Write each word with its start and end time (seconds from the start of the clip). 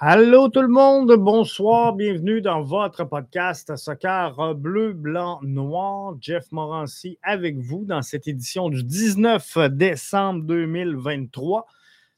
Allô 0.00 0.48
tout 0.48 0.62
le 0.62 0.68
monde, 0.68 1.12
bonsoir, 1.16 1.92
bienvenue 1.92 2.40
dans 2.40 2.62
votre 2.62 3.02
podcast 3.02 3.74
Soccer 3.74 4.54
Bleu, 4.54 4.92
Blanc, 4.92 5.40
Noir. 5.42 6.14
Jeff 6.20 6.52
Morancy 6.52 7.18
avec 7.20 7.58
vous 7.58 7.84
dans 7.84 8.02
cette 8.02 8.28
édition 8.28 8.68
du 8.68 8.84
19 8.84 9.58
décembre 9.72 10.44
2023. 10.44 11.66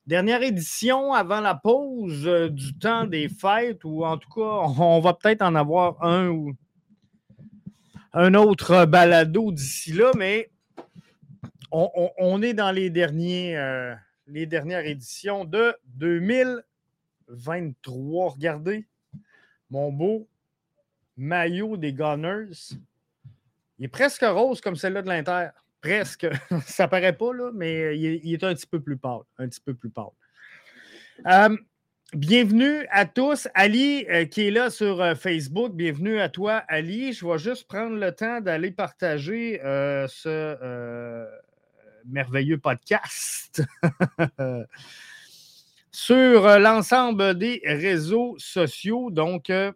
Dernière 0.06 0.42
édition 0.42 1.14
avant 1.14 1.40
la 1.40 1.54
pause 1.54 2.26
euh, 2.26 2.50
du 2.50 2.76
temps 2.76 3.06
des 3.06 3.30
fêtes, 3.30 3.82
ou 3.84 4.04
en 4.04 4.18
tout 4.18 4.28
cas, 4.28 4.42
on 4.78 5.00
va 5.00 5.14
peut-être 5.14 5.40
en 5.40 5.54
avoir 5.54 6.04
un 6.04 6.28
ou 6.28 6.52
un 8.12 8.34
autre 8.34 8.84
balado 8.84 9.52
d'ici 9.52 9.94
là, 9.94 10.10
mais 10.18 10.50
on, 11.72 12.42
est 12.42 12.52
dans 12.52 12.72
les, 12.72 12.90
derniers, 12.90 13.56
euh, 13.56 13.94
les 14.26 14.44
dernières 14.44 14.84
éditions 14.84 15.46
de 15.46 15.74
2023. 15.94 16.69
23. 17.30 18.30
Regardez 18.30 18.86
mon 19.70 19.92
beau 19.92 20.28
maillot 21.16 21.76
des 21.76 21.92
Gunners. 21.92 22.74
Il 23.78 23.84
est 23.84 23.88
presque 23.88 24.22
rose 24.22 24.60
comme 24.60 24.76
celle-là 24.76 25.02
de 25.02 25.08
l'Inter. 25.08 25.48
Presque. 25.80 26.26
Ça 26.66 26.88
paraît 26.88 27.16
pas, 27.16 27.32
là, 27.32 27.50
mais 27.54 27.98
il 27.98 28.34
est, 28.34 28.44
un 28.44 28.54
petit 28.54 28.66
peu 28.66 28.80
plus 28.80 28.96
pâle. 28.96 29.20
Un 29.38 29.48
peu 29.64 29.74
plus 29.74 29.90
pâle. 29.90 30.10
Euh, 31.26 31.56
bienvenue 32.14 32.86
à 32.90 33.06
tous. 33.06 33.48
Ali 33.54 34.06
euh, 34.10 34.24
qui 34.24 34.48
est 34.48 34.50
là 34.50 34.70
sur 34.70 35.00
euh, 35.00 35.14
Facebook. 35.14 35.74
Bienvenue 35.74 36.20
à 36.20 36.28
toi, 36.28 36.62
Ali. 36.68 37.12
Je 37.12 37.26
vais 37.26 37.38
juste 37.38 37.66
prendre 37.68 37.96
le 37.96 38.12
temps 38.12 38.40
d'aller 38.40 38.70
partager 38.70 39.60
ce 40.08 41.26
merveilleux 42.06 42.58
podcast. 42.58 43.62
sur 45.92 46.46
euh, 46.46 46.58
l'ensemble 46.58 47.36
des 47.36 47.62
réseaux 47.64 48.36
sociaux. 48.38 49.10
Donc, 49.10 49.50
euh, 49.50 49.72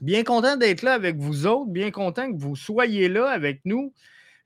bien 0.00 0.24
content 0.24 0.56
d'être 0.56 0.82
là 0.82 0.94
avec 0.94 1.16
vous 1.16 1.46
autres, 1.46 1.70
bien 1.70 1.90
content 1.90 2.32
que 2.32 2.38
vous 2.38 2.56
soyez 2.56 3.08
là 3.08 3.28
avec 3.28 3.60
nous. 3.64 3.92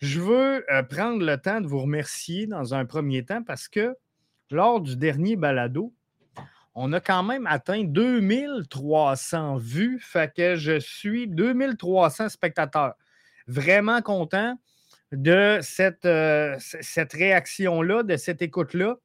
Je 0.01 0.21
veux 0.21 0.65
euh, 0.73 0.83
prendre 0.83 1.25
le 1.25 1.37
temps 1.37 1.61
de 1.61 1.67
vous 1.67 1.81
remercier 1.81 2.47
dans 2.47 2.75
un 2.75 2.85
premier 2.85 3.25
temps 3.25 3.43
parce 3.43 3.69
que 3.69 3.97
lors 4.51 4.81
du 4.81 4.97
dernier 4.97 5.37
balado, 5.37 5.93
on 6.75 6.93
a 6.93 7.01
quand 7.01 7.23
même 7.23 7.47
atteint 7.47 7.85
2300 7.85 9.57
vues, 9.59 10.01
fait 10.01 10.35
que 10.35 10.57
je 10.57 10.81
suis 10.81 11.29
2300 11.29 12.29
spectateurs. 12.29 12.95
Vraiment 13.47 14.03
content 14.03 14.59
de 15.13 15.61
cette, 15.63 16.09
cette 16.59 17.13
réaction-là, 17.13 18.03
de 18.03 18.17
cette 18.17 18.43
écoute-là. 18.43 18.97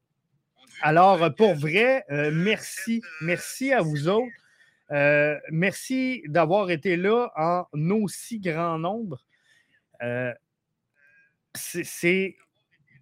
Alors, 0.82 1.22
euh, 1.22 1.30
pour 1.30 1.54
vrai, 1.54 2.04
euh, 2.10 2.30
merci. 2.32 3.02
Merci 3.20 3.72
à 3.72 3.82
vous 3.82 4.08
autres. 4.08 4.32
Euh, 4.90 5.38
merci 5.50 6.22
d'avoir 6.26 6.70
été 6.70 6.96
là 6.96 7.30
en 7.36 7.66
aussi 7.90 8.40
grand 8.40 8.78
nombre. 8.78 9.24
c'est 11.54 12.36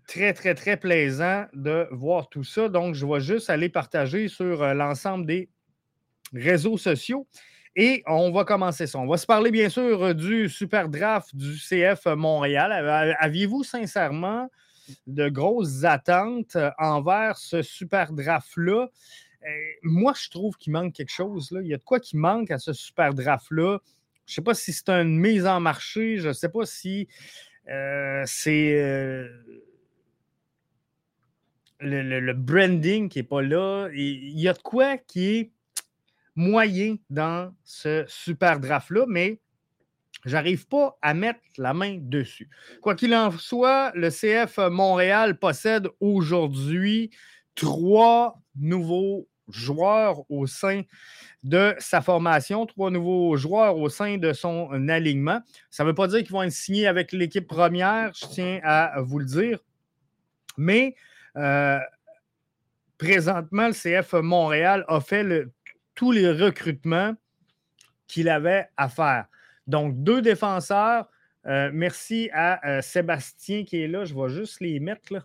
très, 0.06 0.32
très, 0.32 0.54
très 0.54 0.76
plaisant 0.76 1.46
de 1.52 1.86
voir 1.92 2.28
tout 2.28 2.44
ça. 2.44 2.68
Donc, 2.68 2.94
je 2.94 3.06
vais 3.06 3.20
juste 3.20 3.48
aller 3.50 3.68
partager 3.68 4.28
sur 4.28 4.74
l'ensemble 4.74 5.26
des 5.26 5.48
réseaux 6.32 6.78
sociaux. 6.78 7.26
Et 7.76 8.02
on 8.06 8.32
va 8.32 8.44
commencer 8.44 8.86
ça. 8.86 8.98
On 8.98 9.06
va 9.06 9.16
se 9.16 9.26
parler 9.26 9.50
bien 9.50 9.68
sûr 9.68 10.14
du 10.14 10.48
super 10.48 10.88
draft 10.88 11.34
du 11.36 11.56
CF 11.56 12.06
Montréal. 12.06 12.72
Aviez-vous 13.20 13.62
sincèrement 13.62 14.48
de 15.06 15.28
grosses 15.28 15.84
attentes 15.84 16.56
euh, 16.56 16.70
envers 16.78 17.36
ce 17.38 17.62
super 17.62 18.12
draft-là. 18.12 18.88
Euh, 19.44 19.48
moi, 19.82 20.14
je 20.20 20.30
trouve 20.30 20.56
qu'il 20.56 20.72
manque 20.72 20.94
quelque 20.94 21.12
chose. 21.12 21.50
Là. 21.50 21.60
Il 21.62 21.68
y 21.68 21.74
a 21.74 21.78
de 21.78 21.82
quoi 21.82 22.00
qui 22.00 22.16
manque 22.16 22.50
à 22.50 22.58
ce 22.58 22.72
super 22.72 23.14
draft-là. 23.14 23.78
Je 24.26 24.32
ne 24.32 24.34
sais 24.34 24.42
pas 24.42 24.54
si 24.54 24.72
c'est 24.72 24.90
une 24.90 25.18
mise 25.18 25.46
en 25.46 25.60
marché. 25.60 26.18
Je 26.18 26.28
ne 26.28 26.32
sais 26.32 26.48
pas 26.48 26.66
si 26.66 27.08
euh, 27.68 28.22
c'est 28.26 28.72
le, 31.80 32.32
branding 32.32 33.08
qui 33.08 33.20
n'est 33.20 33.24
pas 33.24 33.42
là. 33.42 33.88
il 33.92 34.38
y 34.38 34.48
a 34.48 34.52
de 34.52 34.58
quoi 34.58 34.98
qui 34.98 35.36
est 35.36 35.52
moyen 36.38 36.96
dans 37.10 37.52
ce 37.64 38.04
super 38.06 38.60
draft-là, 38.60 39.06
mais 39.08 39.40
J'arrive 40.24 40.66
pas 40.66 40.98
à 41.00 41.14
mettre 41.14 41.40
la 41.56 41.74
main 41.74 41.98
dessus. 42.00 42.48
Quoi 42.82 42.94
qu'il 42.94 43.14
en 43.14 43.30
soit, 43.30 43.92
le 43.94 44.10
CF 44.10 44.58
Montréal 44.70 45.38
possède 45.38 45.88
aujourd'hui 46.00 47.10
trois 47.54 48.40
nouveaux 48.56 49.28
joueurs 49.48 50.30
au 50.30 50.46
sein 50.46 50.82
de 51.42 51.74
sa 51.78 52.02
formation, 52.02 52.66
trois 52.66 52.90
nouveaux 52.90 53.36
joueurs 53.36 53.76
au 53.76 53.88
sein 53.88 54.18
de 54.18 54.32
son 54.32 54.88
alignement. 54.88 55.40
Ça 55.70 55.84
ne 55.84 55.88
veut 55.88 55.94
pas 55.94 56.08
dire 56.08 56.18
qu'ils 56.18 56.32
vont 56.32 56.42
être 56.42 56.52
signés 56.52 56.86
avec 56.86 57.12
l'équipe 57.12 57.46
première, 57.46 58.12
je 58.14 58.26
tiens 58.26 58.60
à 58.62 59.00
vous 59.00 59.18
le 59.18 59.24
dire. 59.24 59.60
Mais 60.56 60.96
euh, 61.36 61.78
présentement, 62.98 63.68
le 63.68 63.72
CF 63.72 64.14
Montréal 64.14 64.84
a 64.88 65.00
fait 65.00 65.46
tous 65.94 66.12
les 66.12 66.30
recrutements 66.30 67.14
qu'il 68.06 68.28
avait 68.28 68.68
à 68.76 68.88
faire. 68.88 69.26
Donc, 69.68 70.02
deux 70.02 70.22
défenseurs. 70.22 71.06
Euh, 71.46 71.70
merci 71.72 72.28
à 72.32 72.66
euh, 72.66 72.82
Sébastien 72.82 73.64
qui 73.64 73.80
est 73.80 73.88
là. 73.88 74.04
Je 74.04 74.14
vais 74.14 74.28
juste 74.28 74.60
les 74.60 74.80
mettre 74.80 75.12
là. 75.12 75.24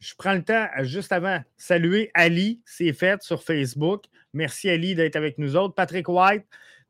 Je 0.00 0.12
prends 0.18 0.34
le 0.34 0.42
temps, 0.42 0.66
euh, 0.78 0.84
juste 0.84 1.12
avant, 1.12 1.40
saluer 1.56 2.10
Ali, 2.12 2.60
c'est 2.66 2.92
fait 2.92 3.22
sur 3.22 3.42
Facebook. 3.42 4.04
Merci 4.34 4.68
Ali 4.68 4.94
d'être 4.94 5.16
avec 5.16 5.38
nous 5.38 5.56
autres. 5.56 5.74
Patrick 5.74 6.08
White, 6.08 6.44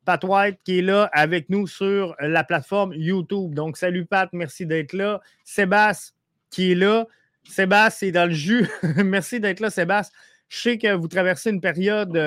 Pat 0.04 0.22
White 0.24 0.58
qui 0.64 0.78
est 0.78 0.82
là 0.82 1.08
avec 1.12 1.48
nous 1.50 1.66
sur 1.66 2.16
la 2.18 2.42
plateforme 2.42 2.94
YouTube. 2.94 3.54
Donc, 3.54 3.76
salut 3.76 4.06
Pat, 4.06 4.28
merci 4.32 4.66
d'être 4.66 4.94
là. 4.94 5.20
Sébastien 5.44 6.14
qui 6.50 6.72
est 6.72 6.74
là. 6.74 7.06
Sébastien 7.44 8.08
est 8.08 8.12
dans 8.12 8.26
le 8.26 8.34
jus. 8.34 8.66
merci 8.96 9.40
d'être 9.40 9.60
là, 9.60 9.70
Sébastien. 9.70 10.18
Je 10.48 10.58
sais 10.58 10.78
que 10.78 10.92
vous 10.94 11.08
traversez 11.08 11.50
une 11.50 11.60
période 11.60 12.18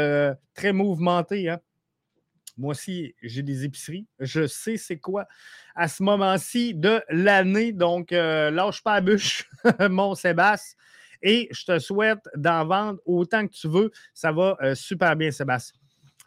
très 0.54 0.74
mouvementée. 0.74 1.50
Hein? 1.50 1.60
Moi 2.58 2.72
aussi, 2.72 3.14
j'ai 3.22 3.44
des 3.44 3.66
épiceries. 3.66 4.08
Je 4.20 4.48
sais 4.48 4.78
c'est 4.78 4.98
quoi 4.98 5.28
à 5.76 5.88
ce 5.88 6.02
moment-ci 6.02 6.74
de 6.74 7.02
l'année. 7.10 7.72
Donc, 7.72 8.12
euh, 8.12 8.50
lâche 8.50 8.82
pas 8.84 8.96
la 8.96 9.02
bûche, 9.02 9.48
mon 9.90 10.16
Sébastien. 10.16 10.76
Et 11.22 11.48
je 11.52 11.66
te 11.66 11.80
souhaite 11.80 12.20
d'en 12.36 12.66
vendre 12.66 13.00
autant 13.06 13.48
que 13.48 13.54
tu 13.54 13.68
veux. 13.68 13.92
Ça 14.14 14.32
va 14.32 14.58
euh, 14.62 14.76
super 14.76 15.16
bien, 15.16 15.32
Sébastien. 15.32 15.80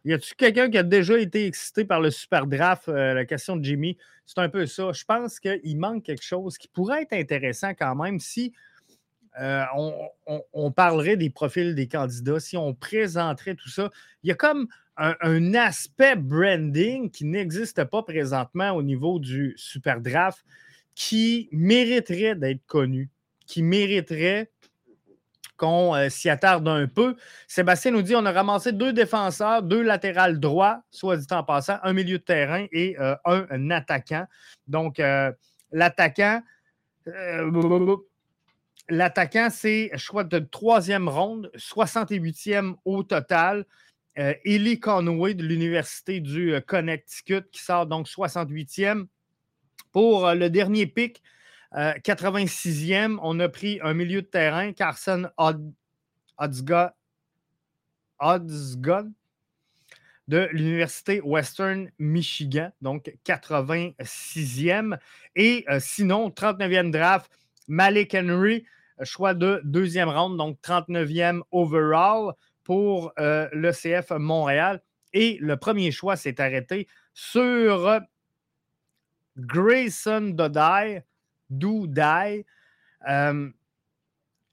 Y 0.04 0.14
a-tu 0.14 0.34
quelqu'un 0.34 0.70
qui 0.70 0.78
a 0.78 0.82
déjà 0.82 1.18
été 1.18 1.46
excité 1.46 1.84
par 1.84 2.00
le 2.00 2.10
super 2.10 2.46
draft, 2.46 2.88
euh, 2.88 3.12
la 3.12 3.24
question 3.24 3.56
de 3.56 3.64
Jimmy? 3.64 3.98
C'est 4.24 4.38
un 4.38 4.48
peu 4.48 4.66
ça. 4.66 4.92
Je 4.92 5.04
pense 5.04 5.40
qu'il 5.40 5.78
manque 5.78 6.04
quelque 6.04 6.24
chose 6.24 6.56
qui 6.56 6.68
pourrait 6.68 7.02
être 7.02 7.12
intéressant 7.12 7.74
quand 7.74 7.94
même 7.96 8.18
si 8.20 8.52
on, 9.36 10.72
parlerait 10.72 11.16
des 11.16 11.30
profils 11.30 11.74
des 11.74 11.88
candidats, 11.88 12.40
si 12.40 12.56
on 12.56 12.74
présenterait 12.74 13.54
tout 13.54 13.68
ça. 13.68 13.90
Il 14.22 14.28
y 14.28 14.32
a 14.32 14.34
comme 14.34 14.68
un, 15.00 15.54
aspect 15.54 16.16
branding 16.16 17.10
qui 17.10 17.24
n'existe 17.24 17.84
pas 17.84 18.02
présentement 18.02 18.72
au 18.72 18.82
niveau 18.82 19.18
du 19.18 19.54
Super 19.56 20.00
Draft 20.00 20.44
qui 20.94 21.48
mériterait 21.52 22.34
d'être 22.34 22.64
connu, 22.66 23.08
qui 23.46 23.62
mériterait 23.62 24.50
qu'on 25.56 25.94
euh, 25.94 26.08
s'y 26.08 26.28
attarde 26.28 26.66
un 26.68 26.86
peu. 26.86 27.16
Sébastien 27.46 27.92
nous 27.92 28.02
dit 28.02 28.14
on 28.14 28.24
a 28.26 28.32
ramassé 28.32 28.72
deux 28.72 28.92
défenseurs, 28.92 29.62
deux 29.62 29.82
latérales 29.82 30.38
droits, 30.38 30.82
soit 30.90 31.16
dit 31.16 31.26
en 31.30 31.44
passant, 31.44 31.78
un 31.82 31.92
milieu 31.92 32.18
de 32.18 32.22
terrain 32.22 32.66
et 32.72 32.98
euh, 32.98 33.14
un, 33.24 33.70
attaquant. 33.70 34.26
Donc, 34.66 35.00
euh, 35.00 35.32
l'attaquant, 35.72 36.42
l'attaquant, 38.88 39.48
c'est 39.50 39.90
choix 39.96 40.24
de 40.24 40.38
troisième 40.38 41.08
ronde, 41.08 41.50
68e 41.56 42.74
au 42.84 43.02
total. 43.02 43.64
Euh, 44.20 44.34
Ellie 44.44 44.78
Conway 44.78 45.32
de 45.32 45.42
l'Université 45.42 46.20
du 46.20 46.52
euh, 46.52 46.60
Connecticut 46.60 47.42
qui 47.50 47.62
sort 47.62 47.86
donc 47.86 48.06
68e. 48.06 49.06
Pour 49.92 50.26
euh, 50.26 50.34
le 50.34 50.50
dernier 50.50 50.86
pic, 50.86 51.22
86e, 51.72 53.18
on 53.22 53.38
a 53.38 53.48
pris 53.48 53.78
un 53.84 53.94
milieu 53.94 54.22
de 54.22 54.26
terrain, 54.26 54.72
Carson 54.72 55.30
Oddsgod 56.36 56.92
de 60.26 60.48
l'Université 60.50 61.20
Western 61.20 61.88
Michigan, 62.00 62.72
donc 62.80 63.12
86e. 63.24 64.98
Et 65.36 65.64
sinon, 65.78 66.30
39e 66.30 66.90
draft, 66.90 67.30
Malik 67.68 68.12
Henry, 68.16 68.66
choix 69.04 69.32
de 69.32 69.60
deuxième 69.62 70.08
round, 70.08 70.36
donc 70.36 70.58
39e 70.64 71.42
overall 71.52 72.34
pour 72.70 73.12
euh, 73.18 73.48
l'ECF 73.52 74.12
Montréal. 74.12 74.80
Et 75.12 75.38
le 75.40 75.56
premier 75.56 75.90
choix 75.90 76.14
s'est 76.14 76.40
arrêté 76.40 76.86
sur 77.14 78.00
Grayson 79.36 80.30
Dodai, 80.32 81.02
euh, 83.08 83.50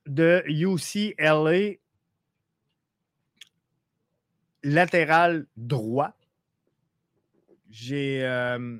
de 0.07 0.43
UCLA. 0.47 1.77
latéral 4.63 5.45
droit. 5.55 6.17
J'ai 7.69 8.25
euh, 8.25 8.79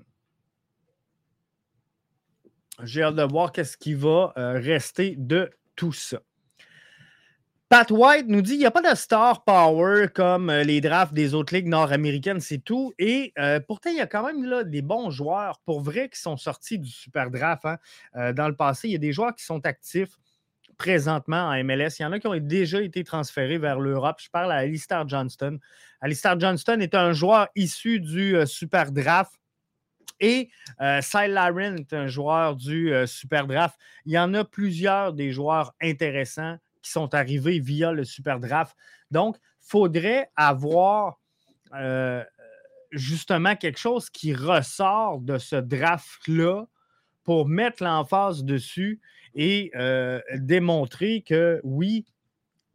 j'ai 2.81 3.03
hâte 3.03 3.13
de 3.13 3.21
voir 3.21 3.51
qu'est-ce 3.51 3.77
qui 3.77 3.93
va 3.93 4.33
euh, 4.35 4.53
rester 4.53 5.15
de 5.15 5.51
tout 5.75 5.93
ça. 5.93 6.23
Pat 7.69 7.91
White 7.91 8.27
nous 8.27 8.41
dit 8.41 8.51
qu'il 8.51 8.59
n'y 8.59 8.65
a 8.65 8.71
pas 8.71 8.81
de 8.81 8.95
star 8.95 9.43
power 9.43 10.07
comme 10.13 10.49
euh, 10.49 10.63
les 10.63 10.79
drafts 10.79 11.13
des 11.13 11.33
autres 11.33 11.53
ligues 11.53 11.67
nord-américaines, 11.67 12.39
c'est 12.39 12.59
tout. 12.59 12.93
Et 12.97 13.33
euh, 13.37 13.59
pourtant, 13.59 13.89
il 13.89 13.97
y 13.97 14.01
a 14.01 14.07
quand 14.07 14.25
même 14.25 14.43
là, 14.45 14.63
des 14.63 14.81
bons 14.81 15.11
joueurs 15.11 15.59
pour 15.65 15.81
vrai 15.81 16.07
qui 16.07 16.19
sont 16.19 16.37
sortis 16.37 16.79
du 16.79 16.89
super 16.89 17.29
draft 17.29 17.65
hein. 17.65 18.33
dans 18.33 18.47
le 18.47 18.55
passé. 18.55 18.87
Il 18.87 18.91
y 18.91 18.95
a 18.95 18.99
des 18.99 19.11
joueurs 19.11 19.35
qui 19.35 19.43
sont 19.43 19.65
actifs 19.65 20.17
présentement 20.77 21.49
en 21.49 21.63
MLS. 21.63 21.99
Il 21.99 22.03
y 22.03 22.05
en 22.05 22.13
a 22.13 22.19
qui 22.19 22.27
ont 22.27 22.37
déjà 22.37 22.81
été 22.81 23.03
transférés 23.03 23.57
vers 23.57 23.79
l'Europe. 23.79 24.17
Je 24.21 24.29
parle 24.29 24.51
à 24.51 24.57
Alistair 24.57 25.07
Johnston. 25.07 25.59
Alistair 25.99 26.39
Johnston 26.39 26.79
est 26.79 26.95
un 26.95 27.11
joueur 27.11 27.49
issu 27.55 27.99
du 27.99 28.37
super 28.45 28.91
draft 28.91 29.33
et 30.19 30.49
euh, 30.81 30.99
est 30.99 31.93
un 31.93 32.07
joueur 32.07 32.55
du 32.55 32.93
euh, 32.93 33.05
Super 33.05 33.47
Draft. 33.47 33.77
Il 34.05 34.13
y 34.13 34.19
en 34.19 34.33
a 34.33 34.43
plusieurs 34.43 35.13
des 35.13 35.31
joueurs 35.31 35.73
intéressants 35.81 36.57
sont 36.87 37.13
arrivés 37.13 37.59
via 37.59 37.91
le 37.91 38.03
Super 38.03 38.39
Draft. 38.39 38.75
Donc, 39.11 39.37
il 39.37 39.69
faudrait 39.69 40.31
avoir 40.35 41.19
euh, 41.73 42.23
justement 42.91 43.55
quelque 43.55 43.79
chose 43.79 44.09
qui 44.09 44.33
ressort 44.33 45.19
de 45.19 45.37
ce 45.37 45.55
draft-là 45.55 46.65
pour 47.23 47.47
mettre 47.47 47.83
l'emphase 47.83 48.43
dessus 48.43 49.01
et 49.35 49.71
euh, 49.75 50.21
démontrer 50.35 51.21
que 51.21 51.59
oui, 51.63 52.05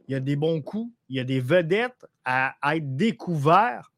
il 0.06 0.12
y 0.12 0.14
a 0.14 0.20
des 0.20 0.36
bons 0.36 0.60
coups, 0.60 0.92
il 1.08 1.16
y 1.16 1.20
a 1.20 1.24
des 1.24 1.40
vedettes 1.40 2.06
à, 2.24 2.54
à 2.60 2.76
être 2.76 2.96
découverts, 2.96 3.92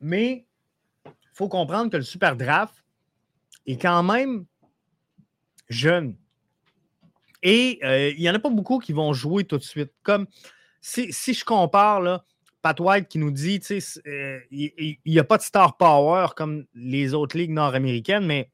mais 0.00 0.46
faut 1.32 1.48
comprendre 1.48 1.90
que 1.90 1.96
le 1.96 2.02
super 2.02 2.36
draft 2.36 2.74
est 3.66 3.80
quand 3.80 4.02
même 4.02 4.44
jeune. 5.68 6.16
Et 7.42 7.78
euh, 7.82 8.10
il 8.10 8.20
n'y 8.20 8.28
en 8.30 8.34
a 8.34 8.38
pas 8.38 8.50
beaucoup 8.50 8.78
qui 8.78 8.92
vont 8.92 9.12
jouer 9.12 9.44
tout 9.44 9.58
de 9.58 9.62
suite. 9.62 9.92
Comme 10.02 10.26
si, 10.80 11.12
je 11.12 11.44
compare, 11.44 12.00
là, 12.00 12.24
Pat 12.62 12.78
White 12.78 13.08
qui 13.08 13.18
nous 13.18 13.30
dit 13.30 13.60
euh, 14.06 14.38
il 14.50 14.98
n'y 15.06 15.18
a 15.18 15.24
pas 15.24 15.38
de 15.38 15.42
star 15.42 15.76
power 15.76 16.28
comme 16.36 16.66
les 16.74 17.14
autres 17.14 17.36
ligues 17.38 17.52
nord-américaines, 17.52 18.26
mais 18.26 18.50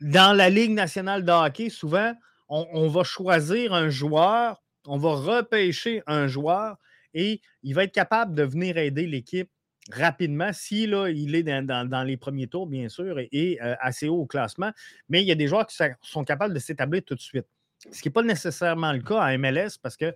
dans 0.00 0.36
la 0.36 0.50
Ligue 0.50 0.72
nationale 0.72 1.24
de 1.24 1.32
hockey, 1.32 1.70
souvent, 1.70 2.12
on, 2.48 2.88
va 2.88 3.02
choisir 3.02 3.72
un 3.72 3.88
joueur, 3.88 4.62
on 4.86 4.98
va 4.98 5.14
repêcher 5.14 6.02
un 6.06 6.28
joueur 6.28 6.76
et 7.14 7.40
il 7.62 7.74
va 7.74 7.84
être 7.84 7.94
capable 7.94 8.34
de 8.34 8.42
venir 8.42 8.76
aider 8.76 9.06
l'équipe 9.06 9.50
rapidement, 9.92 10.52
si 10.52 10.86
là, 10.86 11.08
il 11.08 11.34
est 11.34 11.42
dans, 11.42 12.04
les 12.06 12.16
premiers 12.16 12.46
tours, 12.46 12.66
bien 12.66 12.88
sûr, 12.88 13.18
et, 13.18 13.58
euh, 13.62 13.74
assez 13.80 14.08
haut 14.08 14.22
au 14.22 14.26
classement, 14.26 14.72
mais 15.08 15.22
il 15.22 15.28
y 15.28 15.32
a 15.32 15.34
des 15.34 15.46
joueurs 15.46 15.66
qui 15.66 15.76
sont 16.02 16.24
capables 16.24 16.54
de 16.54 16.58
s'établir 16.58 17.02
tout 17.04 17.14
de 17.14 17.20
suite. 17.20 17.46
Ce 17.90 18.00
qui 18.00 18.08
n'est 18.08 18.12
pas 18.12 18.22
nécessairement 18.22 18.92
le 18.92 19.00
cas 19.00 19.20
à 19.20 19.36
MLS 19.36 19.78
parce 19.80 19.96
que 19.96 20.14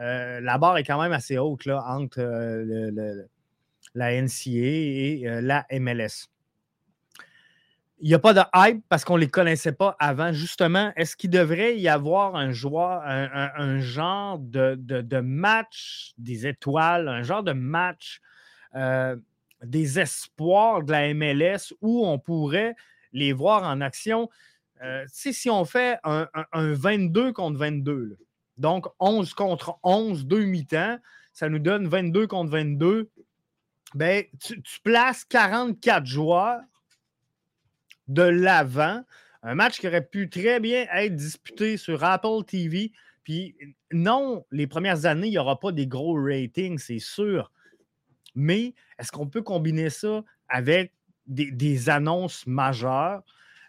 euh, 0.00 0.40
la 0.40 0.58
barre 0.58 0.78
est 0.78 0.84
quand 0.84 1.00
même 1.00 1.12
assez 1.12 1.36
haute 1.36 1.66
entre 1.66 2.20
euh, 2.20 3.26
la 3.94 4.22
NCA 4.22 4.50
et 4.50 5.40
la 5.42 5.66
MLS. 5.72 6.28
Il 8.02 8.08
n'y 8.08 8.14
a 8.14 8.18
pas 8.18 8.32
de 8.32 8.40
hype 8.54 8.82
parce 8.88 9.04
qu'on 9.04 9.16
ne 9.16 9.20
les 9.20 9.28
connaissait 9.28 9.72
pas 9.72 9.94
avant. 9.98 10.32
Justement, 10.32 10.90
est-ce 10.96 11.16
qu'il 11.16 11.28
devrait 11.28 11.76
y 11.76 11.88
avoir 11.88 12.34
un 12.34 12.50
joueur, 12.50 13.02
un, 13.04 13.78
genre 13.80 14.38
de, 14.38 14.74
de, 14.78 15.20
match 15.20 16.12
des 16.16 16.46
étoiles, 16.46 17.08
un 17.08 17.22
genre 17.22 17.42
de 17.42 17.52
match 17.52 18.22
euh, 18.74 19.16
des 19.62 19.98
espoirs 19.98 20.82
de 20.82 20.92
la 20.92 21.12
MLS 21.12 21.74
où 21.80 22.06
on 22.06 22.18
pourrait 22.18 22.74
les 23.12 23.32
voir 23.32 23.64
en 23.64 23.80
action. 23.80 24.28
Euh, 24.82 25.04
si 25.08 25.50
on 25.50 25.64
fait 25.64 25.98
un, 26.04 26.26
22 26.52 27.32
contre 27.32 27.58
22, 27.58 28.16
donc 28.56 28.86
11 28.98 29.34
contre 29.34 29.78
11, 29.82 30.26
deux 30.26 30.44
mi-temps, 30.44 30.98
ça 31.32 31.48
nous 31.48 31.58
donne 31.58 31.86
22 31.86 32.26
contre 32.26 32.50
22. 32.50 33.10
Ben, 33.94 34.24
tu, 34.40 34.62
places 34.82 35.24
44 35.24 36.06
joueurs 36.06 36.60
de 38.08 38.22
l'avant. 38.22 39.02
Un 39.42 39.54
match 39.54 39.80
qui 39.80 39.88
aurait 39.88 40.06
pu 40.06 40.28
très 40.28 40.60
bien 40.60 40.86
être 40.92 41.16
disputé 41.16 41.76
sur 41.76 42.04
Apple 42.04 42.44
TV. 42.46 42.92
Puis 43.24 43.54
non, 43.92 44.44
les 44.50 44.66
premières 44.66 45.06
années, 45.06 45.28
il 45.28 45.32
n'y 45.32 45.38
aura 45.38 45.58
pas 45.58 45.72
des 45.72 45.86
gros 45.86 46.14
ratings, 46.14 46.78
c'est 46.78 46.98
sûr. 46.98 47.50
Mais 48.34 48.74
est-ce 48.98 49.10
qu'on 49.12 49.26
peut 49.26 49.42
combiner 49.42 49.90
ça 49.90 50.22
avec 50.48 50.92
des, 51.26 51.88
annonces 51.88 52.46
majeures 52.46 53.22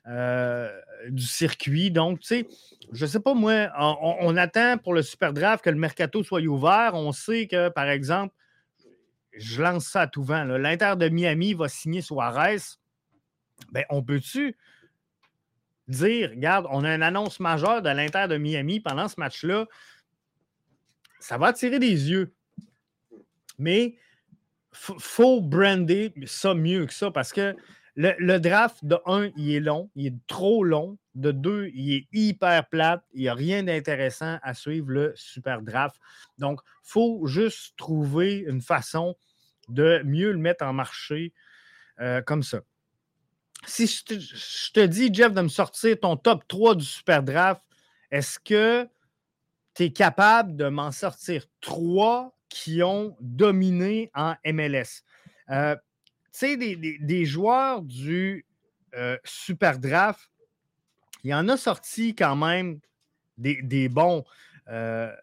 euh, 0.07 0.69
du 1.09 1.23
circuit? 1.23 1.91
Donc, 1.91 2.19
tu 2.19 2.27
sais, 2.27 2.47
je 2.91 3.05
ne 3.05 3.09
sais 3.09 3.19
pas, 3.19 3.33
moi, 3.33 3.69
on, 3.77 4.35
attend 4.37 4.77
pour 4.77 4.93
le 4.93 5.01
Super 5.01 5.33
Draft 5.33 5.63
que 5.63 5.69
le 5.69 5.77
mercato 5.77 6.23
soit 6.23 6.41
ouvert. 6.41 6.91
On 6.93 7.11
sait 7.11 7.47
que, 7.47 7.69
par 7.69 7.89
exemple, 7.89 8.33
je 9.37 9.61
lance 9.61 9.85
ça 9.85 10.01
à 10.01 10.07
tout 10.07 10.23
vent. 10.23 10.43
L'Inter 10.43 10.93
de 10.97 11.09
Miami 11.09 11.53
va 11.53 11.67
signer 11.67 12.01
Suarez. 12.01 12.57
Ben, 13.71 13.85
on 13.89 14.03
peut-tu 14.03 14.57
dire, 15.87 16.31
regarde, 16.31 16.67
on 16.69 16.83
a 16.83 16.95
une 16.95 17.03
annonce 17.03 17.39
majeure 17.39 17.81
de 17.81 17.89
l'Inter 17.89 18.27
de 18.27 18.37
Miami 18.37 18.79
pendant 18.79 19.07
ce 19.07 19.19
match-là? 19.19 19.67
Ça 21.19 21.37
va 21.37 21.47
attirer 21.47 21.79
des 21.79 22.09
yeux. 22.09 22.33
Mais 23.59 23.95
faut 24.73 25.41
brander 25.41 26.13
ça 26.25 26.53
mieux 26.53 26.85
que 26.85 26.93
ça 26.93 27.11
parce 27.11 27.33
que 27.33 27.55
le, 27.95 28.37
draft, 28.39 28.83
de 28.83 28.97
un, 29.05 29.29
il 29.35 29.51
est 29.51 29.59
long, 29.59 29.89
il 29.95 30.07
est 30.07 30.27
trop 30.27 30.63
long. 30.63 30.97
De 31.13 31.31
deux, 31.31 31.69
il 31.73 31.93
est 31.93 32.07
hyper 32.13 32.67
plate. 32.69 33.03
Il 33.13 33.21
n'y 33.21 33.27
a 33.27 33.33
rien 33.33 33.63
d'intéressant 33.63 34.39
à 34.41 34.53
suivre 34.53 34.89
le 34.89 35.13
super 35.15 35.61
draft. 35.61 35.97
Donc, 36.37 36.61
il 36.85 36.89
faut 36.89 37.27
juste 37.27 37.75
trouver 37.75 38.37
une 38.47 38.61
façon 38.61 39.17
de 39.67 40.01
mieux 40.05 40.31
le 40.31 40.37
mettre 40.37 40.63
en 40.63 40.71
marché 40.71 41.33
euh, 41.99 42.21
comme 42.21 42.43
ça. 42.43 42.61
Si 43.67 43.87
je 43.87 44.03
te, 44.05 44.19
je 44.19 44.71
te, 44.71 44.79
dis, 44.79 45.13
Jeff, 45.13 45.33
de 45.33 45.41
me 45.41 45.49
sortir 45.49 45.99
ton 45.99 46.15
top 46.15 46.47
3 46.47 46.75
du 46.75 46.85
super 46.85 47.21
draft, 47.21 47.61
est-ce 48.09 48.39
que 48.39 48.87
tu 49.75 49.83
es 49.83 49.91
capable 49.91 50.55
de 50.55 50.69
m'en 50.69 50.91
sortir 50.91 51.45
3 51.59 52.35
qui 52.51 52.83
ont 52.83 53.15
dominé 53.21 54.11
en 54.13 54.35
MLS. 54.45 55.03
Euh, 55.49 55.75
tu 56.33 56.57
sais, 56.57 56.57
des, 56.57 57.25
joueurs 57.25 57.81
du 57.81 58.45
euh, 58.93 59.17
Super 59.23 59.79
Draft, 59.79 60.29
il 61.23 61.31
y 61.31 61.33
en 61.33 61.47
a 61.47 61.55
sorti 61.55 62.13
quand 62.13 62.35
même 62.35 62.79
des, 63.37 63.89
bons. 63.89 64.25
Euh, 64.67 65.15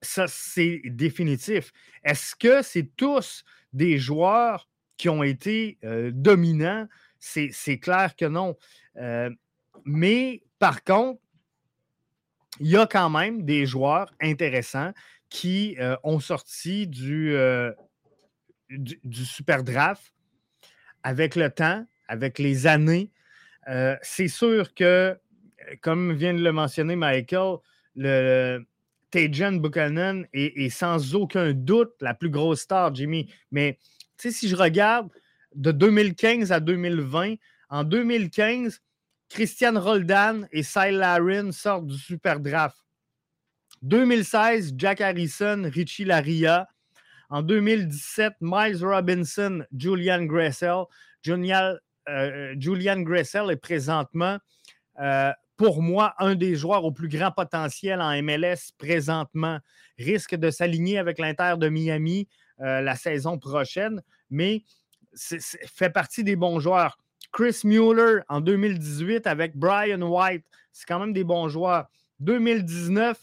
ça, 0.00 0.26
c'est 0.28 0.82
définitif. 0.84 1.72
Est-ce 2.04 2.36
que 2.36 2.62
c'est 2.62 2.90
tous 2.96 3.44
des 3.72 3.98
joueurs 3.98 4.68
qui 4.96 5.08
ont 5.08 5.24
été 5.24 5.78
dominants? 6.12 6.86
C'est 7.18 7.78
clair 7.80 8.14
que 8.16 8.26
non. 8.26 8.56
mais 9.84 10.42
par 10.58 10.84
contre, 10.84 11.20
il 12.60 12.68
y 12.68 12.76
a 12.76 12.86
quand 12.86 13.10
même 13.10 13.42
des 13.44 13.66
joueurs 13.66 14.12
intéressants 14.20 14.92
qui 15.32 15.76
euh, 15.80 15.96
ont 16.04 16.20
sorti 16.20 16.88
euh, 17.08 17.72
du, 18.68 19.24
Super 19.24 19.64
Draft 19.64 20.12
avec 21.02 21.36
le 21.36 21.48
temps, 21.48 21.86
avec 22.06 22.38
les 22.38 22.66
années. 22.66 23.10
Euh, 23.68 23.96
c'est 24.02 24.28
sûr 24.28 24.74
que, 24.74 25.18
comme 25.80 26.12
vient 26.12 26.34
de 26.34 26.42
le 26.42 26.52
mentionner 26.52 26.96
Michael, 26.96 27.56
le 27.96 28.62
Tajan 29.10 29.52
Buchanan 29.52 30.26
est, 30.34 30.68
sans 30.68 31.14
aucun 31.14 31.54
doute 31.54 31.94
la 32.02 32.12
plus 32.12 32.30
grosse 32.30 32.60
star, 32.60 32.94
Jimmy. 32.94 33.32
Mais 33.50 33.78
si 34.18 34.48
je 34.48 34.54
regarde 34.54 35.08
de 35.54 35.72
2015 35.72 36.52
à 36.52 36.60
2020, 36.60 37.36
en 37.70 37.84
2015, 37.84 38.82
Christian 39.30 39.80
Roldan 39.80 40.46
et 40.52 40.62
Cy 40.62 40.90
Larin 40.90 41.52
sortent 41.52 41.86
du 41.86 41.96
Super 41.96 42.38
Draft. 42.38 42.81
2016, 43.82 44.74
Jack 44.76 45.00
Harrison, 45.00 45.62
Richie 45.72 46.04
Laria. 46.04 46.68
En 47.30 47.42
2017, 47.42 48.34
Miles 48.40 48.84
Robinson, 48.84 49.64
Julian 49.76 50.24
Gressel. 50.24 50.84
Julian, 51.22 51.74
euh, 52.08 52.54
Julian 52.58 53.00
Gressel 53.00 53.50
est 53.50 53.56
présentement, 53.56 54.38
euh, 55.00 55.32
pour 55.56 55.82
moi, 55.82 56.14
un 56.18 56.34
des 56.34 56.56
joueurs 56.56 56.84
au 56.84 56.92
plus 56.92 57.08
grand 57.08 57.30
potentiel 57.30 58.00
en 58.00 58.20
MLS 58.22 58.72
présentement. 58.76 59.58
Risque 59.98 60.34
de 60.34 60.50
s'aligner 60.50 60.98
avec 60.98 61.18
l'Inter 61.18 61.54
de 61.58 61.68
Miami 61.68 62.28
euh, 62.60 62.80
la 62.80 62.96
saison 62.96 63.38
prochaine, 63.38 64.02
mais 64.30 64.64
fait 65.16 65.90
partie 65.90 66.24
des 66.24 66.36
bons 66.36 66.60
joueurs. 66.60 66.98
Chris 67.32 67.60
Mueller 67.64 68.20
en 68.28 68.40
2018 68.40 69.26
avec 69.26 69.56
Brian 69.56 70.02
White, 70.02 70.44
c'est 70.72 70.86
quand 70.86 70.98
même 70.98 71.12
des 71.12 71.24
bons 71.24 71.48
joueurs. 71.48 71.86
2019, 72.20 73.18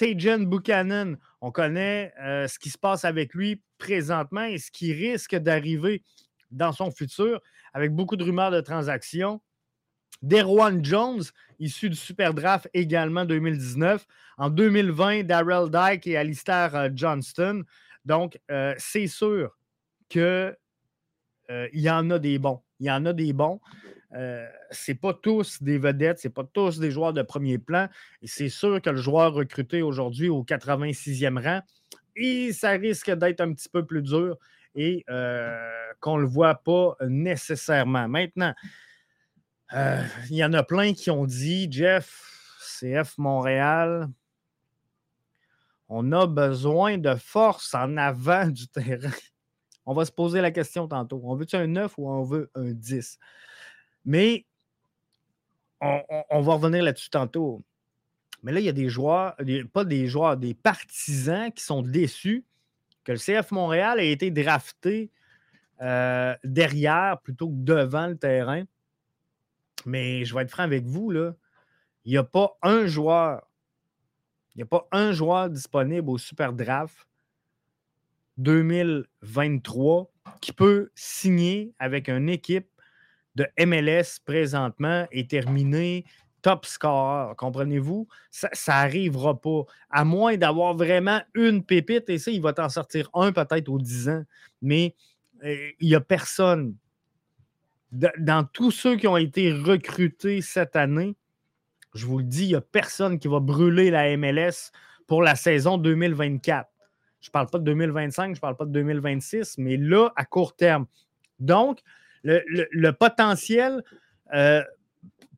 Tajan 0.00 0.40
Buchanan, 0.40 1.16
on 1.42 1.50
connaît 1.50 2.14
ce 2.18 2.58
qui 2.58 2.70
se 2.70 2.78
passe 2.78 3.04
avec 3.04 3.34
lui 3.34 3.62
présentement 3.76 4.44
et 4.44 4.56
ce 4.56 4.70
qui 4.70 4.94
risque 4.94 5.36
d'arriver 5.36 6.02
dans 6.50 6.72
son 6.72 6.90
futur, 6.90 7.40
avec 7.74 7.94
beaucoup 7.94 8.16
de 8.16 8.24
rumeurs 8.24 8.50
de 8.50 8.60
transactions. 8.62 9.42
Derwan 10.22 10.84
Jones, 10.84 11.22
issu 11.58 11.88
du 11.88 11.96
Super 11.96 12.34
Draft 12.34 12.68
également 12.74 13.24
2019. 13.24 14.06
En 14.36 14.50
2020, 14.50 15.24
Darrell 15.24 15.70
Dyke 15.70 16.06
et 16.06 16.16
Alistair 16.16 16.74
euh, 16.74 16.88
Johnston. 16.94 17.64
Donc, 18.04 18.38
euh, 18.50 18.74
c'est 18.78 19.06
sûr 19.06 19.56
qu'il 20.08 20.56
euh, 21.50 21.68
y 21.72 21.88
en 21.88 22.10
a 22.10 22.18
des 22.18 22.38
bons. 22.38 22.60
Il 22.80 22.86
y 22.86 22.90
en 22.90 23.06
a 23.06 23.12
des 23.12 23.32
bons. 23.32 23.60
Euh, 24.14 24.46
ce 24.70 24.92
pas 24.92 25.14
tous 25.14 25.62
des 25.62 25.78
vedettes, 25.78 26.18
ce 26.18 26.28
pas 26.28 26.44
tous 26.44 26.78
des 26.78 26.90
joueurs 26.90 27.12
de 27.12 27.22
premier 27.22 27.58
plan. 27.58 27.88
Et 28.22 28.26
c'est 28.26 28.48
sûr 28.48 28.80
que 28.82 28.90
le 28.90 28.96
joueur 28.96 29.34
recruté 29.34 29.82
aujourd'hui 29.82 30.28
au 30.28 30.42
86e 30.42 31.42
rang, 31.42 31.60
ça 32.52 32.70
risque 32.70 33.10
d'être 33.12 33.40
un 33.40 33.52
petit 33.52 33.68
peu 33.68 33.86
plus 33.86 34.02
dur 34.02 34.36
et 34.74 35.04
qu'on 36.00 36.16
ne 36.16 36.22
le 36.22 36.28
voit 36.28 36.56
pas 36.56 36.96
nécessairement. 37.08 38.08
Maintenant, 38.08 38.54
euh, 39.72 40.02
il 40.30 40.36
y 40.36 40.44
en 40.44 40.52
a 40.52 40.62
plein 40.62 40.92
qui 40.94 41.10
ont 41.10 41.26
dit, 41.26 41.70
Jeff, 41.70 42.56
CF 42.80 43.16
Montréal, 43.18 44.08
on 45.88 46.12
a 46.12 46.26
besoin 46.26 46.98
de 46.98 47.14
force 47.14 47.74
en 47.74 47.96
avant 47.96 48.48
du 48.48 48.66
terrain. 48.68 49.10
On 49.86 49.94
va 49.94 50.04
se 50.04 50.12
poser 50.12 50.40
la 50.40 50.50
question 50.50 50.86
tantôt. 50.88 51.20
On 51.24 51.34
veut-tu 51.34 51.56
un 51.56 51.66
9 51.66 51.94
ou 51.98 52.10
on 52.10 52.22
veut 52.22 52.50
un 52.54 52.72
10? 52.72 53.18
Mais 54.04 54.44
on, 55.80 56.40
va 56.40 56.54
revenir 56.54 56.82
là-dessus 56.82 57.10
tantôt. 57.10 57.62
Mais 58.42 58.52
là, 58.52 58.60
il 58.60 58.66
y 58.66 58.68
a 58.68 58.72
des 58.72 58.88
joueurs, 58.88 59.36
pas 59.72 59.84
des 59.84 60.06
joueurs, 60.06 60.36
des 60.36 60.54
partisans 60.54 61.50
qui 61.52 61.62
sont 61.62 61.82
déçus 61.82 62.44
que 63.04 63.12
le 63.12 63.18
CF 63.18 63.50
Montréal 63.50 64.00
ait 64.00 64.12
été 64.12 64.30
drafté 64.30 65.10
euh, 65.80 66.34
derrière 66.44 67.20
plutôt 67.22 67.48
que 67.48 67.56
devant 67.56 68.06
le 68.06 68.16
terrain. 68.16 68.64
Mais 69.86 70.24
je 70.24 70.34
vais 70.34 70.42
être 70.42 70.50
franc 70.50 70.62
avec 70.62 70.84
vous, 70.84 71.10
là, 71.10 71.34
il 72.04 72.12
n'y 72.12 72.18
a 72.18 72.24
pas 72.24 72.58
un 72.62 72.86
joueur, 72.86 73.46
il 74.54 74.58
n'y 74.58 74.62
a 74.62 74.66
pas 74.66 74.86
un 74.92 75.12
joueur 75.12 75.48
disponible 75.48 76.10
au 76.10 76.18
Super 76.18 76.52
Draft 76.52 77.06
2023 78.38 80.10
qui 80.40 80.52
peut 80.52 80.90
signer 80.94 81.74
avec 81.78 82.08
une 82.08 82.28
équipe 82.28 82.69
de 83.40 83.66
MLS 83.66 84.20
présentement 84.24 85.06
et 85.10 85.26
terminer 85.26 86.04
top 86.42 86.66
score. 86.66 87.36
Comprenez-vous? 87.36 88.06
Ça 88.30 88.50
n'arrivera 88.68 89.40
pas. 89.40 89.64
À 89.90 90.04
moins 90.04 90.36
d'avoir 90.36 90.74
vraiment 90.74 91.20
une 91.34 91.64
pépite, 91.64 92.08
et 92.08 92.18
ça, 92.18 92.30
il 92.30 92.42
va 92.42 92.52
t'en 92.52 92.68
sortir 92.68 93.08
un 93.14 93.32
peut-être 93.32 93.68
aux 93.68 93.78
10 93.78 94.08
ans. 94.08 94.24
Mais 94.62 94.94
euh, 95.44 95.70
il 95.80 95.88
n'y 95.88 95.94
a 95.94 96.00
personne 96.00 96.74
dans 97.92 98.44
tous 98.44 98.70
ceux 98.70 98.96
qui 98.96 99.08
ont 99.08 99.16
été 99.16 99.52
recrutés 99.52 100.42
cette 100.42 100.76
année, 100.76 101.16
je 101.94 102.06
vous 102.06 102.18
le 102.18 102.24
dis, 102.24 102.44
il 102.44 102.48
n'y 102.50 102.54
a 102.54 102.60
personne 102.60 103.18
qui 103.18 103.26
va 103.26 103.40
brûler 103.40 103.90
la 103.90 104.16
MLS 104.16 104.70
pour 105.08 105.22
la 105.22 105.34
saison 105.34 105.76
2024. 105.76 106.70
Je 107.20 107.28
ne 107.28 107.32
parle 107.32 107.48
pas 107.48 107.58
de 107.58 107.64
2025, 107.64 108.26
je 108.26 108.30
ne 108.30 108.40
parle 108.40 108.56
pas 108.56 108.64
de 108.64 108.70
2026, 108.70 109.58
mais 109.58 109.76
là, 109.76 110.10
à 110.14 110.24
court 110.24 110.54
terme. 110.54 110.86
Donc, 111.40 111.80
le, 112.22 112.90
potentiel 112.92 113.82
euh, 114.34 114.62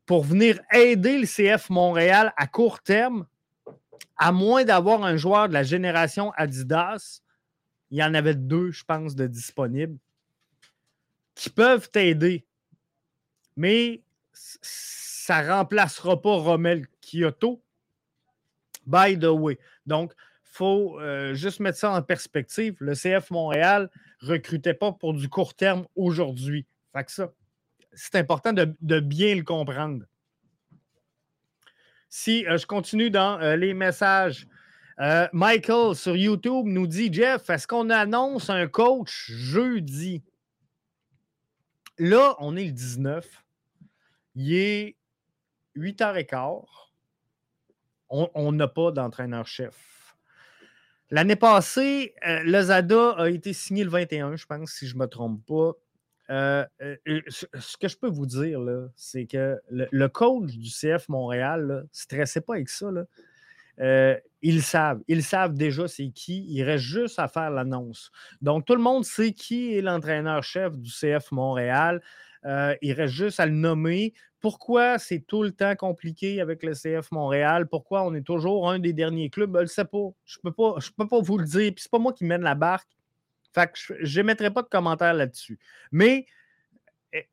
pour 0.06 0.24
venir 0.24 0.60
aider 0.72 1.18
le 1.18 1.26
CF 1.26 1.70
Montréal 1.70 2.32
à 2.36 2.46
court 2.46 2.80
terme, 2.82 3.26
à 4.16 4.32
moins 4.32 4.64
d'avoir 4.64 5.04
un 5.04 5.16
joueur 5.16 5.48
de 5.48 5.54
la 5.54 5.62
génération 5.62 6.32
Adidas, 6.36 7.22
il 7.90 7.98
y 7.98 8.04
en 8.04 8.14
avait 8.14 8.34
deux, 8.34 8.70
je 8.70 8.84
pense, 8.84 9.14
de 9.14 9.26
disponibles 9.26 9.98
qui 11.34 11.50
peuvent 11.50 11.90
t'aider. 11.90 12.44
Mais 13.56 14.02
ça 14.32 15.42
ne 15.42 15.50
remplacera 15.50 16.20
pas 16.20 16.36
Rommel 16.36 16.86
Kyoto. 17.00 17.62
By 18.86 19.18
the 19.18 19.26
way. 19.26 19.58
Donc, 19.86 20.12
il 20.16 20.56
faut 20.56 21.00
euh, 21.00 21.34
juste 21.34 21.60
mettre 21.60 21.78
ça 21.78 21.92
en 21.92 22.02
perspective. 22.02 22.76
Le 22.80 22.94
CF 22.94 23.30
Montréal 23.30 23.90
ne 24.22 24.28
recrutait 24.28 24.74
pas 24.74 24.92
pour 24.92 25.14
du 25.14 25.28
court 25.28 25.54
terme 25.54 25.86
aujourd'hui. 25.94 26.66
Fait 26.92 27.04
que 27.04 27.11
ça, 27.11 27.32
c'est 27.92 28.16
important 28.16 28.52
de, 28.52 29.00
bien 29.00 29.34
le 29.34 29.42
comprendre. 29.42 30.04
Si 32.08 32.46
euh, 32.46 32.58
je 32.58 32.66
continue 32.66 33.11
dans 33.11 33.40
euh, 33.40 33.56
les 33.56 33.75
messages, 33.75 34.46
Michael 35.32 35.96
sur 35.96 36.14
YouTube 36.14 36.66
nous 36.66 36.87
dit 36.87 37.12
Jeff, 37.12 37.50
est-ce 37.50 37.66
qu'on 37.66 37.90
annonce 37.90 38.50
un 38.50 38.68
coach 38.68 39.32
jeudi? 39.32 40.22
Là, 41.99 42.37
on 42.38 42.56
est 42.56 42.66
le 42.66 42.70
19. 42.70 43.26
Il 44.37 44.54
est 44.54 44.96
8h15. 45.76 46.64
On 48.08 48.52
n'a 48.52 48.68
pas 48.68 48.92
d'entraîneur-chef. 48.92 49.92
L'année 51.12 51.37
passée, 51.37 52.14
euh, 52.26 52.42
le 52.42 52.62
ZADA 52.62 53.11
a 53.18 53.28
été 53.28 53.52
signé 53.52 53.84
le 53.84 53.90
21, 53.90 54.37
je 54.37 54.46
pense, 54.46 54.72
si 54.72 54.87
je 54.87 54.94
ne 54.94 55.00
me 55.00 55.06
trompe 55.06 55.44
pas. 55.46 55.72
Euh, 56.31 56.64
euh, 56.81 57.21
ce 57.29 57.76
que 57.76 57.88
je 57.88 57.97
peux 57.97 58.09
vous 58.09 58.26
dire, 58.26 58.61
c'est 58.97 59.26
que 59.26 59.61
le, 59.71 60.07
coach 60.09 60.52
du 60.52 60.71
CF 60.71 61.09
Montréal 61.09 61.67
ne 61.67 61.88
stressait 61.93 62.41
pas 62.41 62.55
avec 62.55 62.69
ça. 62.69 62.91
ils 64.43 64.62
savent. 64.62 65.00
Ils 65.09 65.23
savent 65.23 65.55
déjà 65.55 65.88
c'est 65.88 66.11
qui. 66.11 66.47
Il 66.49 66.62
reste 66.62 66.85
juste 66.85 67.19
à 67.19 67.29
faire 67.29 67.50
l'annonce. 67.50 68.11
Donc, 68.41 68.64
tout 68.64 68.75
le 68.76 68.83
monde 68.83 69.05
sait 69.05 69.33
qui 69.33 69.76
est 69.76 69.83
l'entraîneur-chef 69.83 70.79
du 70.79 70.91
CF 70.91 71.33
Montréal. 71.33 72.00
Euh, 72.45 72.75
il 72.83 72.93
reste 72.93 73.14
juste 73.14 73.41
à 73.41 73.47
le 73.47 73.52
nommer. 73.52 74.14
Pourquoi 74.41 74.99
c'est 74.99 75.21
tout 75.21 75.43
le 75.43 75.52
temps 75.52 75.76
compliqué 75.76 76.41
avec 76.41 76.62
le 76.64 76.73
CF 76.73 77.11
Montréal? 77.12 77.69
Pourquoi 77.69 78.02
on 78.02 78.14
est 78.14 78.26
toujours 78.26 78.71
un 78.71 78.79
des 78.79 78.93
derniers 78.93 79.31
clubs? 79.31 79.57
Je 79.57 79.62
ne 79.62 79.67
sais 79.67 79.85
pas. 79.85 80.09
Je 80.25 80.38
ne 80.43 80.50
peux, 80.50 81.07
pas, 81.09 81.21
vous 81.21 81.38
le 81.38 81.47
dire. 81.47 81.73
Puis 81.73 81.83
c'est 81.83 81.91
pas 81.91 82.00
moi 82.00 82.12
qui 82.12 82.25
mène 82.25 82.43
la 82.43 82.57
barque. 82.57 82.88
Fait 83.54 83.71
que 83.71 83.94
je 84.00 84.21
n'émettrai 84.21 84.50
pas 84.50 84.62
de 84.62 84.68
commentaires 84.68 85.14
là-dessus. 85.14 85.59
Mais 85.90 86.26
eh, 87.12 87.28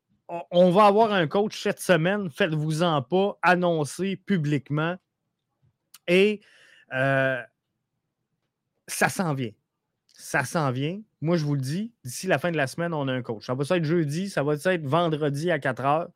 on 0.50 0.70
va 0.70 0.86
avoir 0.86 1.12
un 1.12 1.26
coach 1.26 1.60
cette 1.62 1.80
semaine. 1.80 2.30
Faites-vous-en 2.30 3.02
pas. 3.02 3.38
Annoncé 3.42 4.16
publiquement. 4.16 4.96
Et 6.06 6.40
euh, 6.92 7.40
ça 8.86 9.08
s'en 9.08 9.34
vient 9.34 9.52
ça 10.20 10.44
s'en 10.44 10.70
vient. 10.70 11.00
Moi, 11.22 11.36
je 11.36 11.44
vous 11.44 11.54
le 11.54 11.60
dis, 11.60 11.92
d'ici 12.04 12.26
la 12.26 12.38
fin 12.38 12.50
de 12.50 12.56
la 12.56 12.66
semaine, 12.66 12.92
on 12.92 13.08
a 13.08 13.12
un 13.12 13.22
coach. 13.22 13.46
Ça 13.46 13.54
va 13.54 13.76
être 13.76 13.84
jeudi, 13.84 14.28
ça 14.28 14.42
va 14.42 14.54
être 14.54 14.86
vendredi 14.86 15.50
à 15.50 15.58
4 15.58 15.84
heures. 15.84 16.10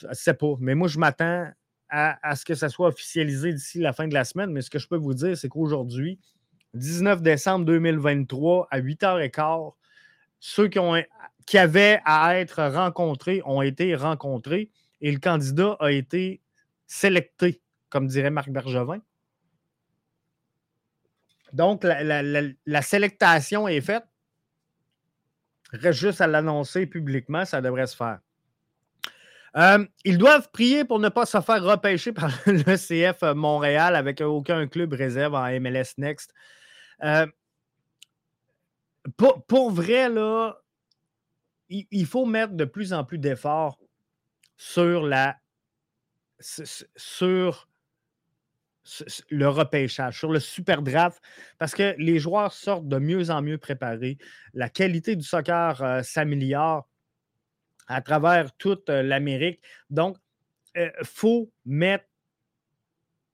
Je 0.00 0.06
ne 0.08 0.14
sais 0.14 0.34
pas. 0.34 0.54
Mais 0.58 0.74
moi, 0.74 0.88
je 0.88 0.98
m'attends 0.98 1.50
à, 1.90 2.36
ce 2.36 2.44
que 2.44 2.54
ça 2.54 2.68
soit 2.68 2.88
officialisé 2.88 3.52
d'ici 3.52 3.78
la 3.78 3.92
fin 3.92 4.08
de 4.08 4.14
la 4.14 4.24
semaine. 4.24 4.50
Mais 4.50 4.62
ce 4.62 4.70
que 4.70 4.78
je 4.78 4.88
peux 4.88 4.96
vous 4.96 5.14
dire, 5.14 5.36
c'est 5.36 5.48
qu'aujourd'hui, 5.48 6.18
19 6.74 7.22
décembre 7.22 7.64
2023, 7.64 8.68
à 8.70 8.80
8h15, 8.80 9.72
ceux 10.40 10.68
qui, 10.68 11.58
avaient 11.58 12.00
à 12.04 12.38
être 12.38 12.62
rencontrés 12.62 13.42
ont 13.44 13.62
été 13.62 13.94
rencontrés 13.94 14.70
et 15.00 15.10
le 15.10 15.18
candidat 15.18 15.76
a 15.80 15.90
été 15.90 16.40
sélecté, 16.86 17.60
comme 17.88 18.06
dirait 18.06 18.30
Marc 18.30 18.50
Bergevin. 18.50 19.00
Donc, 21.52 21.82
la, 21.84 22.22
la, 22.22 22.80
est 22.80 23.80
faite. 23.80 24.04
Reste 25.72 25.98
juste 25.98 26.20
à 26.20 26.26
l'annoncer 26.26 26.86
publiquement, 26.86 27.44
ça 27.44 27.60
devrait 27.60 27.86
se 27.86 27.96
faire. 27.96 28.20
Euh, 29.56 29.84
ils 30.04 30.18
doivent 30.18 30.50
prier 30.50 30.84
pour 30.84 30.98
ne 30.98 31.08
pas 31.08 31.26
se 31.26 31.40
faire 31.40 31.62
repêcher 31.62 32.12
par 32.12 32.30
le 32.46 32.76
CF 32.76 33.22
Montréal 33.34 33.96
avec 33.96 34.20
aucun 34.20 34.66
club 34.66 34.92
réserve 34.92 35.34
en 35.34 35.48
MLS 35.60 35.94
Next. 35.96 36.32
Euh, 37.04 37.26
pour, 39.16 39.70
vrai, 39.70 40.08
il, 41.68 42.06
faut 42.06 42.26
mettre 42.26 42.54
de 42.54 42.64
plus 42.64 42.92
en 42.92 43.04
plus 43.04 43.18
d'efforts 43.18 43.78
sur 44.56 45.06
le 49.30 49.48
repêchage, 49.48 50.18
sur 50.18 50.32
le 50.32 50.40
super 50.40 50.82
draft, 50.82 51.22
parce 51.58 51.74
que 51.74 51.94
les 51.98 52.18
joueurs 52.18 52.52
sortent 52.52 52.88
de 52.88 52.98
mieux 52.98 53.30
en 53.30 53.42
mieux 53.42 53.58
préparés. 53.58 54.18
La 54.54 54.68
qualité 54.68 55.16
du 55.16 55.24
soccer 55.24 55.82
euh, 55.82 56.02
s'améliore 56.02 56.88
à 57.86 58.02
travers 58.02 58.52
toute 58.56 58.90
euh, 58.90 59.02
l'Amérique. 59.02 59.60
Donc, 59.90 60.16
il 60.74 60.92
faut 61.02 61.50
mettre 61.64 62.04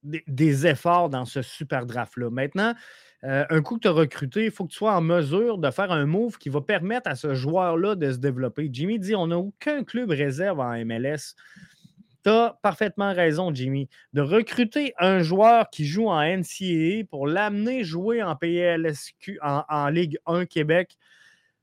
des, 0.04 0.66
efforts 0.66 1.10
dans 1.10 1.24
ce 1.24 1.42
super 1.42 1.86
draft-là. 1.86 2.30
Maintenant, 2.30 2.74
un 3.26 3.62
coup 3.62 3.76
que 3.76 3.80
tu 3.80 3.88
as 3.88 3.92
recruté, 3.92 4.44
il 4.44 4.50
faut 4.50 4.64
que 4.64 4.70
tu 4.70 4.76
sois 4.76 4.94
en 4.94 5.00
mesure 5.00 5.56
de 5.56 5.70
faire 5.70 5.90
un 5.90 6.04
move 6.04 6.36
qui 6.36 6.50
va 6.50 6.60
permettre 6.60 7.08
à 7.08 7.14
ce 7.14 7.34
joueur-là 7.34 7.94
de 7.94 8.12
se 8.12 8.18
développer. 8.18 8.68
Jimmy 8.70 8.98
dit 8.98 9.14
on 9.14 9.28
n'a 9.28 9.38
aucun 9.38 9.82
club 9.82 10.10
réserve 10.10 10.60
en 10.60 10.72
MLS. 10.84 11.34
tu 12.22 12.30
as 12.30 12.58
parfaitement 12.62 13.14
raison, 13.14 13.54
Jimmy. 13.54 13.88
De 14.12 14.20
recruter 14.20 14.92
un 14.98 15.20
joueur 15.20 15.70
qui 15.70 15.86
joue 15.86 16.08
en 16.08 16.20
NCAA 16.20 17.04
pour 17.08 17.26
l'amener 17.26 17.82
jouer 17.82 18.22
en 18.22 18.36
PLSQ, 18.36 19.38
en, 19.42 19.88
Ligue 19.88 20.18
1 20.26 20.44
Québec, 20.44 20.98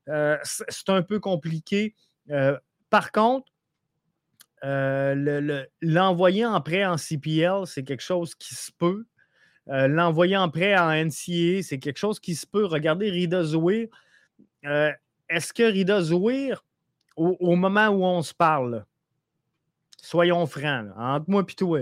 euh, 0.08 0.36
c'est 0.42 0.88
un 0.88 1.02
peu 1.02 1.20
compliqué. 1.20 1.94
Euh, 2.30 2.58
par 2.90 3.12
contre, 3.12 3.52
euh, 4.64 5.64
l'envoyer 5.80 6.44
en 6.44 6.60
prêt 6.60 6.84
en 6.84 6.96
CPL, 6.96 7.66
c'est 7.66 7.84
quelque 7.84 8.02
chose 8.02 8.34
qui 8.34 8.54
se 8.54 8.70
peut. 8.70 9.04
L'envoyer 9.66 10.36
en 10.36 10.48
prêt 10.48 10.76
en 10.76 10.90
NCAA, 10.90 11.62
c'est 11.62 11.78
quelque 11.78 11.98
chose 11.98 12.18
qui 12.20 12.34
se 12.34 12.46
peut. 12.46 12.66
Regardez 12.66 13.10
Rida 13.10 13.44
Zouir. 13.44 13.88
Est-ce 14.62 15.52
que 15.52 15.62
Rida 15.62 16.02
Zouir, 16.02 16.64
au, 17.16 17.56
moment 17.56 17.88
où 17.88 18.04
on 18.04 18.22
se 18.22 18.34
parle, 18.34 18.84
soyons 20.02 20.46
francs, 20.46 20.88
entre 20.96 21.30
moi 21.30 21.44
et 21.48 21.54
toi. 21.54 21.80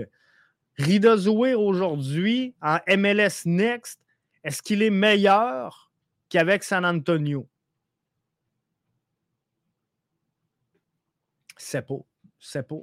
Rida 0.77 1.17
Zouir 1.17 1.59
aujourd'hui 1.59 2.55
en 2.61 2.79
MLS 2.87 3.45
Next, 3.45 3.99
est-ce 4.43 4.61
qu'il 4.61 4.81
est 4.81 4.89
meilleur 4.89 5.91
qu'avec 6.29 6.63
San 6.63 6.85
Antonio? 6.85 7.47
C'est 11.57 11.85
pas. 11.85 11.99
C'est 12.39 12.67
pas. 12.67 12.75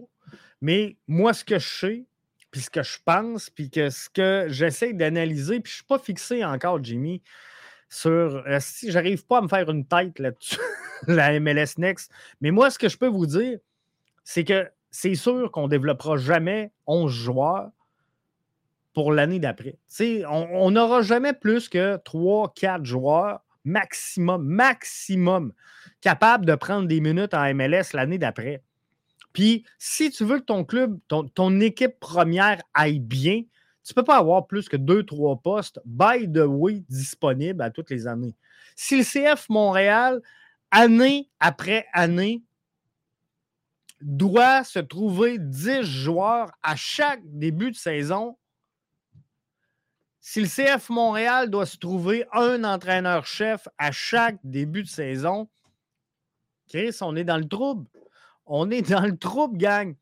Mais 0.61 0.97
moi, 1.07 1.33
ce 1.33 1.45
que 1.45 1.59
je 1.59 1.69
sais, 1.69 2.07
puis 2.51 2.61
ce 2.63 2.71
que 2.71 2.83
je 2.83 2.99
pense, 3.05 3.51
puis 3.51 3.71
que 3.71 3.91
ce 3.91 4.09
que 4.09 4.47
j'essaie 4.49 4.93
d'analyser, 4.93 5.61
puis 5.61 5.71
je 5.71 5.77
ne 5.77 5.79
suis 5.79 5.85
pas 5.85 5.99
fixé 5.99 6.45
encore, 6.45 6.83
Jimmy, 6.83 7.23
sur 7.89 8.09
euh, 8.47 8.59
si 8.61 8.91
j'arrive 8.91 9.25
pas 9.27 9.39
à 9.39 9.41
me 9.43 9.49
faire 9.49 9.71
une 9.71 9.87
tête 9.87 10.19
là-dessus, 10.19 10.59
la 11.07 11.39
MLS 11.41 11.79
Next. 11.79 12.11
Mais 12.41 12.51
moi, 12.51 12.71
ce 12.71 12.79
que 12.79 12.89
je 12.89 12.99
peux 12.99 13.09
vous 13.09 13.27
dire, 13.27 13.59
c'est 14.25 14.45
que 14.45 14.69
c'est 14.91 15.15
sûr 15.15 15.51
qu'on 15.51 15.65
ne 15.65 15.69
développera 15.69 16.17
jamais 16.17 16.73
11 16.87 17.13
joueurs 17.13 17.71
pour 18.95 19.13
l'année 19.13 19.39
d'après. 19.39 19.79
On 20.29 20.71
n'aura 20.71 21.03
jamais 21.03 21.33
plus 21.33 21.69
que 21.69 21.97
3-4 21.99 22.85
joueurs 22.85 23.41
maximum, 23.65 24.45
maximum, 24.45 25.53
capables 26.01 26.47
de 26.47 26.55
prendre 26.55 26.89
des 26.89 27.01
minutes 27.01 27.35
en 27.35 27.55
MLS 27.55 27.93
l'année 27.93 28.19
d'après. 28.19 28.63
Puis, 29.33 29.65
si 29.79 30.11
tu 30.11 30.25
veux 30.25 30.41
que 30.41 30.45
ton 30.45 30.65
club, 30.65 30.99
ton, 31.09 31.61
équipe 31.61 32.01
première 32.01 32.63
aille 32.75 33.01
bien, 33.01 33.43
tu 33.85 33.93
ne 33.93 33.95
peux 33.95 34.05
pas 34.05 34.19
avoir 34.19 34.47
plus 34.47 34.69
que 34.69 34.77
2-3 34.77 35.41
postes, 35.41 35.81
by 35.85 36.31
the 36.31 36.45
way, 36.47 36.83
disponibles 36.89 37.63
à 37.63 37.71
toutes 37.71 37.91
les 37.91 38.07
années. 38.07 38.35
Si 38.77 38.97
le 38.97 39.05
CF 39.05 39.49
Montréal, 39.49 40.21
année 40.71 41.31
après 41.41 41.87
année, 41.93 42.43
doit 44.01 44.65
se 44.65 44.79
trouver 44.79 45.39
10 45.39 45.83
joueurs 45.83 46.53
à 46.63 46.77
chaque 46.77 47.21
début 47.25 47.71
de 47.71 47.77
saison. 47.77 48.37
Si 50.21 50.41
le 50.41 50.47
CF 50.47 50.91
Montréal 50.91 51.51
doit 51.51 51.67
se 51.67 51.79
trouver 51.79 52.27
un 52.33 52.63
entraîneur-chef 52.65 53.67
à 53.79 53.91
chaque 53.91 54.39
début 54.45 54.83
de 54.83 54.89
saison, 54.89 55.49
Chris, 56.69 56.97
on 57.01 57.17
est 57.17 57.25
dans 57.25 57.39
le 57.39 57.49
trouble. 57.49 57.87
On 58.49 58.71
est 58.71 58.91
dans 58.91 59.05
le 59.05 59.17
trouble, 59.17 59.59
gang. 59.59 59.95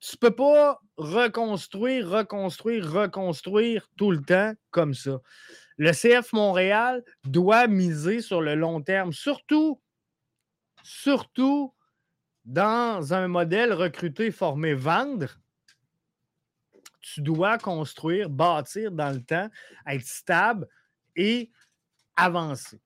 Tu 0.00 0.16
peux 0.18 0.34
pas 0.34 0.78
reconstruire, 0.98 2.08
reconstruire, 2.08 2.92
reconstruire 2.92 3.88
tout 3.96 4.10
le 4.10 4.22
temps 4.22 4.52
comme 4.70 4.94
ça. 4.94 5.18
Le 5.78 5.92
CF 5.92 6.32
Montréal 6.32 7.02
doit 7.24 7.66
miser 7.66 8.20
sur 8.20 8.40
le 8.42 8.54
long 8.54 8.82
terme, 8.82 9.12
surtout, 9.12 9.80
surtout 10.82 11.74
dans 12.44 13.12
un 13.12 13.28
modèle 13.28 13.72
recruter, 13.72 14.30
former, 14.30 14.74
vendre, 14.74 15.38
tu 17.00 17.22
dois 17.22 17.56
construire, 17.58 18.28
bâtir 18.28 18.92
dans 18.92 19.10
le 19.10 19.22
temps, 19.22 19.48
être 19.86 20.06
stable 20.06 20.68
et 21.14 21.50
avancer. 22.16 22.80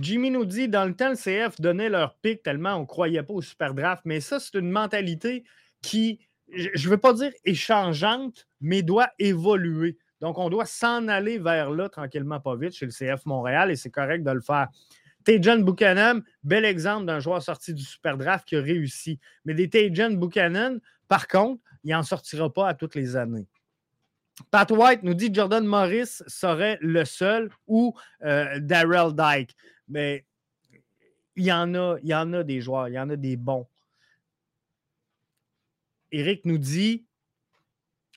Jimmy 0.00 0.30
nous 0.30 0.44
dit 0.44 0.68
dans 0.68 0.84
le 0.84 0.94
temps, 0.94 1.10
le 1.10 1.16
CF 1.16 1.60
donnait 1.60 1.88
leur 1.88 2.14
pic 2.16 2.42
tellement 2.42 2.76
on 2.76 2.80
ne 2.80 2.86
croyait 2.86 3.22
pas 3.22 3.34
au 3.34 3.42
super 3.42 3.74
draft, 3.74 4.02
mais 4.04 4.20
ça, 4.20 4.38
c'est 4.38 4.54
une 4.54 4.70
mentalité 4.70 5.44
qui, 5.82 6.20
je 6.52 6.68
ne 6.72 6.90
veux 6.90 6.98
pas 6.98 7.12
dire 7.12 7.32
échangeante, 7.44 8.46
mais 8.60 8.82
doit 8.82 9.10
évoluer. 9.18 9.96
Donc, 10.20 10.38
on 10.38 10.48
doit 10.50 10.66
s'en 10.66 11.08
aller 11.08 11.38
vers 11.38 11.70
là 11.70 11.88
tranquillement, 11.88 12.40
pas 12.40 12.56
vite, 12.56 12.72
chez 12.72 12.86
le 12.86 12.92
CF 12.92 13.24
Montréal, 13.26 13.70
et 13.70 13.76
c'est 13.76 13.90
correct 13.90 14.24
de 14.24 14.30
le 14.30 14.40
faire. 14.40 14.68
Tajan 15.24 15.58
Buchanan, 15.58 16.22
bel 16.42 16.64
exemple 16.64 17.06
d'un 17.06 17.20
joueur 17.20 17.42
sorti 17.42 17.74
du 17.74 17.82
Super 17.82 18.16
Draft 18.16 18.48
qui 18.48 18.56
a 18.56 18.60
réussi. 18.60 19.20
Mais 19.44 19.54
des 19.54 19.68
Tajan 19.68 20.12
Buchanan, 20.12 20.80
par 21.06 21.28
contre, 21.28 21.62
il 21.84 21.92
n'en 21.92 22.02
sortira 22.02 22.52
pas 22.52 22.68
à 22.68 22.74
toutes 22.74 22.94
les 22.94 23.16
années. 23.16 23.46
Pat 24.50 24.70
White 24.70 25.02
nous 25.02 25.14
dit 25.14 25.32
Jordan 25.32 25.64
Morris 25.64 26.22
serait 26.26 26.78
le 26.80 27.04
seul 27.04 27.50
ou 27.66 27.94
euh, 28.24 28.58
Darrell 28.60 29.12
Dyke. 29.12 29.54
Mais 29.88 30.24
il 31.36 31.44
y, 31.44 31.52
en 31.52 31.74
a, 31.74 31.96
il 32.02 32.08
y 32.08 32.14
en 32.14 32.32
a 32.32 32.42
des 32.42 32.60
joueurs, 32.60 32.88
il 32.88 32.94
y 32.94 32.98
en 32.98 33.08
a 33.10 33.16
des 33.16 33.36
bons. 33.36 33.66
Eric 36.10 36.44
nous 36.44 36.58
dit 36.58 37.06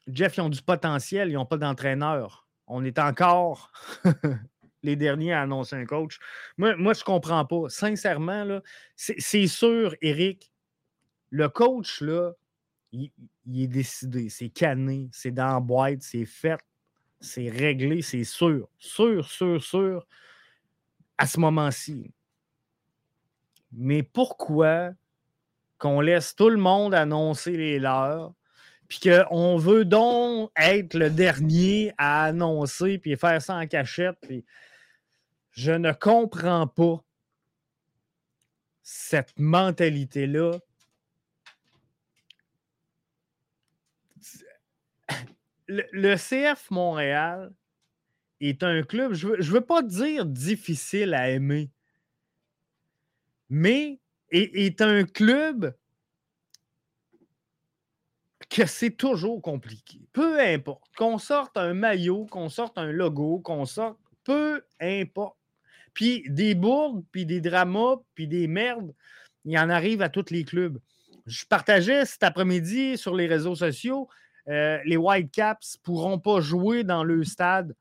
Jeff, 0.08 0.38
ils 0.38 0.42
ont 0.42 0.50
du 0.50 0.62
potentiel, 0.62 1.30
ils 1.30 1.34
n'ont 1.34 1.46
pas 1.46 1.58
d'entraîneur. 1.58 2.48
On 2.68 2.84
est 2.84 3.00
encore 3.00 3.72
les 4.84 4.96
derniers 4.96 5.34
à 5.34 5.42
annoncer 5.42 5.76
un 5.76 5.86
coach. 5.86 6.20
Moi, 6.58 6.76
moi 6.76 6.94
je 6.94 7.02
ne 7.02 7.06
comprends 7.06 7.46
pas. 7.46 7.70
Sincèrement, 7.70 8.60
c'est 8.96 9.48
sûr, 9.48 9.96
Eric, 10.02 10.52
le 11.30 11.50
coach, 11.50 12.02
là, 12.02 12.34
il, 12.92 13.12
est 13.56 13.68
décidé, 13.68 14.30
c'est 14.30 14.50
canné, 14.50 15.10
c'est 15.14 15.32
dans 15.32 15.54
la 15.54 15.60
boîte, 15.60 16.02
c'est 16.02 16.26
fait, 16.26 16.60
c'est 17.20 17.50
réglé, 17.50 18.02
c'est 18.02 18.24
sûr. 18.24 18.68
Sûr, 18.78 19.30
sûr, 19.30 19.64
sûr, 19.64 20.06
à 21.22 21.28
ce 21.28 21.40
moment-ci. 21.40 22.12
Mais 23.72 24.02
pourquoi 24.02 24.90
qu'on 25.78 26.02
laisse 26.02 26.36
tout 26.36 26.50
le 26.50 26.58
monde 26.58 26.96
annoncer 26.96 27.56
les 27.56 27.78
leurs, 27.78 28.34
puis 28.88 29.00
qu'on 29.00 29.56
veut 29.58 29.86
donc 29.86 30.52
être 30.56 30.96
le 30.96 31.12
dernier 31.12 31.94
à 32.00 32.24
annoncer, 32.24 32.98
puis 32.98 33.16
faire 33.18 33.40
ça 33.40 33.56
en 33.56 33.68
cachette, 33.68 34.18
puis 34.22 34.44
je 35.52 35.72
ne 35.72 35.92
comprends 35.92 36.66
pas 36.66 37.04
cette 38.82 39.38
mentalité-là. 39.38 40.58
Le, 45.68 46.16
CF 46.16 46.72
Montréal 46.72 47.54
est 48.42 48.64
un 48.64 48.84
club, 48.84 49.14
je 49.14 49.28
ne 49.28 49.44
veux, 49.44 49.62
pas 49.62 49.82
dire 49.82 50.26
difficile 50.26 51.14
à 51.14 51.30
aimer, 51.30 51.70
mais 53.50 54.00
est, 54.32 54.56
est 54.56 54.82
un 54.82 55.04
club 55.04 55.74
que 58.52 58.66
c'est 58.66 58.92
toujours 58.92 59.42
compliqué. 59.42 60.02
Peu 60.12 60.40
importe. 60.40 60.94
Qu'on 60.98 61.18
sorte 61.18 61.56
un 61.58 61.74
maillot, 61.74 62.26
qu'on 62.26 62.50
sorte 62.50 62.78
un 62.78 62.92
logo, 62.92 63.40
qu'on 63.40 63.66
sorte. 63.66 63.98
Peu 64.24 64.62
importe. 64.80 65.38
Puis 65.94 66.24
des 66.28 66.54
bourdes, 66.54 67.04
puis 67.12 67.26
des 67.26 67.42
dramas, 67.42 67.98
puis 68.14 68.28
des 68.28 68.48
merdes, 68.48 68.94
il 69.46 69.58
en 69.58 69.70
arrive 69.70 70.02
à 70.02 70.10
tous 70.10 70.30
les 70.30 70.44
clubs. 70.44 70.80
Je 71.26 71.46
partageais 71.46 72.06
cet 72.06 72.24
après-midi 72.24 72.98
sur 72.98 73.16
les 73.16 73.28
réseaux 73.28 73.56
sociaux, 73.56 74.10
euh, 74.48 74.80
les 74.86 74.98
Whitecaps 74.98 75.78
ne 75.78 75.82
pourront 75.84 76.20
pas 76.20 76.42
jouer 76.42 76.84
dans 76.84 77.04
le 77.04 77.24
stade 77.24 77.76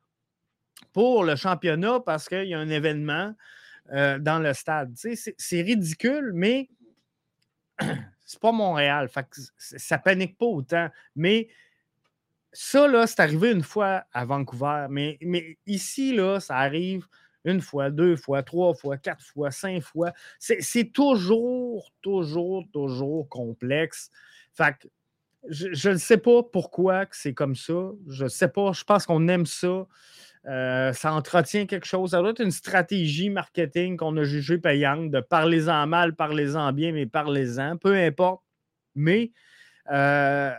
pour 0.92 1.24
le 1.24 1.36
championnat 1.36 2.00
parce 2.00 2.28
qu'il 2.28 2.44
y 2.44 2.54
a 2.54 2.58
un 2.58 2.68
événement 2.68 3.34
euh, 3.92 4.18
dans 4.18 4.38
le 4.38 4.52
stade. 4.54 4.94
c'est 4.96 5.62
ridicule, 5.62 6.32
mais 6.34 6.68
c'est 8.24 8.40
pas 8.40 8.52
Montréal. 8.52 9.08
Fait 9.08 9.26
que 9.28 9.40
ça 9.56 9.98
panique 9.98 10.38
pas 10.38 10.46
autant. 10.46 10.88
Mais 11.16 11.48
ça, 12.52 12.86
là, 12.88 13.06
c'est 13.06 13.20
arrivé 13.20 13.50
une 13.52 13.62
fois 13.62 14.04
à 14.12 14.24
Vancouver. 14.24 14.86
Mais, 14.90 15.18
mais 15.20 15.58
ici, 15.66 16.14
là, 16.14 16.40
ça 16.40 16.56
arrive 16.56 17.06
une 17.44 17.60
fois, 17.60 17.90
deux 17.90 18.16
fois, 18.16 18.42
trois 18.42 18.74
fois, 18.74 18.98
quatre 18.98 19.24
fois, 19.24 19.50
cinq 19.50 19.82
fois. 19.82 20.12
C'est 20.38 20.92
toujours, 20.92 21.90
toujours, 22.02 22.64
toujours 22.72 23.28
complexe. 23.28 24.10
Fait 24.52 24.76
que 24.78 24.88
je 25.48 25.88
ne 25.88 25.96
sais 25.96 26.18
pas 26.18 26.42
pourquoi 26.42 27.06
c'est 27.12 27.32
comme 27.34 27.56
ça. 27.56 27.90
Je 28.08 28.24
ne 28.24 28.28
sais 28.28 28.48
pas. 28.48 28.72
Je 28.72 28.84
pense 28.84 29.06
qu'on 29.06 29.26
aime 29.28 29.46
ça. 29.46 29.86
Euh, 30.46 30.92
ça 30.92 31.12
entretient 31.12 31.66
quelque 31.66 31.86
chose. 31.86 32.10
Ça 32.10 32.20
doit 32.20 32.30
être 32.30 32.40
une 32.40 32.50
stratégie 32.50 33.28
marketing 33.28 33.96
qu'on 33.96 34.16
a 34.16 34.24
jugée 34.24 34.58
payante 34.58 35.10
de 35.10 35.20
parlez-en 35.20 35.86
mal, 35.86 36.14
parlez-en 36.14 36.72
bien, 36.72 36.92
mais 36.92 37.06
parlez-en. 37.06 37.76
Peu 37.76 37.94
importe. 37.94 38.42
Mais 38.94 39.32
euh, 39.90 40.52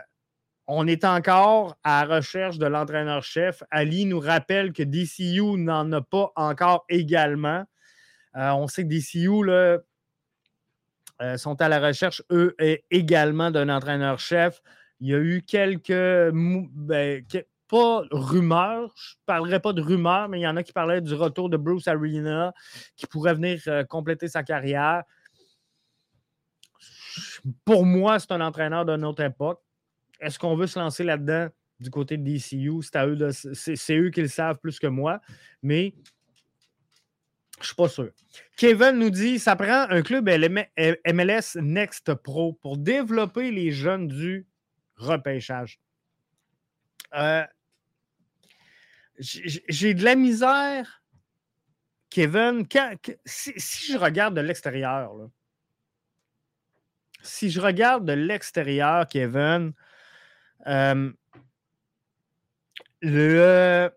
on 0.68 0.86
est 0.86 1.04
encore 1.04 1.76
à 1.82 2.06
la 2.06 2.16
recherche 2.16 2.58
de 2.58 2.66
l'entraîneur-chef. 2.66 3.62
Ali 3.70 4.06
nous 4.06 4.20
rappelle 4.20 4.72
que 4.72 4.82
DCU 4.82 5.58
n'en 5.58 5.90
a 5.92 6.00
pas 6.00 6.32
encore 6.36 6.84
également. 6.88 7.64
Euh, 8.36 8.50
on 8.52 8.68
sait 8.68 8.84
que 8.84 8.88
DCU 8.88 9.44
là, 9.44 9.78
sont 11.36 11.60
à 11.60 11.68
la 11.68 11.80
recherche, 11.80 12.22
eux, 12.30 12.56
également 12.90 13.50
d'un 13.50 13.68
entraîneur-chef. 13.68 14.60
Il 15.00 15.08
y 15.08 15.14
a 15.14 15.18
eu 15.18 15.42
quelques. 15.42 16.32
Ben, 16.32 17.24
pas 17.72 18.04
rumeurs, 18.10 18.92
je 18.94 19.14
ne 19.14 19.24
parlerai 19.24 19.58
pas 19.58 19.72
de 19.72 19.80
rumeurs, 19.80 20.28
mais 20.28 20.40
il 20.40 20.42
y 20.42 20.46
en 20.46 20.58
a 20.58 20.62
qui 20.62 20.74
parlaient 20.74 21.00
du 21.00 21.14
retour 21.14 21.48
de 21.48 21.56
Bruce 21.56 21.88
Arena, 21.88 22.52
qui 22.96 23.06
pourrait 23.06 23.32
venir 23.32 23.62
euh, 23.66 23.82
compléter 23.82 24.28
sa 24.28 24.42
carrière. 24.42 25.04
Pour 27.64 27.86
moi, 27.86 28.18
c'est 28.18 28.30
un 28.30 28.42
entraîneur 28.42 28.84
d'une 28.84 29.06
autre 29.06 29.22
époque. 29.22 29.62
Est-ce 30.20 30.38
qu'on 30.38 30.54
veut 30.54 30.66
se 30.66 30.78
lancer 30.78 31.02
là-dedans 31.02 31.48
du 31.80 31.88
côté 31.88 32.18
de 32.18 32.22
DCU? 32.22 32.82
C'est 33.54 33.96
eux 33.96 34.10
qui 34.10 34.20
le 34.20 34.28
savent 34.28 34.58
plus 34.58 34.78
que 34.78 34.86
moi, 34.86 35.22
mais 35.62 35.94
je 37.56 37.60
ne 37.60 37.64
suis 37.64 37.74
pas 37.74 37.88
sûr. 37.88 38.10
Kevin 38.58 38.98
nous 38.98 39.10
dit 39.10 39.38
ça 39.38 39.56
prend 39.56 39.86
un 39.88 40.02
club 40.02 40.28
MLS 40.28 41.56
Next 41.56 42.12
Pro 42.16 42.52
pour 42.52 42.76
développer 42.76 43.50
les 43.50 43.70
jeunes 43.70 44.08
du 44.08 44.46
repêchage. 44.96 45.80
Euh, 47.14 47.44
j'ai 49.22 49.94
de 49.94 50.04
la 50.04 50.14
misère, 50.14 51.02
Kevin. 52.10 52.66
si, 53.24 53.92
je 53.92 53.96
regarde 53.96 54.34
de 54.34 54.40
l'extérieur, 54.40 55.12
si 57.22 57.50
je 57.50 57.60
regarde 57.60 58.04
de 58.04 58.12
l'extérieur, 58.12 59.06
Kevin, 59.06 59.72
euh, 60.66 61.12
le 63.00 63.90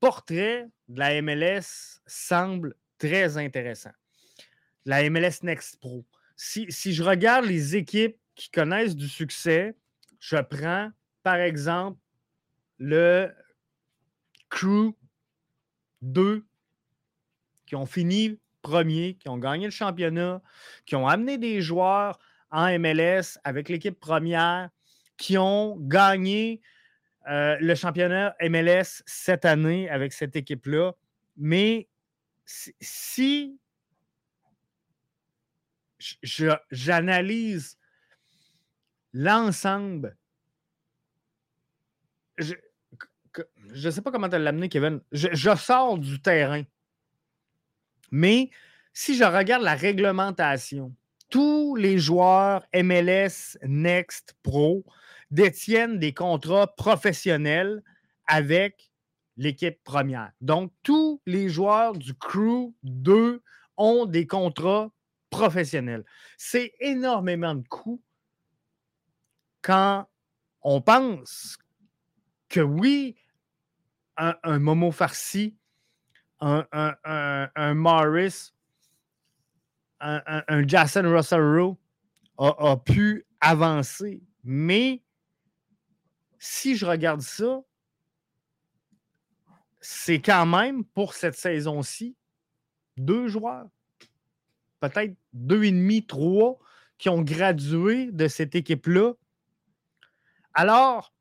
portrait 0.00 0.68
de 0.88 0.98
la 0.98 1.22
MLS 1.22 2.00
semble 2.06 2.74
très 2.98 3.36
intéressant. 3.36 3.92
La 4.84 5.08
MLS 5.08 5.42
Next 5.42 5.78
Pro. 5.80 6.04
Si, 6.36 6.66
si, 6.70 6.94
je 6.94 7.02
regarde 7.02 7.44
les 7.44 7.76
équipes 7.76 8.18
qui 8.34 8.50
connaissent 8.50 8.96
du 8.96 9.08
succès, 9.08 9.74
je 10.18 10.36
prends 10.36 10.90
par 11.22 11.36
exemple 11.36 11.98
le 12.78 13.30
Crew 14.50 14.94
2 16.02 16.44
qui 17.66 17.76
ont 17.76 17.86
fini 17.86 18.38
premier, 18.62 19.14
qui 19.14 19.28
ont 19.28 19.38
gagné 19.38 19.64
le 19.64 19.70
championnat, 19.70 20.42
qui 20.84 20.96
ont 20.96 21.06
amené 21.06 21.38
des 21.38 21.62
joueurs 21.62 22.18
en 22.50 22.78
MLS 22.78 23.38
avec 23.44 23.68
l'équipe 23.68 23.98
première, 23.98 24.70
qui 25.16 25.38
ont 25.38 25.76
gagné 25.78 26.60
euh, 27.28 27.56
le 27.60 27.74
championnat 27.74 28.34
MLS 28.42 29.02
cette 29.06 29.44
année 29.44 29.88
avec 29.88 30.12
cette 30.12 30.36
équipe-là. 30.36 30.92
Mais 31.36 31.88
si 32.80 33.58
j'analyse 36.70 37.78
l'ensemble, 39.12 40.16
je 43.72 43.86
ne 43.86 43.90
sais 43.90 44.02
pas 44.02 44.10
comment 44.10 44.28
tu 44.28 44.38
l'amener, 44.38 44.68
Kevin. 44.68 45.00
Je, 45.12 45.54
sors 45.56 45.98
du 45.98 46.20
terrain. 46.20 46.62
Mais 48.10 48.50
si 48.92 49.16
je 49.16 49.24
regarde 49.24 49.62
la 49.62 49.74
réglementation, 49.74 50.94
tous 51.28 51.76
les 51.76 51.98
joueurs 51.98 52.64
MLS 52.74 53.56
Next 53.62 54.34
Pro 54.42 54.84
détiennent 55.30 55.98
des 55.98 56.12
contrats 56.12 56.66
professionnels 56.66 57.82
avec 58.26 58.90
l'équipe 59.36 59.82
première. 59.84 60.32
Donc, 60.40 60.72
tous 60.82 61.22
les 61.26 61.48
joueurs 61.48 61.92
du 61.92 62.14
Crew 62.14 62.74
2 62.82 63.42
ont 63.76 64.06
des 64.06 64.26
contrats 64.26 64.90
professionnels. 65.30 66.04
C'est 66.36 66.72
énormément 66.80 67.54
de 67.54 67.66
coûts 67.68 68.02
quand 69.62 70.06
on 70.62 70.80
pense 70.80 71.58
que 72.48 72.60
oui, 72.60 73.16
un, 74.20 74.58
Momo 74.58 74.90
Farsi, 74.90 75.56
un, 76.40 77.74
Morris, 77.74 78.52
un, 80.00 80.66
Jason 80.66 81.02
Russell 81.04 81.74
a, 82.38 82.70
a, 82.70 82.76
pu 82.76 83.26
avancer. 83.40 84.22
Mais 84.44 85.02
si 86.38 86.76
je 86.76 86.86
regarde 86.86 87.20
ça, 87.20 87.60
c'est 89.80 90.20
quand 90.20 90.46
même 90.46 90.84
pour 90.84 91.14
cette 91.14 91.36
saison-ci 91.36 92.16
deux 92.96 93.28
joueurs, 93.28 93.66
peut-être 94.80 95.14
deux 95.32 95.64
et 95.64 95.72
demi, 95.72 96.06
trois, 96.06 96.58
qui 96.98 97.08
ont 97.08 97.22
gradué 97.22 98.12
de 98.12 98.28
cette 98.28 98.54
équipe-là. 98.54 99.14
Alors, 100.52 101.14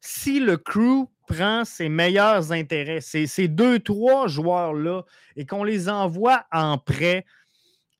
si 0.00 0.40
le 0.40 0.56
crew 0.56 1.10
prend 1.26 1.64
ses 1.64 1.88
meilleurs 1.88 2.52
intérêts, 2.52 3.00
ces, 3.00 3.48
deux, 3.48 3.78
trois 3.78 4.28
joueurs-là, 4.28 5.02
et 5.36 5.46
qu'on 5.46 5.64
les 5.64 5.88
envoie 5.88 6.44
en 6.52 6.78
prêt 6.78 7.24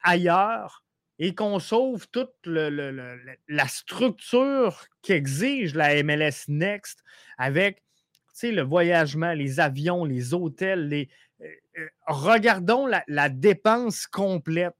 ailleurs 0.02 0.84
et 1.18 1.34
qu'on 1.34 1.58
sauve 1.58 2.08
toute 2.08 2.34
la 2.44 3.68
structure 3.68 4.84
qu'exige 5.02 5.74
la 5.74 6.02
MLS 6.02 6.48
Next 6.48 7.02
avec 7.38 7.84
le 8.42 8.62
voyagement, 8.62 9.32
les 9.32 9.60
avions, 9.60 10.04
les 10.04 10.34
hôtels, 10.34 10.88
les, 10.88 11.08
euh, 11.40 11.46
euh, 11.78 11.88
regardons 12.06 12.86
la, 12.86 13.04
la, 13.06 13.28
dépense 13.28 14.06
complète. 14.06 14.74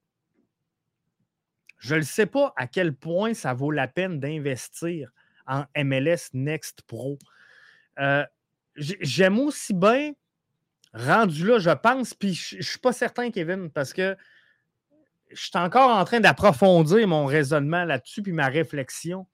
Je 1.79 1.95
ne 1.95 2.01
sais 2.01 2.25
pas 2.25 2.53
à 2.55 2.67
quel 2.67 2.93
point 2.93 3.33
ça 3.33 3.53
vaut 3.53 3.71
la 3.71 3.87
peine 3.87 4.19
d'investir 4.19 5.11
en 5.47 5.65
MLS 5.77 6.29
Next 6.33 6.81
Pro. 6.83 7.17
Euh, 7.99 8.25
j'aime 8.75 9.39
aussi 9.39 9.73
bien, 9.73 10.13
rendu 10.93 11.45
là, 11.45 11.59
je 11.59 11.69
pense, 11.71 12.13
puis 12.13 12.33
je 12.33 12.57
ne 12.57 12.61
suis 12.61 12.79
pas 12.79 12.93
certain, 12.93 13.31
Kevin, 13.31 13.69
parce 13.69 13.93
que 13.93 14.15
je 15.31 15.41
suis 15.41 15.57
encore 15.57 15.89
en 15.89 16.05
train 16.05 16.19
d'approfondir 16.19 17.07
mon 17.07 17.25
raisonnement 17.25 17.83
là-dessus, 17.83 18.21
puis 18.21 18.31
ma 18.31 18.47
réflexion. 18.47 19.27